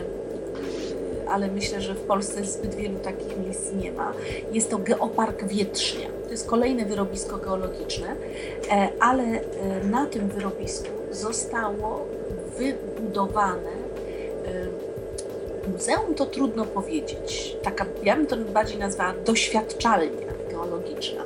ale 1.31 1.49
myślę, 1.49 1.81
że 1.81 1.95
w 1.95 2.01
Polsce 2.01 2.45
zbyt 2.45 2.75
wielu 2.75 2.99
takich 2.99 3.39
miejsc 3.39 3.73
nie 3.73 3.93
ma. 3.93 4.13
Jest 4.53 4.71
to 4.71 4.79
Geopark 4.79 5.45
Wietrznia. 5.45 6.09
To 6.25 6.31
jest 6.31 6.47
kolejne 6.47 6.85
wyrobisko 6.85 7.39
geologiczne, 7.39 8.17
e, 8.71 8.89
ale 9.01 9.23
e, 9.23 9.41
na 9.85 10.07
tym 10.07 10.29
wyrobisku 10.29 10.89
zostało 11.11 12.07
wybudowane 12.59 13.71
e, 14.47 15.69
muzeum, 15.73 16.15
to 16.15 16.27
trudno 16.27 16.65
powiedzieć. 16.65 17.57
Taka, 17.63 17.87
ja 18.03 18.17
bym 18.17 18.27
to 18.27 18.37
bardziej 18.37 18.79
nazwała 18.79 19.15
doświadczalnia 19.25 20.29
geologiczna, 20.51 21.25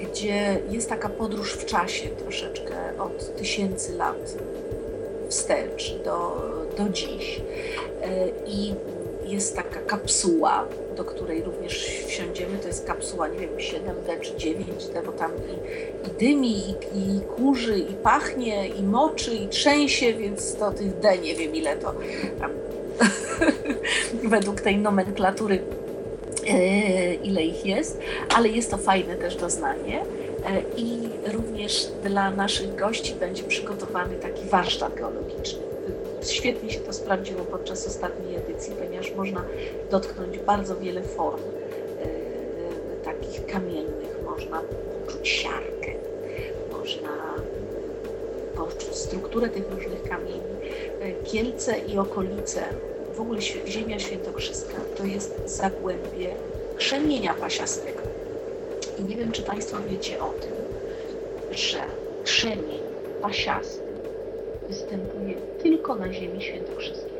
gdzie 0.00 0.60
jest 0.70 0.88
taka 0.88 1.08
podróż 1.08 1.52
w 1.52 1.64
czasie 1.64 2.08
troszeczkę 2.08 2.74
od 2.98 3.36
tysięcy 3.36 3.94
lat 3.94 4.36
wstecz 5.28 5.94
do, 6.04 6.42
do 6.76 6.88
dziś. 6.88 7.40
I 8.46 8.74
jest 9.26 9.56
taka 9.56 9.80
kapsuła, 9.80 10.64
do 10.96 11.04
której 11.04 11.42
również 11.42 12.02
wsiądziemy. 12.06 12.58
To 12.58 12.68
jest 12.68 12.86
kapsuła, 12.86 13.28
nie 13.28 13.38
wiem, 13.38 13.56
7D 13.56 14.20
czy 14.20 14.32
9D, 14.32 15.06
bo 15.06 15.12
tam 15.12 15.30
i, 15.32 16.06
i 16.06 16.10
dymi, 16.18 16.58
i, 16.58 16.72
i 16.94 17.20
kurzy, 17.20 17.78
i 17.78 17.94
pachnie, 17.94 18.68
i 18.68 18.82
moczy, 18.82 19.34
i 19.34 19.48
trzęsie, 19.48 20.14
więc 20.14 20.54
to 20.54 20.72
tych 20.72 20.98
D 20.98 21.18
nie 21.18 21.34
wiem 21.34 21.54
ile 21.54 21.76
to 21.76 21.94
tam 22.40 22.50
według 24.30 24.60
tej 24.60 24.78
nomenklatury 24.78 25.58
e, 26.48 27.14
ile 27.14 27.42
ich 27.42 27.66
jest, 27.66 28.00
ale 28.34 28.48
jest 28.48 28.70
to 28.70 28.76
fajne 28.76 29.16
też 29.16 29.36
doznanie. 29.36 30.00
E, 30.00 30.62
I 30.76 31.08
również 31.32 31.88
dla 32.02 32.30
naszych 32.30 32.76
gości 32.76 33.14
będzie 33.14 33.42
przygotowany 33.42 34.16
taki 34.16 34.44
warsztat 34.44 34.94
geologiczny 34.94 35.65
Świetnie 36.32 36.70
się 36.70 36.80
to 36.80 36.92
sprawdziło 36.92 37.44
podczas 37.44 37.86
ostatniej 37.86 38.36
edycji, 38.36 38.74
ponieważ 38.78 39.14
można 39.14 39.44
dotknąć 39.90 40.38
bardzo 40.38 40.76
wiele 40.76 41.02
form 41.02 41.42
e, 41.42 43.04
takich 43.04 43.46
kamiennych. 43.46 44.16
Można 44.24 44.60
poczuć 44.60 45.28
siarkę, 45.28 45.92
można 46.72 47.34
poczuć 48.56 48.94
strukturę 48.94 49.48
tych 49.48 49.70
różnych 49.70 50.02
kamieni. 50.02 50.56
E, 51.00 51.12
Kielce 51.12 51.78
i 51.78 51.98
okolice, 51.98 52.62
w 53.14 53.20
ogóle 53.20 53.40
ziemia 53.42 53.98
świętokrzyska, 53.98 54.74
to 54.96 55.04
jest 55.04 55.42
zagłębie 55.46 56.34
krzemienia 56.76 57.34
pasiastego. 57.34 58.02
I 58.98 59.04
nie 59.04 59.16
wiem, 59.16 59.32
czy 59.32 59.42
Państwo 59.42 59.76
wiecie 59.90 60.22
o 60.22 60.28
tym, 60.28 60.52
że 61.50 61.78
krzemień 62.24 62.80
pasiasty 63.22 63.86
występuje 64.68 65.34
tylko 65.66 65.94
na 65.94 66.12
ziemi 66.12 66.42
świętokrzyskiej. 66.42 67.12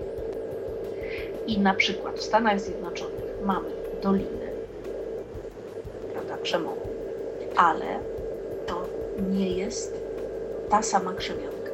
I 1.46 1.58
na 1.58 1.74
przykład 1.74 2.18
w 2.18 2.22
Stanach 2.22 2.60
Zjednoczonych 2.60 3.24
mamy 3.44 3.68
dolinę, 4.02 4.46
prawda, 6.12 6.36
przemowu, 6.42 6.88
ale 7.56 7.86
to 8.66 8.82
nie 9.30 9.50
jest 9.50 9.94
ta 10.70 10.82
sama 10.82 11.14
krzemionka. 11.14 11.70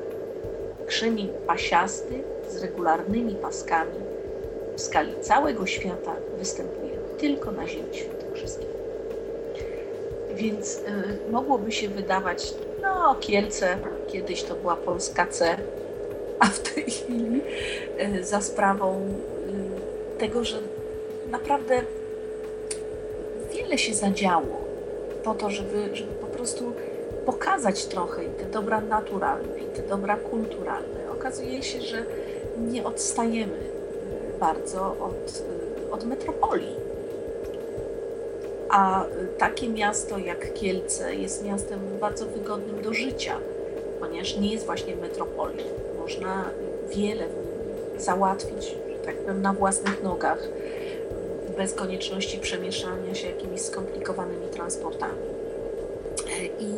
Krzemień 0.86 1.28
pasiasty 1.46 2.22
z 2.48 2.62
regularnymi 2.62 3.34
paskami 3.34 4.00
w 4.76 4.80
skali 4.80 5.12
całego 5.20 5.66
świata 5.66 6.16
występuje 6.38 6.98
tylko 7.18 7.52
na 7.52 7.66
ziemi 7.66 7.94
świętokrzyskiej. 7.94 8.68
Więc 10.34 10.78
y, 10.78 10.82
mogłoby 11.30 11.72
się 11.72 11.88
wydawać, 11.88 12.54
no 12.82 13.14
Kielce, 13.20 13.78
kiedyś 14.08 14.42
to 14.42 14.54
była 14.54 14.76
Polska 14.76 15.26
C, 15.26 15.56
a 16.42 16.46
w 16.46 16.58
tej 16.58 16.84
chwili 16.84 17.40
e, 17.98 18.24
za 18.24 18.40
sprawą 18.40 18.96
e, 20.16 20.18
tego, 20.18 20.44
że 20.44 20.58
naprawdę 21.30 21.82
wiele 23.54 23.78
się 23.78 23.94
zadziało 23.94 24.64
po 25.24 25.34
to, 25.34 25.50
żeby, 25.50 25.96
żeby 25.96 26.12
po 26.12 26.26
prostu 26.26 26.72
pokazać 27.26 27.86
trochę 27.86 28.24
i 28.24 28.28
te 28.28 28.44
dobra 28.44 28.80
naturalne, 28.80 29.58
i 29.58 29.76
te 29.76 29.82
dobra 29.82 30.16
kulturalne. 30.16 31.10
Okazuje 31.12 31.62
się, 31.62 31.80
że 31.80 32.04
nie 32.58 32.84
odstajemy 32.84 33.56
e, 33.56 34.38
bardzo 34.38 34.82
od, 34.82 35.44
od 35.90 36.04
metropolii. 36.04 36.76
A 38.68 39.04
takie 39.38 39.68
miasto 39.68 40.18
jak 40.18 40.54
Kielce 40.54 41.14
jest 41.14 41.44
miastem 41.44 41.80
bardzo 42.00 42.26
wygodnym 42.26 42.82
do 42.82 42.94
życia, 42.94 43.38
ponieważ 44.00 44.36
nie 44.36 44.52
jest 44.52 44.66
właśnie 44.66 44.96
metropolią 44.96 45.81
można 46.12 46.50
wiele 46.96 47.24
załatwić, 47.98 48.74
tak 49.04 49.16
powiem, 49.16 49.42
na 49.42 49.52
własnych 49.52 50.02
nogach, 50.02 50.48
bez 51.56 51.74
konieczności 51.74 52.38
przemieszczania 52.38 53.14
się 53.14 53.26
jakimiś 53.26 53.60
skomplikowanymi 53.60 54.48
transportami. 54.48 55.22
E, 56.26 56.46
I, 56.46 56.70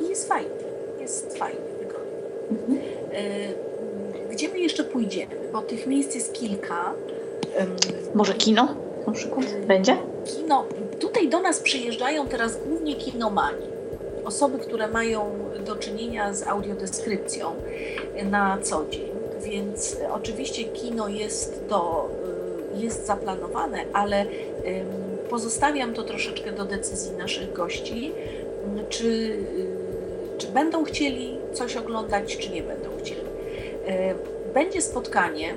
e, 0.00 0.04
i 0.04 0.08
jest 0.08 0.28
fajnie, 0.28 0.50
jest 1.00 1.38
fajnie, 1.38 1.60
wygodnie. 1.78 2.12
Mhm. 2.50 2.78
E, 3.12 4.32
gdzie 4.32 4.48
my 4.48 4.58
jeszcze 4.58 4.84
pójdziemy? 4.84 5.34
Bo 5.52 5.62
tych 5.62 5.86
miejsc 5.86 6.14
jest 6.14 6.32
kilka. 6.32 6.94
Może 8.14 8.34
kino 8.34 8.74
na 9.06 9.12
przykład 9.12 9.46
będzie? 9.66 9.96
Kino. 10.24 10.64
Tutaj 11.00 11.28
do 11.28 11.40
nas 11.40 11.60
przyjeżdżają 11.60 12.28
teraz 12.28 12.58
głównie 12.66 12.96
kinomani 12.96 13.66
osoby, 14.24 14.58
które 14.58 14.88
mają 14.88 15.32
do 15.66 15.76
czynienia 15.76 16.34
z 16.34 16.46
audiodeskrypcją 16.46 17.54
na 18.24 18.58
co 18.62 18.84
dzień, 18.90 19.10
więc 19.42 19.96
oczywiście 20.12 20.64
kino 20.64 21.08
jest, 21.08 21.64
do, 21.68 22.08
y, 22.74 22.78
jest 22.78 23.06
zaplanowane, 23.06 23.78
ale 23.92 24.26
pozostawiam 25.30 25.94
to 25.94 26.02
troszeczkę 26.02 26.52
do 26.52 26.64
decyzji 26.64 27.12
naszych 27.16 27.52
gości, 27.52 28.12
czy, 28.88 29.06
y, 29.06 29.66
czy 30.38 30.46
będą 30.46 30.84
chcieli 30.84 31.38
coś 31.52 31.76
oglądać, 31.76 32.36
czy 32.36 32.50
nie 32.50 32.62
będą 32.62 32.88
chcieli. 32.98 33.20
Y, 33.20 34.52
będzie 34.54 34.82
spotkanie 34.82 35.54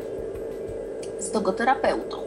z 1.19 1.31
dogoterapeutą 1.31 2.17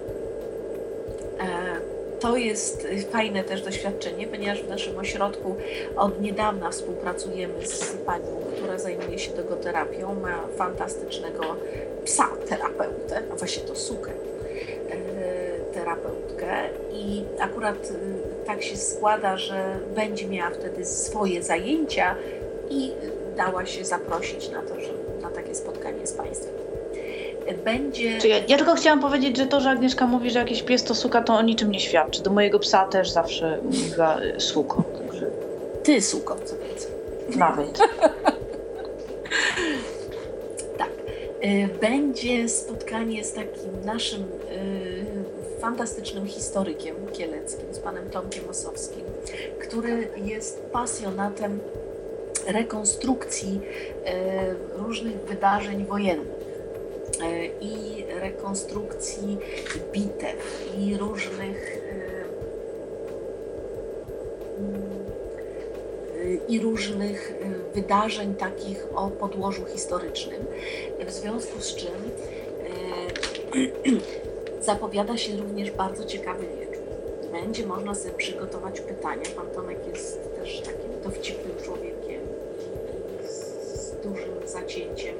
to 2.26 2.36
jest 2.36 2.88
fajne 3.12 3.44
też 3.44 3.62
doświadczenie, 3.62 4.26
ponieważ 4.26 4.62
w 4.62 4.68
naszym 4.68 4.98
ośrodku 4.98 5.56
od 5.96 6.20
niedawna 6.20 6.70
współpracujemy 6.70 7.66
z 7.66 7.92
panią, 7.92 8.40
która 8.56 8.78
zajmuje 8.78 9.18
się 9.18 9.32
dogoterapią, 9.32 10.14
ma 10.14 10.42
fantastycznego 10.56 11.56
psa 12.04 12.28
terapeutę, 12.48 13.22
a 13.32 13.36
właśnie 13.36 13.62
to 13.62 13.76
sukę 13.76 14.10
e, 14.10 15.74
terapeutkę. 15.74 16.68
I 16.92 17.22
akurat 17.38 17.90
e, 17.90 18.46
tak 18.46 18.62
się 18.62 18.76
składa, 18.76 19.36
że 19.36 19.78
będzie 19.94 20.28
miała 20.28 20.50
wtedy 20.50 20.84
swoje 20.84 21.42
zajęcia 21.42 22.14
i 22.70 22.92
dała 23.36 23.66
się 23.66 23.84
zaprosić 23.84 24.50
na 24.50 24.62
to, 24.62 24.80
że 24.80 24.90
na 25.22 25.30
takie 25.30 25.54
spotkanie 25.54 26.06
z 26.06 26.12
Państwem 26.12 26.65
będzie... 27.54 28.18
Ja, 28.18 28.36
ja, 28.48 28.56
tylko 28.56 28.74
chciałam 28.74 29.00
powiedzieć, 29.00 29.36
że 29.36 29.46
to, 29.46 29.60
że 29.60 29.70
Agnieszka 29.70 30.06
mówi, 30.06 30.30
że 30.30 30.38
jakiś 30.38 30.62
pies 30.62 30.84
to 30.84 30.94
suka, 30.94 31.22
to 31.22 31.34
o 31.34 31.42
niczym 31.42 31.70
nie 31.70 31.80
świadczy. 31.80 32.22
Do 32.22 32.30
mojego 32.30 32.58
psa 32.58 32.86
też 32.86 33.10
zawsze 33.10 33.58
mówiła 33.62 34.20
y, 34.22 34.40
suko. 34.40 34.82
Także... 34.98 35.30
Ty 35.82 36.02
suko, 36.02 36.36
co 36.44 36.54
więcej. 36.58 36.90
Nawet. 37.36 37.78
tak. 40.78 40.90
Y, 41.44 41.68
będzie 41.80 42.48
spotkanie 42.48 43.24
z 43.24 43.32
takim 43.32 43.84
naszym 43.84 44.22
y, 44.22 44.26
fantastycznym 45.60 46.26
historykiem 46.26 46.96
kieleckim, 47.12 47.74
z 47.74 47.78
panem 47.78 48.10
Tomkiem 48.10 48.48
Osowskim, 48.50 49.04
który 49.58 50.08
jest 50.24 50.62
pasjonatem 50.72 51.60
rekonstrukcji 52.46 53.60
różnych 54.76 55.16
wydarzeń 55.16 55.84
wojennych 55.84 56.35
i 57.60 58.04
rekonstrukcji 58.20 59.38
bitew 59.92 60.70
i 60.78 60.96
różnych 60.96 61.78
e, 66.16 66.34
i 66.48 66.60
różnych 66.60 67.32
e, 67.32 67.74
wydarzeń 67.74 68.34
takich 68.34 68.86
o 68.94 69.10
podłożu 69.10 69.64
historycznym, 69.64 70.44
w 71.06 71.10
związku 71.10 71.60
z 71.60 71.74
czym 71.74 72.10
zapowiada 74.60 75.16
się 75.16 75.36
również 75.36 75.70
bardzo 75.70 76.04
ciekawy 76.04 76.46
wieczór. 76.46 76.84
Będzie 77.32 77.66
można 77.66 77.94
sobie 77.94 78.14
przygotować 78.14 78.80
pytania. 78.80 79.22
Pan 79.36 79.46
Tomek 79.46 79.78
jest 79.92 80.34
też 80.36 80.60
takim 80.60 81.00
dowcipnym 81.04 81.56
człowiekiem 81.64 82.20
z 83.28 83.90
dużym 84.02 84.48
zacięciem 84.48 85.14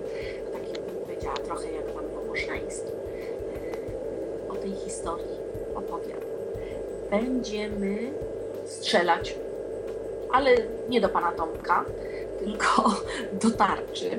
trochę 1.35 1.73
jak 1.73 1.85
pan 1.85 2.05
Włoszański 2.27 2.89
e, 2.89 4.53
o 4.53 4.55
tej 4.55 4.73
historii 4.73 5.37
opowiada. 5.75 6.27
Będziemy 7.11 7.99
strzelać, 8.65 9.37
ale 10.33 10.51
nie 10.89 11.01
do 11.01 11.09
pana 11.09 11.33
Tomka, 11.33 11.85
tylko 12.39 12.95
do 13.43 13.51
tarczy. 13.51 14.11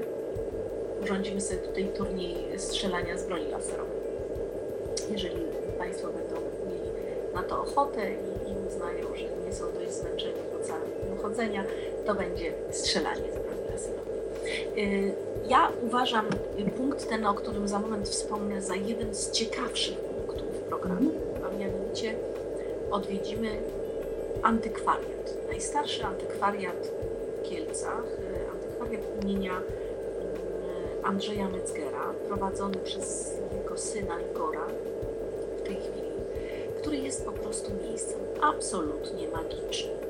urządzimy 1.03 1.41
sobie 1.41 1.59
tutaj 1.59 1.87
turniej 1.87 2.59
strzelania 2.59 3.17
z 3.17 3.23
broni 3.23 3.51
laserowej. 3.51 3.97
Jeżeli 5.11 5.45
Państwo 5.77 6.07
będą 6.07 6.35
mieli 6.67 6.91
na 7.33 7.43
to 7.43 7.61
ochotę 7.61 8.11
i, 8.11 8.51
i 8.51 8.67
uznają, 8.67 9.15
że 9.15 9.45
nie 9.45 9.53
są 9.53 9.65
dość 9.73 9.91
zmęczeni 9.91 10.41
po 10.53 10.67
całym 10.67 11.17
chodzenia, 11.21 11.63
to 12.05 12.15
będzie 12.15 12.53
strzelanie 12.71 13.31
z 13.31 13.35
broni 13.35 13.71
laserowej. 13.71 14.06
Y, 14.77 15.13
Ja 15.47 15.71
uważam 15.81 16.25
punkt 16.77 17.09
ten, 17.09 17.25
o 17.25 17.33
którym 17.33 17.67
za 17.67 17.79
moment 17.79 18.09
wspomnę, 18.09 18.61
za 18.61 18.75
jeden 18.75 19.15
z 19.15 19.31
ciekawszych 19.31 19.97
punktów 19.97 20.47
programu, 20.69 21.11
a 21.45 21.57
mianowicie 21.57 22.15
odwiedzimy 22.91 23.49
antykwariat. 24.43 25.33
Najstarszy 25.49 26.03
antykwariat 26.05 26.91
w 27.37 27.49
Kielcach, 27.49 28.03
y, 28.05 28.51
antykwariat 28.51 29.01
imienia 29.23 29.59
y, 29.59 31.05
Andrzeja 31.05 31.49
Metzgera, 31.49 32.13
prowadzony 32.27 32.77
przez 32.77 33.33
jego 33.61 33.77
syna 33.77 34.15
Igora 34.31 34.67
w 35.57 35.61
tej 35.61 35.75
chwili, 35.75 36.11
który 36.81 36.97
jest 36.97 37.25
po 37.25 37.31
prostu 37.31 37.71
miejscem 37.83 38.19
absolutnie 38.41 39.27
magicznym. 39.27 40.06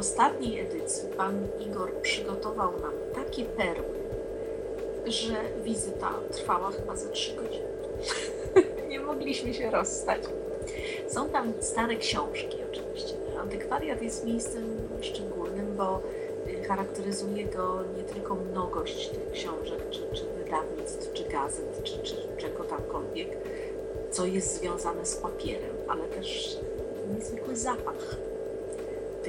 Ostatniej 0.00 0.60
edycji 0.60 1.08
pan 1.16 1.46
Igor 1.66 1.92
przygotował 2.02 2.72
nam 2.72 2.92
takie 3.14 3.44
perły, 3.44 3.94
że 5.06 5.34
wizyta 5.64 6.14
trwała 6.32 6.70
chyba 6.70 6.96
ze 6.96 7.08
trzy 7.08 7.36
godziny. 7.36 7.68
Nie 8.88 9.00
mogliśmy 9.00 9.54
się 9.54 9.70
rozstać. 9.70 10.22
Są 11.08 11.28
tam 11.28 11.52
stare 11.60 11.96
książki 11.96 12.56
oczywiście. 12.72 13.14
Antykwariat 13.40 14.02
jest 14.02 14.24
miejscem 14.24 14.64
szczególnym, 15.00 15.76
bo 15.76 16.00
y, 16.48 16.64
charakteryzuje 16.64 17.44
go 17.44 17.78
nie 17.96 18.02
tylko 18.02 18.34
mnogość 18.34 19.08
tych 19.08 19.30
książek, 19.32 19.90
czy, 19.90 20.00
czy 20.12 20.24
wydawnictw, 20.44 21.12
czy 21.12 21.24
gazet, 21.24 21.82
czy, 21.84 21.98
czy 22.02 22.16
czego 22.36 22.64
tamkolwiek, 22.64 23.28
co 24.10 24.26
jest 24.26 24.58
związane 24.58 25.06
z 25.06 25.16
papierem, 25.16 25.76
ale 25.88 26.04
też 26.04 26.58
niezwykły 27.14 27.56
zapach 27.56 28.29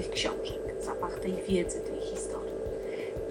tych 0.02 0.12
książek, 0.12 0.76
zapach 0.80 1.20
tej 1.20 1.34
wiedzy, 1.34 1.80
tej 1.80 2.00
historii. 2.02 2.54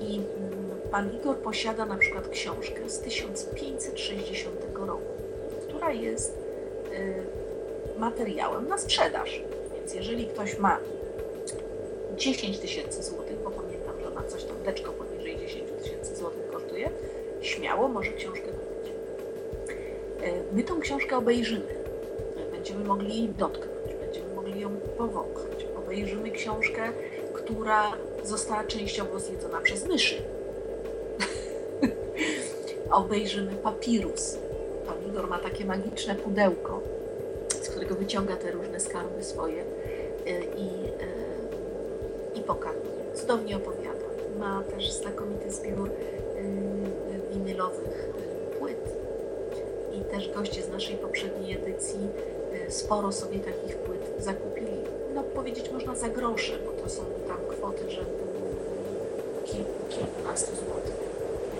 I 0.01 0.15
mm, 0.15 0.81
pan 0.91 1.11
Igor 1.17 1.37
posiada 1.37 1.87
na 1.87 1.97
przykład 1.97 2.29
książkę 2.29 2.91
z 2.91 2.99
1560 2.99 4.57
roku, 4.75 5.03
która 5.69 5.93
jest 5.93 6.39
y, 6.93 8.01
materiałem 8.01 8.69
na 8.69 8.79
sprzedaż. 8.79 9.43
Więc 9.77 9.95
jeżeli 9.95 10.27
ktoś 10.27 10.59
ma 10.59 10.79
10 12.17 12.59
tysięcy 12.59 13.03
złotych, 13.03 13.39
bo 13.45 13.51
pamiętam, 13.51 13.95
że 14.05 14.11
na 14.11 14.23
coś 14.23 14.45
tam 14.45 14.57
deczko 14.65 14.93
poniżej 14.93 15.39
10 15.39 15.71
tysięcy 15.83 16.17
złotych 16.17 16.51
kosztuje, 16.51 16.91
śmiało 17.41 17.89
może 17.89 18.13
książkę 18.13 18.49
kupić. 18.49 18.93
Y, 20.23 20.43
My 20.53 20.63
tą 20.63 20.81
książkę 20.81 21.17
obejrzymy. 21.17 21.81
Będziemy 22.53 22.85
mogli 22.85 23.17
jej 23.17 23.29
dotknąć, 23.29 23.95
będziemy 24.01 24.35
mogli 24.35 24.61
ją 24.61 24.71
powąchać. 24.99 25.51
Obejrzymy 26.31 26.33
książkę, 26.33 26.93
która 27.33 27.93
została 28.25 28.65
częściowo 28.65 29.21
zjedzona 29.21 29.61
przez 29.61 29.87
myszy. 29.87 30.23
Obejrzymy 32.91 33.57
papirus. 33.57 34.39
Pan 34.87 34.97
Igor 35.09 35.29
ma 35.29 35.39
takie 35.39 35.65
magiczne 35.65 36.15
pudełko, 36.15 36.81
z 37.63 37.69
którego 37.69 37.95
wyciąga 37.95 38.37
te 38.37 38.51
różne 38.51 38.81
skarby 38.81 39.25
swoje 39.25 39.63
y, 39.63 40.31
i, 40.57 40.67
y, 42.35 42.39
i 42.39 42.41
pokazuje. 42.41 43.15
Cudownie 43.15 43.57
opowiada. 43.57 44.07
Ma 44.39 44.63
też 44.63 44.93
znakomity 44.93 45.51
zbiór 45.51 45.89
y, 45.89 45.93
winylowych 47.35 48.11
płyt. 48.59 48.97
I 49.93 50.01
też 50.05 50.31
goście 50.33 50.63
z 50.63 50.69
naszej 50.69 50.97
poprzedniej 50.97 51.57
edycji 51.57 52.09
sporo 52.69 53.13
sobie 53.13 53.39
takich 53.39 53.77
płyt 53.77 54.01
zakupili. 54.19 55.00
No 55.21 55.25
powiedzieć 55.25 55.71
można 55.71 55.95
za 55.95 56.09
grosze, 56.09 56.53
bo 56.67 56.83
to 56.83 56.91
są 56.91 57.03
tam 57.29 57.39
kwoty 57.57 57.91
rzędu 57.91 58.11
kilku, 59.45 59.71
kilkunastu 59.89 60.57
złotych. 60.57 60.95
Więc 61.55 61.60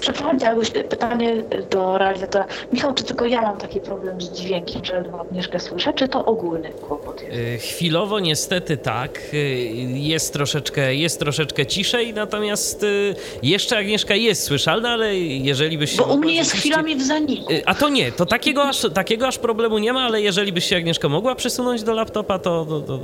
Przepraszam, 0.00 0.38
jakbyś 0.38 0.70
pytanie 0.70 1.42
do 1.70 1.98
realizatora. 1.98 2.44
Michał, 2.72 2.94
czy 2.94 3.04
tylko 3.04 3.24
ja 3.26 3.42
mam 3.42 3.56
taki 3.58 3.80
problem 3.80 4.20
z 4.20 4.30
dźwiękiem, 4.32 4.84
że 4.84 4.94
ledwo 4.94 5.20
Agnieszkę 5.20 5.60
słyszę, 5.60 5.92
czy 5.92 6.08
to 6.08 6.24
ogólny 6.24 6.70
kłopot 6.70 7.22
jest? 7.22 7.34
Y, 7.36 7.58
Chwilowo 7.58 8.20
niestety 8.20 8.76
tak. 8.76 9.20
Y, 9.34 9.70
Jest 9.94 10.32
troszeczkę, 10.32 10.94
jest 10.94 11.18
troszeczkę 11.18 11.66
ciszej, 11.66 12.14
natomiast 12.14 12.82
y, 12.82 13.14
jeszcze 13.42 13.78
Agnieszka 13.78 14.14
jest 14.14 14.42
słyszalna, 14.42 14.88
ale 14.90 15.18
jeżeli 15.18 15.78
byś 15.78 15.90
się 15.90 15.96
Bo 15.96 16.04
u 16.14 16.18
mnie 16.18 16.34
jest 16.34 16.52
chwilami 16.52 16.96
w 16.96 17.02
zaniku. 17.02 17.52
A 17.66 17.74
to 17.74 17.88
nie, 17.88 18.12
to 18.12 18.26
takiego 18.26 18.62
aż, 18.62 18.86
takiego 18.94 19.26
aż 19.26 19.38
problemu 19.38 19.78
nie 19.78 19.92
ma, 19.92 20.00
ale 20.00 20.22
jeżeli 20.22 20.52
byś 20.52 20.64
się 20.64 20.76
Agnieszka 20.76 21.08
mogła 21.08 21.34
przesunąć 21.34 21.82
do 21.82 21.94
laptopa, 21.94 22.38
to, 22.38 22.64
to, 22.68 22.80
to 22.80 22.98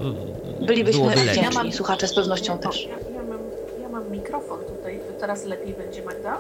Bylibyśmy 0.61 1.01
byłoby 1.03 1.25
lepiej. 1.25 1.43
wdzięczni, 1.45 1.73
słuchacze 1.73 2.09
z 2.09 2.15
pewnością 2.15 2.59
też. 2.59 2.83
Ja, 2.85 2.89
ja, 3.15 3.23
mam, 3.23 3.39
ja 3.83 3.89
mam 3.89 4.11
mikrofon. 4.11 4.59
Teraz 5.27 5.45
lepiej 5.45 5.75
będzie, 5.75 6.03
Magda? 6.03 6.39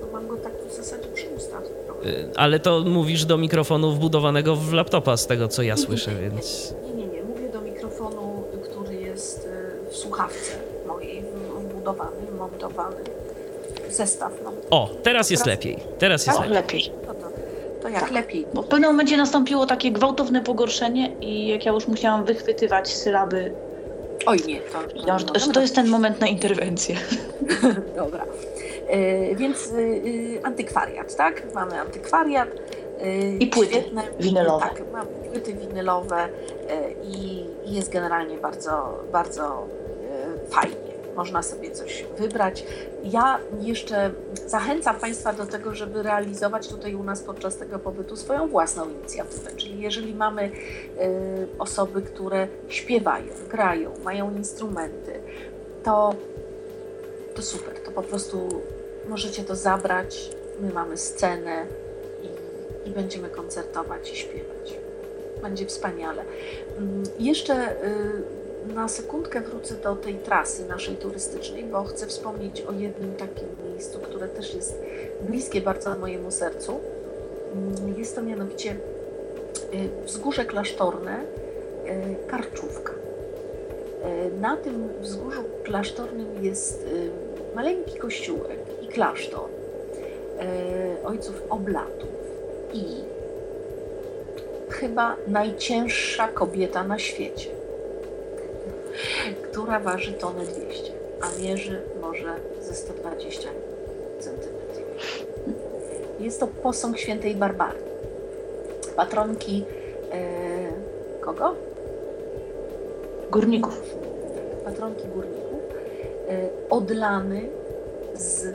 Bo 0.00 0.06
mam 0.12 0.28
go 0.28 0.36
tak 0.36 0.52
w 0.70 0.74
zasadzie 0.76 1.08
przy 1.14 1.26
ustach. 1.36 1.62
Y, 2.06 2.28
Ale 2.36 2.60
to 2.60 2.80
mówisz 2.86 3.24
do 3.24 3.38
mikrofonu 3.38 3.92
wbudowanego 3.92 4.56
w 4.56 4.72
laptopa, 4.72 5.16
z 5.16 5.26
tego 5.26 5.48
co 5.48 5.62
ja 5.62 5.76
słyszę, 5.76 6.10
więc. 6.14 6.74
Nie, 6.86 6.92
nie, 6.94 7.06
nie. 7.06 7.22
Mówię 7.22 7.48
do 7.48 7.60
mikrofonu, 7.60 8.42
który 8.64 8.94
jest 8.94 9.46
y, 9.88 9.90
w 9.90 9.96
słuchawce 9.96 10.52
mojej, 10.86 11.24
wbudowany, 11.58 12.30
montowany. 12.38 12.96
Zestaw 13.90 14.32
mam. 14.44 14.54
O, 14.70 14.90
teraz 15.02 15.30
jest 15.30 15.46
lepiej. 15.46 15.78
Teraz 15.98 16.26
jest 16.26 16.38
O, 16.38 16.42
lepiej. 16.42 16.54
lepiej. 16.54 16.90
No 17.06 17.14
to, 17.14 17.28
to 17.82 17.88
jak 17.88 18.10
lepiej. 18.10 18.46
Bo 18.54 18.62
w 18.62 18.66
pewnym 18.66 18.90
momencie 18.90 19.16
nastąpiło 19.16 19.66
takie 19.66 19.90
gwałtowne 19.92 20.42
pogorszenie 20.42 21.12
i 21.20 21.48
jak 21.48 21.64
ja 21.66 21.72
już 21.72 21.88
musiałam 21.88 22.24
wychwytywać 22.24 22.88
sylaby, 22.94 23.52
Oj 24.26 24.38
nie, 24.46 24.60
to, 24.60 24.78
to, 25.24 25.40
to, 25.40 25.52
to 25.52 25.60
jest 25.60 25.74
ten 25.74 25.88
moment 25.88 26.20
na 26.20 26.26
interwencję. 26.26 26.96
Dobra. 27.96 28.24
E, 28.88 29.34
więc 29.34 29.66
y, 29.66 29.76
y, 29.76 30.40
antykwariat, 30.42 31.16
tak? 31.16 31.54
Mamy 31.54 31.80
antykwariat. 31.80 32.48
I 33.40 33.46
płyty 33.46 33.72
świetne, 33.72 34.02
winylowe. 34.20 34.66
Tak, 34.68 34.82
mamy 34.92 35.10
płyty 35.32 35.54
winylowe 35.54 36.28
i 37.02 37.44
jest 37.64 37.92
generalnie 37.92 38.38
bardzo, 38.38 39.04
bardzo 39.12 39.66
fajnie. 40.50 40.97
Można 41.18 41.42
sobie 41.42 41.70
coś 41.70 42.04
wybrać. 42.18 42.64
Ja 43.04 43.38
jeszcze 43.60 44.10
zachęcam 44.46 44.96
Państwa 44.96 45.32
do 45.32 45.46
tego, 45.46 45.74
żeby 45.74 46.02
realizować 46.02 46.68
tutaj 46.68 46.94
u 46.94 47.02
nas 47.02 47.22
podczas 47.22 47.56
tego 47.56 47.78
pobytu 47.78 48.16
swoją 48.16 48.48
własną 48.48 48.90
inicjatywę. 48.90 49.50
Czyli 49.56 49.80
jeżeli 49.80 50.14
mamy 50.14 50.42
y, 50.44 50.50
osoby, 51.58 52.02
które 52.02 52.48
śpiewają, 52.68 53.32
grają, 53.50 53.90
mają 54.04 54.36
instrumenty, 54.36 55.12
to 55.84 56.14
to 57.34 57.42
super, 57.42 57.74
to 57.84 57.90
po 57.90 58.02
prostu 58.02 58.62
możecie 59.08 59.44
to 59.44 59.56
zabrać. 59.56 60.30
My 60.60 60.72
mamy 60.72 60.96
scenę 60.96 61.66
i, 62.22 62.88
i 62.88 62.92
będziemy 62.92 63.28
koncertować 63.28 64.12
i 64.12 64.16
śpiewać. 64.16 64.74
Będzie 65.42 65.66
wspaniale. 65.66 66.22
Mm, 66.78 67.02
Jeszcze 67.18 67.84
y, 67.84 68.37
na 68.74 68.88
sekundkę 68.88 69.40
wrócę 69.40 69.74
do 69.74 69.96
tej 69.96 70.14
trasy 70.14 70.64
naszej 70.68 70.96
turystycznej, 70.96 71.64
bo 71.64 71.84
chcę 71.84 72.06
wspomnieć 72.06 72.60
o 72.62 72.72
jednym 72.72 73.14
takim 73.14 73.48
miejscu, 73.70 73.98
które 73.98 74.28
też 74.28 74.54
jest 74.54 74.78
bliskie 75.20 75.60
bardzo 75.60 75.98
mojemu 75.98 76.30
sercu. 76.30 76.80
Mm, 77.54 77.98
Jest 77.98 78.14
to 78.16 78.22
mianowicie 78.22 78.70
y, 78.72 78.76
wzgórze 80.06 80.44
klasztorne 80.44 81.20
y, 81.20 82.26
Karczówka. 82.26 82.92
E, 84.04 84.30
Na 84.40 84.56
tym 84.56 84.88
wzgórzu 85.00 85.44
klasztornym 85.62 86.44
jest 86.44 86.86
maleńki 87.54 87.98
kościółek 87.98 88.58
i 88.82 88.88
klasztor 88.88 89.48
ojców 91.04 91.42
oblatów 91.50 92.08
i 92.72 92.84
chyba 94.68 95.16
najcięższa 95.26 96.28
kobieta 96.28 96.84
na 96.84 96.98
świecie, 96.98 97.50
która 99.42 99.80
waży 99.80 100.12
tonę 100.12 100.44
200, 100.44 100.92
a 101.20 101.42
mierzy 101.42 101.82
może 102.00 102.34
ze 102.60 102.74
120 102.74 103.48
centymetrów. 104.20 105.26
Jest 106.20 106.40
to 106.40 106.46
posąg 106.46 106.98
świętej 106.98 107.34
Barbary, 107.34 107.78
patronki 108.96 109.64
e, 110.12 110.18
kogo? 111.20 111.54
Górników. 113.30 113.94
patronki 114.64 115.08
górników, 115.08 115.60
e, 116.28 116.48
odlany 116.70 117.48
z 118.14 118.54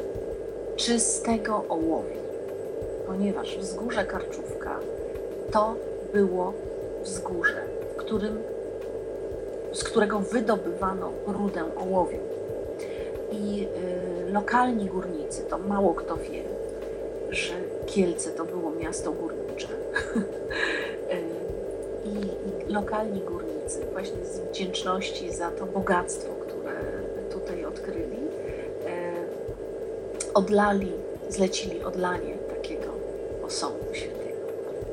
czystego 0.75 1.65
ołowiu, 1.69 2.19
ponieważ 3.07 3.57
wzgórze 3.57 4.05
Karczówka 4.05 4.79
to 5.51 5.75
było 6.13 6.53
wzgórze, 7.03 7.61
w 7.93 7.95
którym, 7.95 8.43
z 9.74 9.84
którego 9.84 10.19
wydobywano 10.19 11.11
rudę 11.28 11.63
ołowiu. 11.76 12.19
I 13.32 13.67
lokalni 14.32 14.86
górnicy, 14.86 15.43
to 15.49 15.57
mało 15.57 15.93
kto 15.93 16.17
wie, 16.17 16.43
że 17.30 17.53
Kielce 17.86 18.32
to 18.32 18.45
było 18.45 18.71
miasto 18.71 19.11
górnicze. 19.11 19.67
I, 22.05 22.09
I 22.69 22.74
lokalni 22.74 23.19
górnicy, 23.19 23.86
właśnie 23.91 24.26
z 24.26 24.39
wdzięczności 24.39 25.32
za 25.32 25.51
to 25.51 25.65
bogactwo, 25.65 26.34
które 26.34 26.74
tutaj 27.32 27.65
odkryli, 27.65 28.17
odlali, 30.34 30.91
zlecili 31.30 31.84
odlanie 31.84 32.38
takiego 32.55 32.88
posągu 33.41 33.93
świętego. 33.93 34.47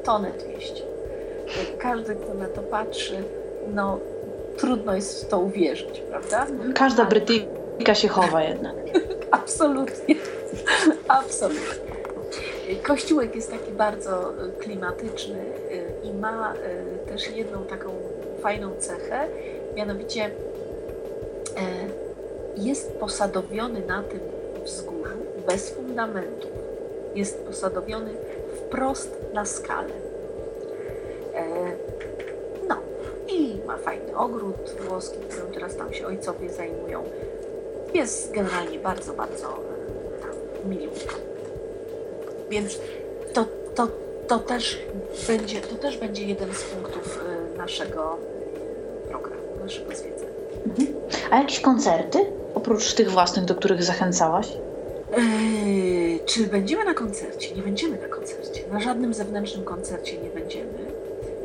Tonę 0.05 0.33
200. 0.33 0.83
Każdy, 1.79 2.15
kto 2.15 2.35
na 2.35 2.49
to 2.49 2.63
patrzy, 2.63 3.25
no 3.75 3.99
trudno 4.61 4.95
jest 4.95 5.25
w 5.25 5.29
to 5.29 5.39
uwierzyć, 5.39 6.03
prawda? 6.11 6.47
Każda 6.75 7.05
Brytyjka 7.05 7.95
się 7.95 8.09
chowa 8.09 8.43
jednak. 8.43 8.77
Absolutnie. 9.31 10.15
Absolutnie. 11.09 11.91
Kościółek 12.83 13.35
jest 13.35 13.51
taki 13.51 13.73
bardzo 13.73 14.33
klimatyczny 14.59 15.39
y, 15.39 15.85
i 16.03 16.15
ma 16.15 16.55
y, 16.55 17.09
też 17.09 17.31
jedną 17.31 17.65
taką 17.65 17.91
fajną 18.43 18.77
cechę, 18.79 19.29
mianowicie 19.77 20.25
e, 20.25 20.31
jest 22.57 22.93
posadowiony 22.93 23.87
na 23.87 24.03
tym 24.03 24.21
wzgórzu 24.65 25.17
bez 25.47 25.71
fundamentów. 25.71 26.51
Jest 27.15 27.45
posadowiony 27.45 28.11
wprost 28.57 29.17
na 29.33 29.45
skalę. 29.45 29.93
Ma 33.71 33.77
fajny 33.77 34.17
ogród 34.17 34.75
włoski, 34.89 35.19
którym 35.29 35.53
teraz 35.53 35.77
tam 35.77 35.95
się 35.95 36.07
ojcowie 36.07 36.51
zajmują. 36.51 37.05
Jest 37.95 38.33
generalnie 38.33 38.79
bardzo, 38.79 39.13
bardzo 39.13 39.47
tam. 40.21 40.31
Więc 42.51 42.79
to, 43.33 43.47
to, 43.75 43.89
to, 44.29 44.39
też 44.39 44.83
będzie, 45.27 45.61
to 45.61 45.75
też 45.75 45.99
będzie 45.99 46.25
jeden 46.25 46.55
z 46.55 46.63
punktów 46.63 47.21
e, 47.55 47.59
naszego 47.59 48.17
programu, 49.11 49.43
naszego 49.63 49.95
zwiedzania. 49.95 50.31
Mhm. 50.67 50.89
A 51.31 51.39
jakieś 51.39 51.61
koncerty? 51.61 52.19
Oprócz 52.55 52.95
tych 52.95 53.11
własnych, 53.11 53.45
do 53.45 53.55
których 53.55 53.83
zachęcałaś? 53.83 54.53
Eee, 55.17 56.21
czy 56.27 56.47
będziemy 56.47 56.85
na 56.85 56.95
koncercie? 56.95 57.55
Nie 57.55 57.63
będziemy 57.63 57.99
na 57.99 58.09
koncercie. 58.09 58.63
Na 58.73 58.81
żadnym 58.81 59.15
zewnętrznym 59.15 59.65
koncercie 59.65 60.19
nie 60.19 60.31
będziemy. 60.31 61.00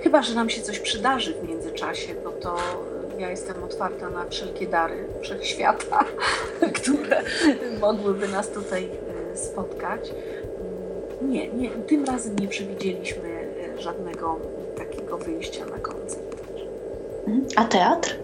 Chyba, 0.05 0.21
że 0.21 0.35
nam 0.35 0.49
się 0.49 0.61
coś 0.61 0.79
przydarzy 0.79 1.33
w 1.33 1.49
międzyczasie, 1.49 2.15
bo 2.23 2.31
to 2.31 2.57
e, 2.57 3.21
ja 3.21 3.29
jestem 3.29 3.63
otwarta 3.63 4.09
na 4.09 4.25
wszelkie 4.29 4.67
dary 4.67 5.07
wszechświata, 5.21 6.05
które 6.81 7.23
mogłyby 7.81 8.27
nas 8.27 8.49
tutaj 8.49 8.89
e, 9.33 9.37
spotkać. 9.37 10.09
Mm, 10.09 11.31
nie, 11.31 11.47
nie, 11.47 11.69
tym 11.69 12.05
razem 12.05 12.35
nie 12.39 12.47
przewidzieliśmy 12.47 13.49
e, 13.77 13.81
żadnego 13.81 14.39
takiego 14.77 15.17
wyjścia 15.17 15.65
na 15.65 15.79
koncert. 15.79 16.35
Mhm. 17.27 17.45
A 17.55 17.65
teatr? 17.65 18.15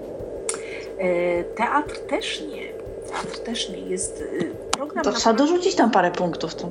Teatr 1.56 2.00
też 2.00 2.42
nie. 2.42 2.68
Teatr 3.10 3.40
też 3.40 3.70
nie 3.70 3.80
jest 3.80 4.24
program. 4.72 5.04
To 5.04 5.12
trzeba 5.12 5.36
dorzucić 5.36 5.76
tam 5.76 5.92
parę 5.92 6.12
punktów. 6.12 6.56
To, 6.56 6.70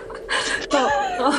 to, 0.68 0.88
to, 1.18 1.32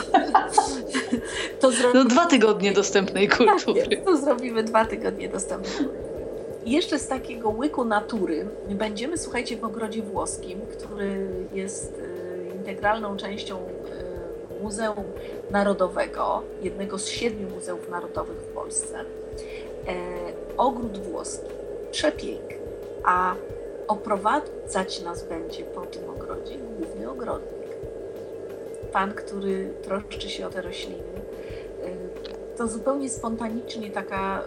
to 1.61 1.71
zrobimy... 1.71 2.03
No 2.03 2.09
dwa 2.09 2.25
tygodnie 2.25 2.71
dostępnej 2.71 3.29
kultury. 3.29 3.87
Tak, 3.89 4.05
to 4.05 4.17
zrobimy 4.17 4.63
dwa 4.63 4.85
tygodnie 4.85 5.29
dostępnej 5.29 5.87
jeszcze 6.65 6.99
z 6.99 7.07
takiego 7.07 7.49
łyku 7.49 7.85
natury 7.85 8.47
będziemy, 8.69 9.17
słuchajcie, 9.17 9.57
w 9.57 9.63
ogrodzie 9.63 10.01
włoskim, 10.01 10.61
który 10.71 11.27
jest 11.53 11.93
e, 11.99 12.55
integralną 12.55 13.17
częścią 13.17 13.57
e, 13.57 14.63
Muzeum 14.63 15.03
Narodowego, 15.51 16.41
jednego 16.61 16.99
z 16.99 17.07
siedmiu 17.07 17.49
muzeów 17.49 17.89
narodowych 17.89 18.37
w 18.37 18.53
Polsce. 18.53 18.99
E, 18.99 19.03
ogród 20.57 20.97
włoski, 20.97 21.45
przepiękny, 21.91 22.57
a 23.03 23.35
oprowadzać 23.87 25.01
nas 25.01 25.23
będzie 25.23 25.63
po 25.63 25.81
tym 25.81 26.09
ogrodzie 26.09 26.57
główny 26.57 27.09
ogrodnik. 27.09 27.51
Pan, 28.91 29.13
który 29.13 29.73
troszczy 29.83 30.29
się 30.29 30.47
o 30.47 30.49
te 30.49 30.61
rośliny. 30.61 31.03
Y, 31.85 32.57
to 32.57 32.67
zupełnie 32.67 33.09
spontanicznie 33.09 33.91
taka 33.91 34.43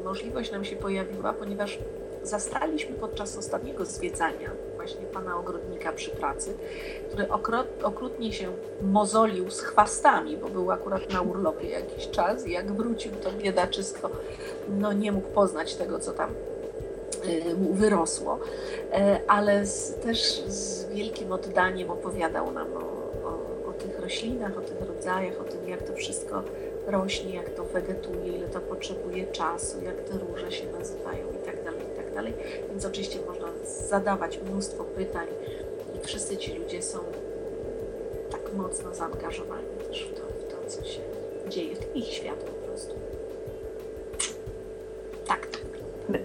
y, 0.00 0.04
możliwość 0.04 0.52
nam 0.52 0.64
się 0.64 0.76
pojawiła, 0.76 1.32
ponieważ 1.32 1.78
zastaliśmy 2.22 2.96
podczas 2.96 3.38
ostatniego 3.38 3.84
zwiedzania 3.84 4.50
właśnie 4.76 5.06
pana 5.06 5.38
ogrodnika 5.38 5.92
przy 5.92 6.10
pracy, 6.10 6.54
który 7.10 7.28
okrutnie 7.82 8.32
się 8.32 8.52
mozolił 8.82 9.50
z 9.50 9.60
chwastami, 9.60 10.36
bo 10.36 10.48
był 10.48 10.70
akurat 10.70 11.12
na 11.12 11.20
urlopie 11.20 11.68
jakiś 11.68 12.10
czas 12.10 12.46
i 12.46 12.52
jak 12.52 12.72
wrócił, 12.72 13.12
to 13.12 13.32
biedaczysko 13.32 14.10
no, 14.68 14.92
nie 14.92 15.12
mógł 15.12 15.28
poznać 15.28 15.74
tego, 15.74 15.98
co 15.98 16.12
tam 16.12 16.30
Y, 17.24 17.54
mu 17.54 17.74
wyrosło, 17.74 18.38
e, 18.92 19.20
ale 19.28 19.66
z, 19.66 19.94
też 19.94 20.42
z 20.46 20.88
wielkim 20.88 21.32
oddaniem 21.32 21.90
opowiadał 21.90 22.52
nam 22.52 22.66
o, 22.76 22.80
o, 23.28 23.70
o, 23.70 23.72
tych 23.72 24.00
roślinach, 24.00 24.58
o 24.58 24.60
tych 24.60 24.88
rodzajach, 24.88 25.40
o 25.40 25.44
tym, 25.44 25.68
jak 25.68 25.82
to 25.82 25.94
wszystko 25.94 26.42
rośnie, 26.88 27.34
jak 27.34 27.50
to 27.50 27.64
wegetuje, 27.64 28.32
ile 28.32 28.48
to 28.48 28.60
potrzebuje 28.60 29.26
czasu, 29.26 29.82
jak 29.82 30.00
te 30.00 30.18
róże 30.18 30.52
się 30.52 30.72
nazywają 30.72 31.26
itd. 31.26 31.62
Tak 31.62 31.74
itd. 31.74 32.32
Tak 32.32 32.70
Więc 32.70 32.84
oczywiście 32.84 33.18
można 33.26 33.48
zadawać 33.88 34.38
mnóstwo 34.38 34.84
pytań 34.84 35.26
i 35.96 36.06
wszyscy 36.06 36.36
ci 36.36 36.54
ludzie 36.54 36.82
są 36.82 36.98
tak 38.30 38.54
mocno 38.54 38.94
zaangażowani 38.94 39.66
też 39.88 40.04
w 40.04 40.14
to, 40.14 40.22
w 40.26 40.52
to 40.52 40.70
co 40.70 40.84
się 40.84 41.00
dzieje, 41.48 41.76
w 41.76 41.96
ich 41.96 42.06
świat 42.06 42.38
po 42.44 42.66
prostu. 42.66 42.94
Tak 45.26 45.46
to 45.46 45.58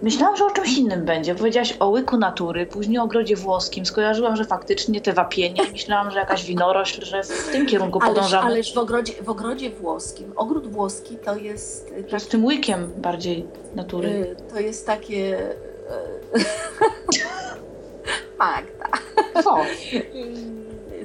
Myślałam, 0.02 0.36
że 0.36 0.44
o 0.44 0.50
czymś 0.50 0.78
innym 0.78 1.04
będzie. 1.04 1.34
Powiedziałaś 1.34 1.76
o 1.80 1.88
łyku 1.88 2.16
natury, 2.16 2.66
później 2.66 2.98
o 2.98 3.02
ogrodzie 3.02 3.36
włoskim. 3.36 3.86
Skojarzyłam, 3.86 4.36
że 4.36 4.44
faktycznie 4.44 5.00
te 5.00 5.12
wapienie. 5.12 5.62
Myślałam, 5.72 6.10
że 6.10 6.18
jakaś 6.18 6.44
winorośl, 6.44 7.04
że 7.04 7.22
w 7.22 7.48
tym 7.52 7.66
kierunku 7.66 7.98
ależ, 8.02 8.14
podążamy. 8.14 8.46
Ależ 8.46 8.74
w 8.74 8.78
ogrodzie, 8.78 9.12
w 9.22 9.28
ogrodzie 9.28 9.70
włoskim. 9.70 10.32
Ogród 10.36 10.66
włoski 10.66 11.16
to 11.16 11.36
jest... 11.36 11.94
To 12.10 12.16
jest 12.16 12.30
tym 12.30 12.44
łykiem 12.44 12.92
bardziej 12.96 13.46
natury. 13.74 14.08
Y, 14.08 14.36
to 14.52 14.60
jest 14.60 14.86
takie... 14.86 15.38
Y, 15.38 16.44
Magda. 18.38 18.88
O. 19.44 19.60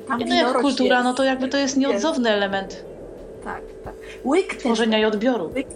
Tam 0.08 0.20
no 0.20 0.36
jak 0.36 0.62
kultura, 0.62 0.96
jest. 0.96 1.04
no 1.04 1.14
to 1.14 1.24
jakby 1.24 1.48
to 1.48 1.58
jest 1.58 1.78
nieodzowny 1.78 2.30
element. 2.30 2.84
Tak, 3.44 3.62
tak. 3.84 3.94
Łyk 4.26 4.56
tworzenia 4.56 4.98
też, 4.98 5.02
i 5.02 5.06
odbioru. 5.06 5.52
Łyk, 5.56 5.68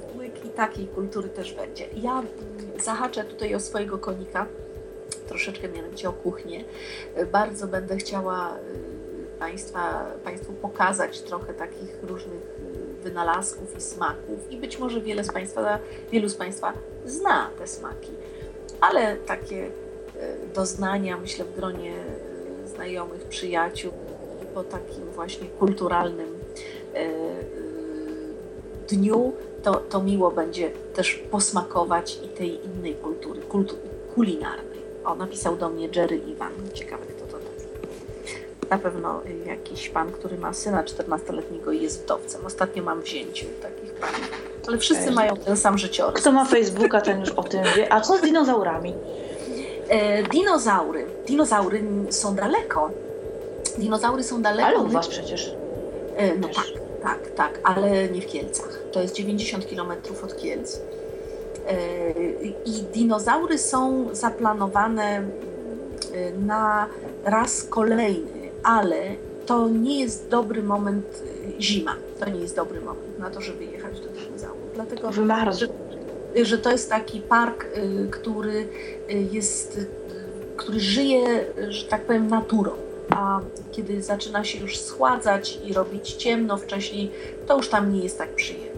takiej 0.55 0.87
kultury 0.87 1.29
też 1.29 1.53
będzie. 1.53 1.87
Ja 1.95 2.23
zahaczę 2.83 3.23
tutaj 3.23 3.55
o 3.55 3.59
swojego 3.59 3.97
konika, 3.97 4.45
troszeczkę 5.27 5.69
mianowicie 5.69 6.09
o 6.09 6.13
kuchnię. 6.13 6.63
Bardzo 7.31 7.67
będę 7.67 7.97
chciała 7.97 8.55
y, 8.55 9.39
Państwa, 9.39 10.05
Państwu 10.23 10.53
pokazać 10.53 11.21
trochę 11.21 11.53
takich 11.53 12.03
różnych 12.03 12.41
y, 12.99 13.03
wynalazków 13.03 13.77
i 13.77 13.81
smaków 13.81 14.51
i 14.51 14.57
być 14.57 14.79
może 14.79 15.01
wiele 15.01 15.23
z 15.23 15.31
Państwa, 15.31 15.79
wielu 16.11 16.29
z 16.29 16.35
Państwa 16.35 16.73
zna 17.05 17.49
te 17.59 17.67
smaki, 17.67 18.11
ale 18.81 19.17
takie 19.17 19.65
y, 19.65 19.71
doznania, 20.53 21.17
myślę, 21.17 21.45
w 21.45 21.55
gronie 21.55 21.93
znajomych, 22.65 23.23
przyjaciół 23.23 23.93
i 24.43 24.45
po 24.45 24.63
takim 24.63 25.05
właśnie 25.05 25.47
kulturalnym 25.47 26.33
dniu 28.87 29.33
to, 29.63 29.73
to 29.73 30.03
miło 30.03 30.31
będzie 30.31 30.71
też 30.95 31.15
posmakować 31.31 32.19
i 32.25 32.27
tej 32.27 32.65
innej 32.65 32.95
kultury, 32.95 33.41
kulinarnej. 34.15 34.83
O, 35.05 35.15
napisał 35.15 35.55
do 35.55 35.69
mnie 35.69 35.89
Jerry 35.95 36.17
Iwan. 36.17 36.51
Ciekawe, 36.73 37.05
kto 37.05 37.25
to 37.25 37.37
jest. 37.53 37.67
Na 38.69 38.77
pewno 38.77 39.21
jakiś 39.45 39.89
pan, 39.89 40.11
który 40.11 40.37
ma 40.37 40.53
syna 40.53 40.83
14-letniego 40.83 41.71
i 41.71 41.81
jest 41.81 42.03
wdowcem. 42.03 42.45
Ostatnio 42.45 42.83
mam 42.83 43.01
wzięciu 43.01 43.45
takich 43.61 43.93
panów. 43.93 44.31
Ale 44.67 44.77
wszyscy 44.77 45.11
mają 45.11 45.37
ten 45.37 45.57
sam 45.57 45.77
życiorys. 45.77 46.21
Kto 46.21 46.31
ma 46.31 46.45
Facebooka, 46.45 47.01
ten 47.01 47.19
już 47.19 47.29
o 47.29 47.43
tym 47.43 47.63
wie. 47.75 47.93
A 47.93 48.01
co 48.01 48.17
z 48.17 48.21
dinozaurami? 48.21 48.93
E, 49.89 50.23
dinozaury. 50.23 51.05
Dinozaury 51.27 51.83
są 52.09 52.35
daleko. 52.35 52.89
Dinozaury 53.77 54.23
są 54.23 54.41
daleko. 54.41 54.67
Ale 54.67 54.77
u 54.77 54.87
was 54.87 55.07
przecież. 55.07 55.55
E, 56.15 56.35
no 56.35 56.47
tak. 56.47 56.82
Tak, 57.03 57.31
tak, 57.35 57.59
ale 57.63 58.09
nie 58.09 58.21
w 58.21 58.25
Kielcach. 58.25 58.79
To 58.91 59.01
jest 59.01 59.15
90 59.15 59.65
km 59.65 59.91
od 60.23 60.37
Kielc. 60.37 60.81
E, 61.67 62.11
I 62.65 62.83
dinozaury 62.93 63.57
są 63.57 64.07
zaplanowane 64.15 65.03
e, 65.13 65.23
na 66.45 66.87
raz 67.23 67.63
kolejny, 67.63 68.49
ale 68.63 69.01
to 69.45 69.69
nie 69.69 69.99
jest 69.99 70.29
dobry 70.29 70.63
moment 70.63 71.23
e, 71.57 71.61
zima. 71.61 71.95
To 72.19 72.29
nie 72.29 72.39
jest 72.39 72.55
dobry 72.55 72.81
moment 72.81 73.19
na 73.19 73.29
to, 73.29 73.41
żeby 73.41 73.65
jechać 73.65 73.99
do 73.99 74.09
dinozaurów. 74.09 74.73
Dlatego, 74.75 75.11
że, 75.11 75.67
że 76.45 76.57
to 76.57 76.71
jest 76.71 76.89
taki 76.89 77.21
park, 77.21 77.65
który 78.11 78.67
jest 79.31 79.79
który 80.57 80.79
żyje, 80.79 81.45
że 81.69 81.85
tak 81.85 82.01
powiem, 82.01 82.27
naturą. 82.27 82.71
A 83.09 83.39
kiedy 83.71 84.01
zaczyna 84.01 84.43
się 84.43 84.59
już 84.59 84.77
schładzać 84.77 85.59
i 85.65 85.73
robić 85.73 86.13
ciemno 86.13 86.57
wcześniej, 86.57 87.11
to 87.47 87.57
już 87.57 87.69
tam 87.69 87.93
nie 87.93 87.99
jest 87.99 88.17
tak 88.17 88.29
przyjemnie. 88.29 88.73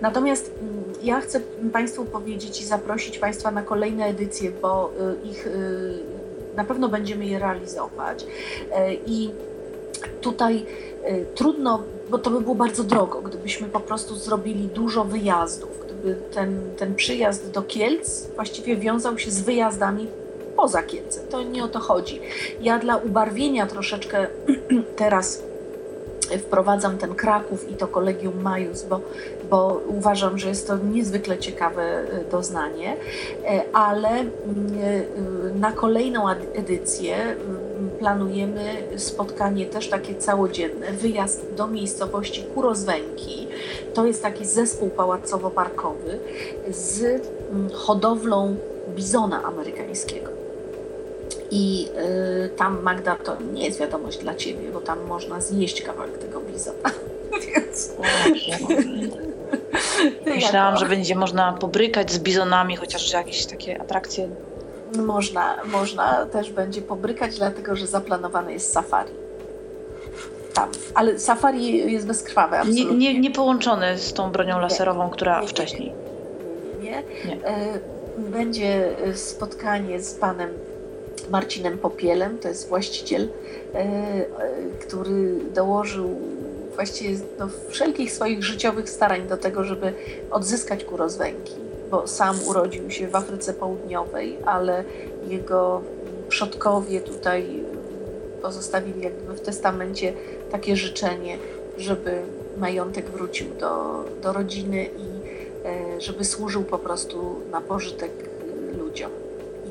Natomiast 0.00 0.50
mm, 0.62 0.84
ja 1.02 1.20
chcę 1.20 1.40
Państwu 1.72 2.04
powiedzieć 2.04 2.60
i 2.60 2.64
zaprosić 2.64 3.18
Państwa 3.18 3.50
na 3.50 3.62
kolejne 3.62 4.04
edycje, 4.04 4.50
bo 4.62 4.90
y, 5.24 5.28
ich 5.28 5.46
y, 5.46 5.98
na 6.56 6.64
pewno 6.64 6.88
będziemy 6.88 7.26
je 7.26 7.38
realizować. 7.38 8.26
I 9.06 9.30
tutaj 10.20 10.66
trudno, 11.34 11.82
bo 12.10 12.18
to 12.18 12.30
by 12.30 12.40
było 12.40 12.54
bardzo 12.54 12.84
drogo, 12.84 13.22
gdybyśmy 13.22 13.68
po 13.68 13.80
prostu 13.80 14.14
zrobili 14.14 14.68
dużo 14.68 15.04
wyjazdów, 15.04 15.70
gdyby 15.84 16.16
ten, 16.34 16.60
ten 16.76 16.94
przyjazd 16.94 17.50
do 17.50 17.62
Kielc 17.62 18.26
właściwie 18.34 18.76
wiązał 18.76 19.18
się 19.18 19.30
z 19.30 19.40
wyjazdami 19.40 20.06
poza 20.58 20.82
Kielce. 20.82 21.20
To 21.20 21.42
nie 21.42 21.64
o 21.64 21.68
to 21.68 21.78
chodzi. 21.78 22.20
Ja 22.60 22.78
dla 22.78 22.96
ubarwienia 22.96 23.66
troszeczkę 23.66 24.26
teraz 24.96 25.42
wprowadzam 26.38 26.98
ten 26.98 27.14
Kraków 27.14 27.70
i 27.70 27.74
to 27.74 27.88
Kolegium 27.88 28.42
Majus, 28.42 28.82
bo, 28.82 29.00
bo 29.50 29.80
uważam, 29.86 30.38
że 30.38 30.48
jest 30.48 30.66
to 30.66 30.76
niezwykle 30.76 31.38
ciekawe 31.38 31.82
e, 31.82 32.24
doznanie, 32.30 32.96
e, 33.44 33.62
ale 33.72 34.08
mm, 34.08 34.28
e, 35.54 35.58
na 35.58 35.72
kolejną 35.72 36.28
edycję 36.54 37.16
mm, 37.16 37.90
planujemy 37.98 38.64
spotkanie 38.96 39.66
też 39.66 39.88
takie 39.88 40.14
całodzienne, 40.14 40.92
wyjazd 40.92 41.54
do 41.56 41.66
miejscowości 41.66 42.44
Kurozwęki. 42.54 43.48
To 43.94 44.06
jest 44.06 44.22
taki 44.22 44.46
zespół 44.46 44.90
pałacowo-parkowy 44.96 46.18
z 46.70 47.02
mm, 47.02 47.70
hodowlą 47.70 48.56
bizona 48.96 49.42
amerykańskiego. 49.42 50.37
I 51.50 51.88
y, 52.46 52.48
tam 52.48 52.82
Magda 52.82 53.16
to 53.16 53.36
nie 53.52 53.64
jest 53.64 53.80
wiadomość 53.80 54.18
dla 54.18 54.34
ciebie, 54.34 54.70
bo 54.72 54.80
tam 54.80 55.06
można 55.06 55.40
zjeść 55.40 55.82
kawałek 55.82 56.18
tego 56.18 56.40
bizona. 56.40 56.90
Więc... 57.46 57.92
Myślałam, 60.26 60.76
że 60.76 60.86
będzie 60.86 61.14
można 61.14 61.52
pobrykać 61.52 62.12
z 62.12 62.18
bizonami, 62.18 62.76
chociaż 62.76 63.12
jakieś 63.12 63.46
takie 63.46 63.80
atrakcje. 63.80 64.28
Można, 64.96 65.56
można 65.64 66.26
też 66.26 66.52
będzie 66.52 66.82
pobrykać, 66.82 67.36
dlatego 67.38 67.76
że 67.76 67.86
zaplanowane 67.86 68.52
jest 68.52 68.72
safari. 68.72 69.12
Tam. 70.54 70.68
Ale 70.94 71.18
safari 71.18 71.92
jest 71.92 72.06
bezkrwawe. 72.06 72.62
Nie, 72.68 72.84
nie, 72.84 73.20
nie 73.20 73.30
połączone 73.30 73.98
z 73.98 74.12
tą 74.12 74.30
bronią 74.30 74.58
laserową, 74.58 75.10
która 75.10 75.40
nie, 75.40 75.48
wcześniej. 75.48 75.92
Nie, 76.82 76.90
nie. 77.24 77.36
nie. 77.36 77.44
E, 77.46 77.78
będzie 78.18 78.96
spotkanie 79.14 80.00
z 80.00 80.14
panem 80.14 80.50
Marcinem 81.30 81.78
Popielem, 81.78 82.38
to 82.38 82.48
jest 82.48 82.68
właściciel, 82.68 83.28
e, 83.74 83.78
e, 83.78 84.26
który 84.80 85.34
dołożył 85.54 86.16
właściwie 86.74 87.18
no, 87.38 87.48
wszelkich 87.68 88.12
swoich 88.12 88.44
życiowych 88.44 88.90
starań 88.90 89.28
do 89.28 89.36
tego, 89.36 89.64
żeby 89.64 89.92
odzyskać 90.30 90.84
kurozwęki, 90.84 91.54
bo 91.90 92.06
sam 92.06 92.36
urodził 92.46 92.90
się 92.90 93.08
w 93.08 93.16
Afryce 93.16 93.54
Południowej, 93.54 94.38
ale 94.44 94.84
jego 95.28 95.82
przodkowie 96.28 97.00
tutaj 97.00 97.64
pozostawili 98.42 99.02
jakby 99.02 99.34
w 99.34 99.40
testamencie 99.40 100.12
takie 100.50 100.76
życzenie, 100.76 101.38
żeby 101.78 102.22
majątek 102.56 103.10
wrócił 103.10 103.46
do, 103.54 104.04
do 104.22 104.32
rodziny 104.32 104.84
i 104.84 105.08
e, 105.68 106.00
żeby 106.00 106.24
służył 106.24 106.64
po 106.64 106.78
prostu 106.78 107.40
na 107.50 107.60
pożytek 107.60 108.10
ludziom 108.78 109.10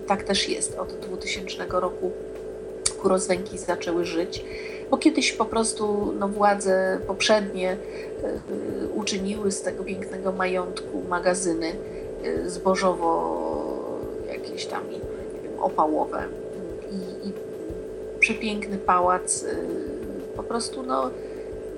tak 0.07 0.23
też 0.23 0.49
jest. 0.49 0.79
Od 0.79 0.93
2000 0.93 1.65
roku 1.69 2.11
kurozwęki 3.01 3.57
zaczęły 3.57 4.05
żyć, 4.05 4.45
bo 4.91 4.97
kiedyś 4.97 5.33
po 5.33 5.45
prostu 5.45 6.13
no, 6.19 6.27
władze 6.27 6.99
poprzednie 7.07 7.77
y, 8.83 8.89
uczyniły 8.89 9.51
z 9.51 9.61
tego 9.61 9.83
pięknego 9.83 10.31
majątku 10.31 11.03
magazyny 11.09 11.71
y, 12.25 12.49
zbożowo 12.49 13.47
jakieś 14.27 14.65
tam 14.65 14.83
wiem, 14.89 15.01
opałowe 15.59 16.23
i, 16.91 17.27
i 17.27 17.33
przepiękny 18.19 18.77
pałac 18.77 19.43
y, 19.43 19.55
po 20.35 20.43
prostu 20.43 20.83
no, 20.83 21.09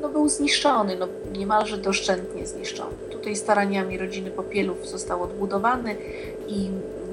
no 0.02 0.10
był 0.10 0.30
zniszczony, 0.30 0.96
no 0.96 1.08
niemalże 1.38 1.78
doszczętnie 1.78 2.48
zniszczony. 2.48 2.96
Tutaj 3.12 3.36
staraniami 3.36 3.98
rodziny 3.98 4.32
Popielów 4.32 4.88
został 4.88 5.24
odbudowany 5.24 5.96
i 6.48 6.70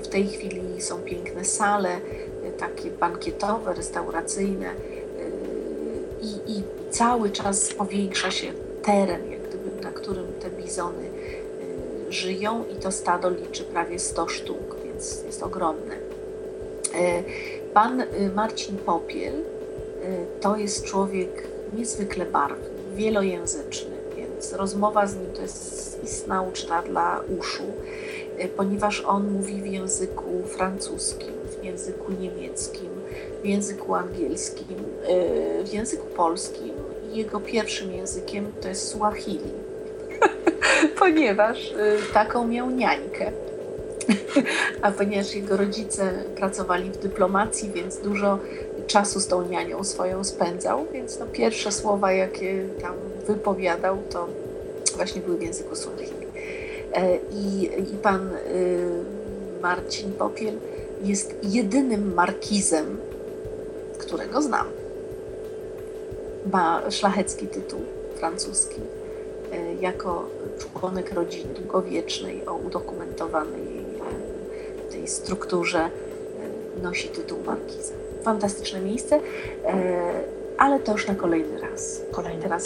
w 0.06 0.08
tej 0.08 0.28
chwili 0.28 0.82
są 0.82 0.98
piękne 0.98 1.44
sale, 1.44 1.96
y, 1.96 2.52
takie 2.58 2.90
bankietowe, 2.90 3.74
restauracyjne 3.74 4.70
y, 4.70 4.74
i, 6.22 6.58
i 6.58 6.62
cały 6.90 7.30
czas 7.30 7.74
powiększa 7.74 8.30
się 8.30 8.52
teren, 8.82 9.30
jak 9.30 9.40
gdyby, 9.48 9.82
na 9.82 9.90
którym 9.90 10.26
te 10.40 10.50
bizony 10.50 11.04
y, 12.08 12.12
żyją 12.12 12.64
i 12.72 12.74
to 12.74 12.92
stado 12.92 13.30
liczy 13.30 13.64
prawie 13.64 13.98
100 13.98 14.28
sztuk, 14.28 14.76
więc 14.84 15.22
jest 15.26 15.42
ogromne. 15.42 15.96
Pan 17.74 18.02
Marcin 18.34 18.76
Popiel 18.76 19.34
to 20.40 20.56
jest 20.56 20.84
człowiek 20.84 21.48
niezwykle 21.76 22.26
barwny, 22.26 22.68
wielojęzyczny, 22.94 23.96
więc 24.16 24.52
rozmowa 24.52 25.06
z 25.06 25.16
nim 25.16 25.32
to 25.32 25.42
jest 25.42 26.04
istna 26.04 26.42
uczta 26.42 26.82
dla 26.82 27.20
uszu. 27.38 27.62
E, 28.38 28.48
ponieważ 28.48 29.00
on 29.00 29.30
mówi 29.30 29.62
w 29.62 29.66
języku 29.66 30.42
francuskim, 30.46 31.32
w 31.60 31.64
języku 31.64 32.12
niemieckim, 32.12 32.88
w 33.42 33.46
języku 33.46 33.94
angielskim, 33.94 34.76
e, 35.08 35.64
w 35.64 35.72
języku 35.72 36.06
polskim. 36.06 36.74
Jego 37.12 37.40
pierwszym 37.40 37.92
językiem 37.92 38.52
to 38.60 38.68
jest 38.68 38.88
Swahili, 38.88 39.50
ponieważ 40.98 41.72
e, 41.72 42.12
taką 42.12 42.46
miał 42.46 42.70
niańkę. 42.70 43.32
A 44.82 44.92
ponieważ 44.92 45.34
jego 45.34 45.56
rodzice 45.56 46.12
pracowali 46.36 46.90
w 46.90 46.96
dyplomacji, 46.96 47.70
więc 47.70 47.98
dużo 47.98 48.38
czasu 48.86 49.20
z 49.20 49.26
tą 49.26 49.48
nianią 49.48 49.84
swoją 49.84 50.24
spędzał, 50.24 50.86
więc 50.92 51.18
no 51.18 51.26
pierwsze 51.26 51.72
słowa, 51.72 52.12
jakie 52.12 52.68
tam 52.82 52.94
wypowiadał, 53.26 53.98
to 54.10 54.28
właśnie 54.96 55.20
były 55.22 55.38
w 55.38 55.42
języku 55.42 55.76
Swahili. 55.76 56.25
E, 56.96 57.18
I, 57.32 57.70
i 57.92 57.96
pan 58.02 58.30
y, 58.32 59.04
Marcin 59.62 60.12
Popiel 60.12 60.54
jest 61.02 61.34
jedynym 61.42 62.14
markizem, 62.14 62.98
którego 63.98 64.42
znam. 64.42 64.66
Ma 66.52 66.90
szlachecki 66.90 67.46
tytuł 67.46 67.80
francuski. 68.14 68.80
E, 69.52 69.74
jako 69.74 70.28
członek 70.58 71.12
rodziny 71.12 71.54
długowiecznej 71.54 72.46
o 72.46 72.54
udokumentowanej 72.54 73.78
e, 74.88 74.92
tej 74.92 75.08
strukturze 75.08 75.90
nosi 76.82 77.08
tytuł 77.08 77.38
markiza. 77.46 77.94
Fantastyczne 78.22 78.80
miejsce, 78.80 79.20
ale 80.58 80.80
to 80.80 80.92
już 80.92 81.06
na 81.06 81.14
kolejny 81.14 81.60
raz. 81.60 82.00
Kolejny 82.12 82.48
raz. 82.48 82.64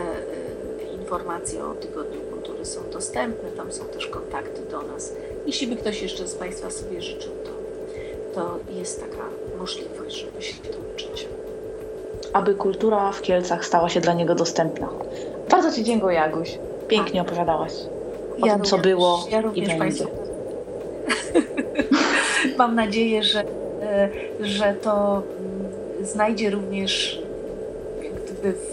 informacje 1.13 1.65
o 1.65 1.75
Tygodniu 1.75 2.21
Kultury 2.21 2.65
są 2.65 2.81
dostępne, 2.93 3.51
tam 3.51 3.73
są 3.73 3.85
też 3.85 4.07
kontakty 4.07 4.63
do 4.71 4.83
nas. 4.83 5.13
Jeśli 5.47 5.67
by 5.67 5.77
ktoś 5.77 6.03
jeszcze 6.03 6.29
z 6.29 6.35
Państwa 6.35 6.71
sobie 6.71 7.03
życzył, 7.03 7.33
to, 7.45 7.51
to 8.41 8.59
jest 8.79 9.01
taka 9.01 9.23
możliwość, 9.59 10.17
żeby 10.17 10.43
się 10.43 10.55
dołączyć. 10.73 11.29
Aby 12.33 12.55
kultura 12.55 13.13
w 13.13 13.23
Kielcach 13.23 13.65
stała 13.67 13.89
się 13.89 14.01
dla 14.01 14.13
niego 14.13 14.35
dostępna. 14.35 14.89
Bardzo 15.51 15.73
Ci 15.73 15.85
dziękuję, 15.85 16.15
Jaguś. 16.17 16.59
Pięknie 16.89 17.23
opowiadałaś 17.23 17.73
o 18.43 18.47
Ja 18.47 18.55
tym, 18.55 18.65
co 18.65 18.77
również- 18.77 18.95
było 18.95 19.27
ja 19.31 19.41
i 19.41 19.61
będzie. 19.61 19.77
Państwu 19.79 20.09
Mam 22.59 22.75
nadzieję, 22.75 23.23
że, 23.23 23.45
e, 23.83 24.09
że 24.41 24.75
to 24.83 25.23
mm, 25.41 26.07
znajdzie 26.07 26.51
również 26.51 27.23
w, 28.43 28.72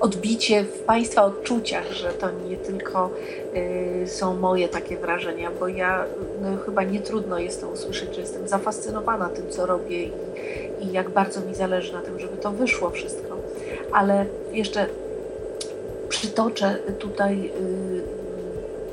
odbicie 0.00 0.64
w 0.64 0.78
Państwa 0.78 1.24
odczuciach, 1.24 1.92
że 1.92 2.12
to 2.12 2.30
nie 2.30 2.56
tylko 2.56 3.10
e, 3.54 4.06
są 4.06 4.36
moje 4.36 4.68
takie 4.68 4.96
wrażenia, 4.96 5.50
bo 5.60 5.68
ja 5.68 6.04
no, 6.42 6.56
chyba 6.64 6.82
nie 6.82 7.00
trudno 7.00 7.38
jest 7.38 7.60
to 7.60 7.68
usłyszeć, 7.68 8.14
że 8.14 8.20
jestem 8.20 8.48
zafascynowana 8.48 9.28
tym, 9.28 9.50
co 9.50 9.66
robię 9.66 10.02
i, 10.04 10.12
i 10.80 10.92
jak 10.92 11.10
bardzo 11.10 11.40
mi 11.40 11.54
zależy 11.54 11.92
na 11.92 12.02
tym, 12.02 12.20
żeby 12.20 12.36
to 12.36 12.50
wyszło 12.50 12.90
wszystko. 12.90 13.36
Ale 13.92 14.26
jeszcze 14.52 14.86
przytoczę 16.08 16.76
tutaj 16.98 17.50
y, 17.60 18.20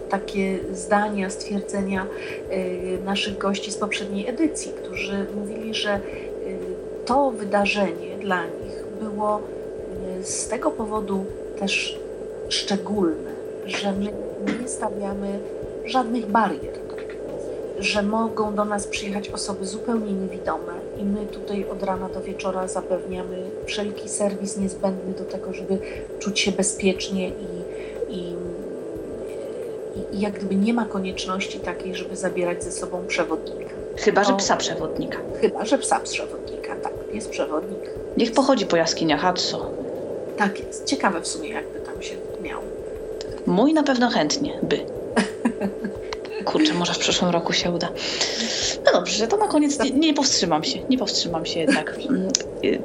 takie 0.09 0.59
zdania, 0.73 1.29
stwierdzenia 1.29 2.07
y, 2.51 2.97
naszych 3.05 3.38
gości 3.38 3.71
z 3.71 3.77
poprzedniej 3.77 4.27
edycji, 4.27 4.71
którzy 4.71 5.25
mówili, 5.35 5.73
że 5.73 5.95
y, 5.95 5.99
to 7.05 7.31
wydarzenie 7.31 8.17
dla 8.21 8.45
nich 8.45 8.84
było 8.99 9.39
y, 9.39 9.56
z 10.23 10.48
tego 10.48 10.72
powodu 10.72 11.26
też 11.60 11.99
szczególne, 12.49 13.31
że 13.65 13.91
my 13.91 14.11
nie 14.61 14.68
stawiamy 14.68 15.39
żadnych 15.85 16.26
barier 16.26 16.88
że 17.80 18.03
mogą 18.03 18.56
do 18.56 18.65
nas 18.65 18.88
przyjechać 18.88 19.30
osoby 19.30 19.65
zupełnie 19.65 20.14
niewidome 20.14 20.73
i 20.98 21.03
my 21.03 21.26
tutaj 21.26 21.65
od 21.69 21.84
rana 21.84 22.10
do 22.10 22.22
wieczora 22.22 22.68
zapewniamy 22.68 23.38
wszelki 23.65 24.10
serwis 24.10 24.57
niezbędny 24.57 25.14
do 25.14 25.23
tego, 25.23 25.53
żeby 25.53 25.80
czuć 26.19 26.39
się 26.39 26.52
bezpiecznie 26.52 27.30
i, 27.30 27.34
i, 28.10 28.35
i, 30.14 30.19
jak 30.19 30.34
gdyby 30.34 30.56
nie 30.56 30.73
ma 30.73 30.85
konieczności 30.85 31.60
takiej, 31.60 31.95
żeby 31.95 32.15
zabierać 32.15 32.64
ze 32.64 32.72
sobą 32.72 33.06
przewodnika. 33.07 33.76
Chyba, 33.98 34.23
że 34.23 34.34
psa 34.34 34.57
przewodnika. 34.57 35.18
Chyba, 35.41 35.65
że 35.65 35.77
psa 35.77 35.99
przewodnika, 35.99 36.76
tak, 36.76 36.94
jest 37.14 37.30
przewodnik. 37.30 37.80
Niech 38.18 38.31
pochodzi 38.31 38.65
po 38.65 38.77
jaskiniach, 38.77 39.34
co? 39.35 39.72
Tak 40.38 40.59
jest. 40.59 40.85
Ciekawe 40.85 41.22
w 41.22 41.27
sumie, 41.27 41.49
jakby 41.49 41.80
tam 41.80 42.01
się 42.01 42.15
miał. 42.41 42.61
Mój 43.45 43.73
na 43.73 43.84
pewno 43.84 44.09
chętnie 44.09 44.59
by. 44.64 44.80
Kurczę, 46.45 46.73
może 46.73 46.93
w 46.93 46.97
przyszłym 46.97 47.31
roku 47.31 47.53
się 47.53 47.72
uda. 47.72 47.89
No 48.85 48.91
dobrze, 48.91 49.27
to 49.27 49.38
na 49.38 49.47
koniec 49.47 49.80
nie, 49.80 49.91
nie 49.91 50.14
powstrzymam 50.14 50.64
się. 50.64 50.80
Nie 50.89 50.97
powstrzymam 50.97 51.45
się 51.45 51.59
jednak. 51.59 51.95
Mm, 52.09 52.27
y, 52.64 52.81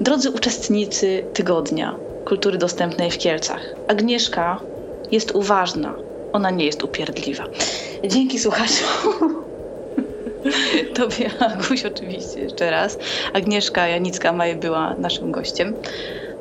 Drodzy 0.00 0.30
uczestnicy 0.30 1.24
tygodnia 1.32 1.96
kultury 2.24 2.58
dostępnej 2.58 3.10
w 3.10 3.18
Kielcach, 3.18 3.60
Agnieszka 3.88 4.60
jest 5.10 5.30
uważna. 5.30 5.94
Ona 6.32 6.50
nie 6.50 6.66
jest 6.66 6.82
upierdliwa. 6.82 7.44
Dzięki 8.04 8.38
słuchaczu. 8.38 8.84
Tobie, 10.94 11.30
Aguś, 11.40 11.84
oczywiście 11.84 12.40
jeszcze 12.40 12.70
raz. 12.70 12.98
Agnieszka 13.32 13.88
Janicka-Maj 13.88 14.56
była 14.56 14.94
naszym 14.98 15.32
gościem. 15.32 15.74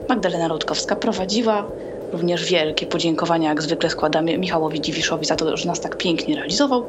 Magdalena 0.10 0.48
Rutkowska 0.48 0.96
prowadziła. 0.96 1.68
Również 2.12 2.46
wielkie 2.46 2.86
podziękowania, 2.86 3.50
jak 3.50 3.62
zwykle 3.62 3.90
składamy 3.90 4.38
Michałowi 4.38 4.82
Dziwiszowi 4.82 5.26
za 5.26 5.36
to, 5.36 5.58
że 5.58 5.68
nas 5.68 5.82
tak 5.82 5.98
pięknie 5.98 6.36
realizował. 6.36 6.86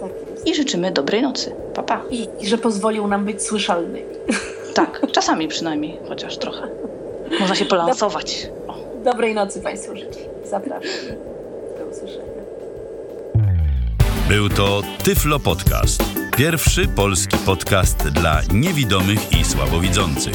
Tak. 0.00 0.10
I 0.46 0.54
życzymy 0.54 0.92
dobrej 0.92 1.22
nocy. 1.22 1.54
Pa, 1.74 1.82
pa. 1.82 2.02
I, 2.10 2.28
I 2.40 2.46
że 2.46 2.58
pozwolił 2.58 3.06
nam 3.06 3.24
być 3.24 3.42
słyszalnymi. 3.42 4.02
Tak, 4.74 5.00
czasami 5.12 5.48
przynajmniej, 5.48 5.98
chociaż 6.08 6.36
trochę. 6.36 6.68
Można 7.40 7.54
się 7.54 7.64
polansować. 7.64 8.48
O. 8.68 8.74
Dobrej 9.04 9.34
nocy 9.34 9.60
Państwu 9.60 9.96
życzę. 9.96 10.20
Zapraszam. 10.44 10.90
Do 11.78 11.86
usłyszenia. 11.86 12.24
Był 14.28 14.48
to 14.48 14.82
Tyflo 15.04 15.40
Podcast. 15.40 16.02
Pierwszy 16.36 16.88
polski 16.88 17.36
podcast 17.46 18.08
dla 18.08 18.40
niewidomych 18.54 19.40
i 19.40 19.44
słabowidzących. 19.44 20.34